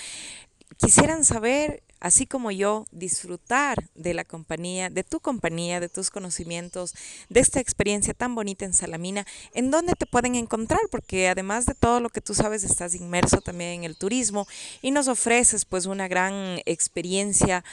quisieran 0.77 1.25
saber 1.25 1.83
así 2.01 2.27
como 2.27 2.51
yo, 2.51 2.87
disfrutar 2.91 3.77
de 3.95 4.15
la 4.15 4.25
compañía, 4.25 4.91
de 4.91 5.05
tu 5.05 5.21
compañía, 5.21 5.81
de 5.81 5.89
tus 5.89 6.11
conocimientos, 6.11 6.95
de 7.29 7.41
esta 7.41 7.61
experiencia 7.61 8.15
tan 8.15 8.35
bonita 8.35 8.65
en 8.65 8.73
Salamina, 8.73 9.27
¿en 9.53 9.71
dónde 9.71 9.95
te 9.95 10.07
pueden 10.07 10.35
encontrar? 10.35 10.81
Porque 10.91 11.29
además 11.29 11.67
de 11.67 11.75
todo 11.75 12.01
lo 12.01 12.11
que 12.11 12.21
tú 12.21 12.35
sabes, 12.35 12.65
estás 12.65 12.95
inmerso 12.95 13.41
también 13.41 13.71
en 13.71 13.85
el 13.85 13.97
turismo 13.97 14.47
y 14.83 14.91
nos 14.91 15.09
ofreces 15.09 15.65
pues 15.65 15.87
una 15.87 16.09
gran 16.09 16.61
experiencia 16.67 17.65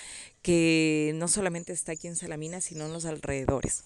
que 0.41 1.13
no 1.15 1.27
solamente 1.27 1.73
está 1.73 1.93
aquí 1.93 2.07
en 2.07 2.15
Salamina, 2.15 2.61
sino 2.61 2.85
en 2.85 2.93
los 2.93 3.05
alrededores. 3.05 3.83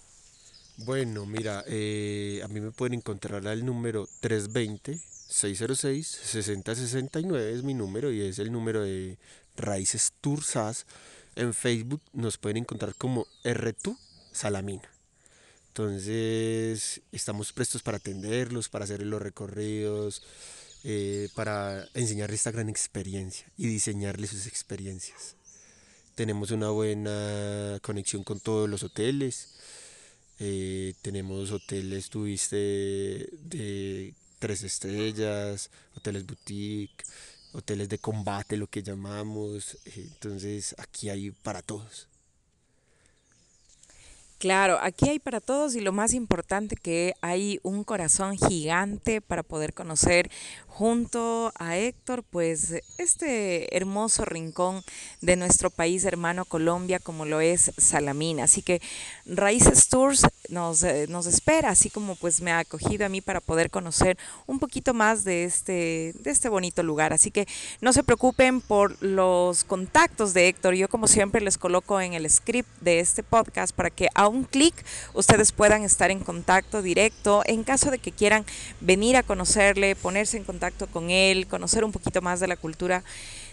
Bueno, 0.77 1.25
mira, 1.25 1.63
eh, 1.67 2.41
a 2.43 2.47
mí 2.47 2.61
me 2.61 2.71
pueden 2.71 2.93
encontrar 2.93 3.45
al 3.47 3.65
número 3.65 4.07
320 4.21 4.99
606 5.29 6.07
6069 6.23 7.53
es 7.53 7.63
mi 7.63 7.73
número 7.73 8.11
y 8.11 8.21
es 8.21 8.39
el 8.39 8.51
número 8.51 8.81
de 8.81 9.17
Raíces 9.59 10.13
Tursas. 10.21 10.85
En 11.35 11.53
Facebook 11.53 12.01
nos 12.13 12.37
pueden 12.37 12.57
encontrar 12.57 12.95
como 12.95 13.27
RTU 13.43 13.97
Salamina. 14.31 14.89
Entonces, 15.69 17.01
estamos 17.11 17.53
prestos 17.53 17.83
para 17.83 17.97
atenderlos, 17.97 18.67
para 18.69 18.85
hacer 18.85 19.05
los 19.05 19.21
recorridos, 19.21 20.23
eh, 20.83 21.29
para 21.35 21.87
enseñarles 21.93 22.39
esta 22.39 22.51
gran 22.51 22.69
experiencia 22.69 23.45
y 23.57 23.67
diseñarles 23.67 24.31
sus 24.31 24.47
experiencias. 24.47 25.35
Tenemos 26.15 26.51
una 26.51 26.69
buena 26.69 27.79
conexión 27.81 28.23
con 28.23 28.39
todos 28.39 28.69
los 28.69 28.83
hoteles. 28.83 29.55
Eh, 30.39 30.93
tenemos 31.01 31.51
hoteles, 31.51 32.09
tuviste 32.09 32.55
de 32.55 34.13
tres 34.39 34.63
estrellas, 34.63 35.69
hoteles 35.95 36.25
boutique, 36.25 37.05
hoteles 37.53 37.89
de 37.89 37.99
combate, 37.99 38.57
lo 38.57 38.67
que 38.67 38.83
llamamos. 38.83 39.77
Eh, 39.85 40.07
entonces 40.11 40.75
aquí 40.77 41.09
hay 41.09 41.31
para 41.31 41.61
todos. 41.61 42.07
Claro, 44.39 44.79
aquí 44.81 45.09
hay 45.09 45.19
para 45.19 45.41
todos 45.41 45.75
y 45.75 45.81
lo 45.81 45.91
más 45.91 46.13
importante 46.13 46.77
que 46.77 47.13
hay 47.19 47.59
un 47.61 47.83
corazón 47.83 48.37
gigante 48.37 49.19
para 49.19 49.43
poder 49.43 49.73
conocer 49.73 50.31
junto 50.79 51.51
a 51.59 51.75
Héctor, 51.75 52.23
pues 52.23 52.73
este 52.97 53.75
hermoso 53.75 54.23
rincón 54.23 54.81
de 55.19 55.35
nuestro 55.35 55.69
país 55.69 56.05
hermano 56.05 56.45
Colombia, 56.45 56.99
como 56.99 57.25
lo 57.25 57.41
es 57.41 57.73
Salamina. 57.77 58.45
Así 58.45 58.61
que 58.61 58.81
Raíces 59.25 59.89
Tours 59.89 60.25
nos, 60.47 60.83
eh, 60.83 61.07
nos 61.09 61.25
espera, 61.25 61.71
así 61.71 61.89
como 61.89 62.15
pues 62.15 62.39
me 62.39 62.53
ha 62.53 62.59
acogido 62.59 63.05
a 63.05 63.09
mí 63.09 63.19
para 63.19 63.41
poder 63.41 63.69
conocer 63.69 64.17
un 64.47 64.59
poquito 64.59 64.93
más 64.93 65.25
de 65.25 65.43
este, 65.43 66.13
de 66.17 66.31
este 66.31 66.47
bonito 66.47 66.81
lugar. 66.81 67.11
Así 67.11 67.29
que 67.29 67.45
no 67.81 67.91
se 67.91 68.05
preocupen 68.05 68.61
por 68.61 69.03
los 69.03 69.65
contactos 69.65 70.33
de 70.33 70.47
Héctor. 70.47 70.75
Yo 70.75 70.87
como 70.87 71.07
siempre 71.07 71.41
les 71.41 71.57
coloco 71.57 71.99
en 71.99 72.13
el 72.13 72.29
script 72.29 72.69
de 72.79 73.01
este 73.01 73.21
podcast 73.21 73.75
para 73.75 73.89
que 73.89 74.07
un 74.29 74.43
clic 74.43 74.73
ustedes 75.13 75.51
puedan 75.51 75.83
estar 75.83 76.11
en 76.11 76.19
contacto 76.19 76.81
directo 76.81 77.43
en 77.45 77.63
caso 77.63 77.91
de 77.91 77.99
que 77.99 78.11
quieran 78.11 78.45
venir 78.81 79.17
a 79.17 79.23
conocerle, 79.23 79.95
ponerse 79.95 80.37
en 80.37 80.43
contacto 80.43 80.87
con 80.87 81.09
él, 81.09 81.47
conocer 81.47 81.83
un 81.83 81.91
poquito 81.91 82.21
más 82.21 82.39
de 82.39 82.47
la 82.47 82.55
cultura 82.55 83.03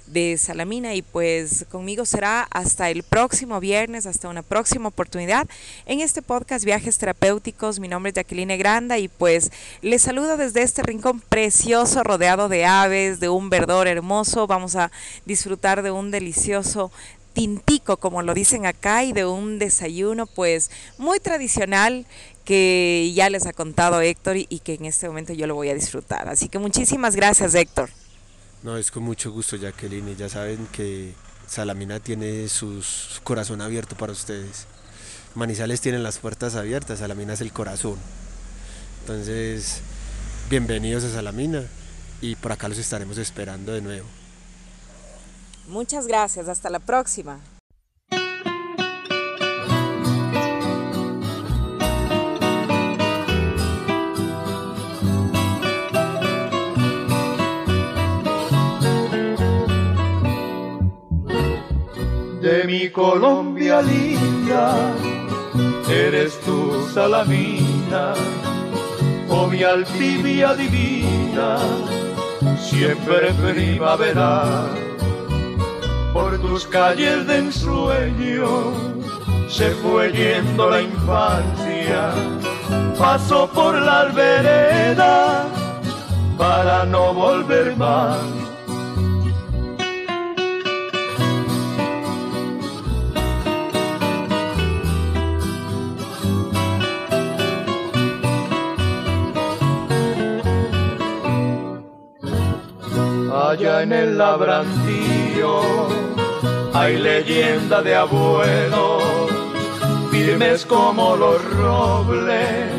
de 0.07 0.39
Salamina 0.39 0.95
y 0.95 1.03
pues 1.03 1.67
conmigo 1.71 2.05
será 2.05 2.43
hasta 2.51 2.91
el 2.91 3.03
próximo 3.03 3.61
viernes, 3.61 4.07
hasta 4.07 4.29
una 4.29 4.43
próxima 4.43 4.89
oportunidad 4.89 5.49
en 5.85 6.01
este 6.01 6.23
podcast 6.23 6.65
Viajes 6.65 6.99
Terapéuticos. 6.99 7.81
Mi 7.81 7.89
nombre 7.89 8.11
es 8.11 8.15
Jacqueline 8.15 8.57
Granda 8.57 8.99
y 8.99 9.09
pues 9.09 9.51
les 9.83 10.03
saludo 10.03 10.37
desde 10.37 10.63
este 10.63 10.83
rincón 10.83 11.21
precioso 11.21 12.03
rodeado 12.03 12.49
de 12.49 12.65
aves, 12.65 13.21
de 13.21 13.29
un 13.29 13.51
verdor 13.51 13.89
hermoso. 13.89 14.47
Vamos 14.47 14.77
a 14.77 14.91
disfrutar 15.25 15.83
de 15.83 15.91
un 15.91 16.11
delicioso 16.11 16.93
tintico, 17.37 17.99
como 17.99 18.23
lo 18.23 18.33
dicen 18.33 18.65
acá, 18.65 19.05
y 19.05 19.13
de 19.13 19.27
un 19.27 19.59
desayuno 19.59 20.25
pues 20.27 20.71
muy 20.97 21.21
tradicional 21.21 22.07
que 22.47 23.13
ya 23.15 23.29
les 23.29 23.45
ha 23.45 23.53
contado 23.53 24.01
Héctor 24.01 24.37
y, 24.39 24.47
que 24.61 24.75
en 24.75 24.87
este 24.87 25.07
momento 25.07 25.35
yo 25.35 25.47
lo 25.47 25.55
voy 25.55 25.69
a 25.69 25.75
disfrutar. 25.75 26.31
Así 26.31 26.49
que 26.49 26.59
muchísimas 26.59 27.15
gracias 27.15 27.55
Héctor. 27.55 27.91
No, 28.63 28.79
es 28.79 28.91
con 28.91 29.03
mucho 29.03 29.31
gusto 29.33 29.57
Jacqueline, 29.57 30.17
ya 30.17 30.31
saben 30.31 30.67
que 30.73 31.13
Salamina 31.47 32.01
tiene 32.01 32.49
su 32.49 32.83
corazón 33.23 33.61
abierto 33.61 33.97
para 33.97 34.13
ustedes. 34.13 34.67
Manizales 35.35 35.83
tienen 35.83 36.03
las 36.03 36.17
puertas 36.17 36.55
abiertas, 36.55 37.01
Salamina 37.01 37.35
es 37.35 37.43
el 37.43 37.53
corazón. 37.53 37.99
Entonces, 39.03 39.83
bienvenidos 40.49 41.05
a 41.05 41.13
Salamina 41.13 41.65
y 42.23 42.35
por 42.37 42.53
acá 42.53 42.67
los 42.69 42.79
estaremos 42.79 43.19
esperando 43.19 43.73
de 43.73 43.83
nuevo. 43.83 44.07
Muchas 45.69 46.07
gracias, 46.07 46.49
hasta 46.49 46.71
la 46.71 46.79
próxima. 46.79 47.41
de 62.47 62.63
mi 62.65 62.89
Colombia 62.91 63.83
linda, 63.83 64.95
eres 65.91 66.39
tu 66.43 66.89
salamina, 66.95 68.15
oh 69.29 69.49
mi 69.49 69.65
altivia 69.65 70.55
divina, 70.55 71.59
siempre 72.57 73.33
primavera, 73.33 74.69
por 76.17 76.39
tus 76.39 76.67
calles 76.67 77.27
de 77.27 77.37
ensueño 77.37 78.73
se 79.51 79.71
fue 79.83 80.11
yendo 80.13 80.71
la 80.71 80.81
infancia, 80.81 82.11
pasó 82.99 83.47
por 83.49 83.75
la 83.75 84.05
vereda 84.05 85.45
para 86.39 86.87
no 86.87 87.13
volver 87.13 87.77
más. 87.77 88.17
Allá 103.49 103.83
en 103.83 103.93
el 103.93 104.17
labrantío 104.17 106.06
hay 106.79 106.99
leyenda 106.99 107.81
de 107.81 107.95
abuelos, 107.95 109.03
firmes 110.11 110.67
como 110.67 111.17
los 111.17 111.43
robles, 111.55 112.71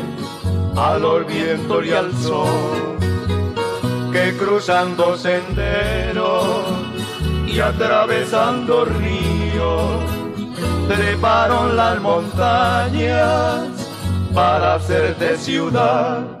al 0.76 1.02
los 1.02 1.26
vientos 1.26 1.84
y 1.84 1.92
al 1.92 2.14
sol, 2.14 2.96
que 4.12 4.36
cruzando 4.36 5.16
senderos 5.16 6.64
y 7.48 7.58
atravesando 7.58 8.84
ríos, 8.84 10.00
treparon 10.86 11.76
las 11.76 12.00
montañas 12.00 13.66
para 14.32 14.76
hacer 14.76 15.16
de 15.16 15.36
ciudad 15.36 16.37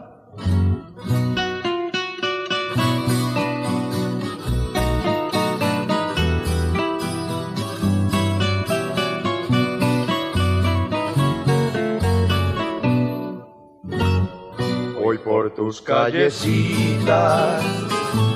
callecitas 15.88 17.62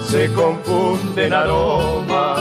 se 0.06 0.32
confunden 0.32 1.34
aromas 1.34 2.40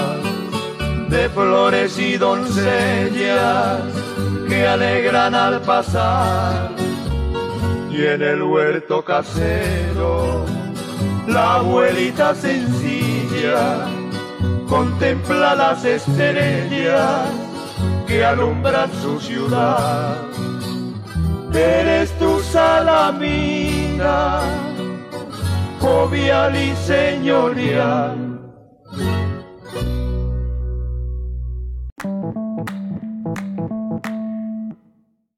de 1.09 1.27
flores 1.29 1.99
y 1.99 2.17
doncellas 2.17 3.81
que 4.47 4.65
alegran 4.65 5.35
al 5.35 5.59
pasar 5.61 6.71
y 7.91 8.05
en 8.05 8.21
el 8.21 8.41
huerto 8.41 9.03
casero 9.03 10.45
la 11.27 11.55
abuelita 11.55 12.33
sencilla 12.33 13.87
contempla 14.69 15.55
las 15.55 15.83
estrellas 15.83 17.27
que 18.07 18.23
alumbran 18.23 18.89
su 19.01 19.19
ciudad. 19.19 20.15
Eres 21.53 22.13
salamina, 22.51 24.39
jovial 25.81 26.55
y 26.55 26.75
señorial 26.75 28.20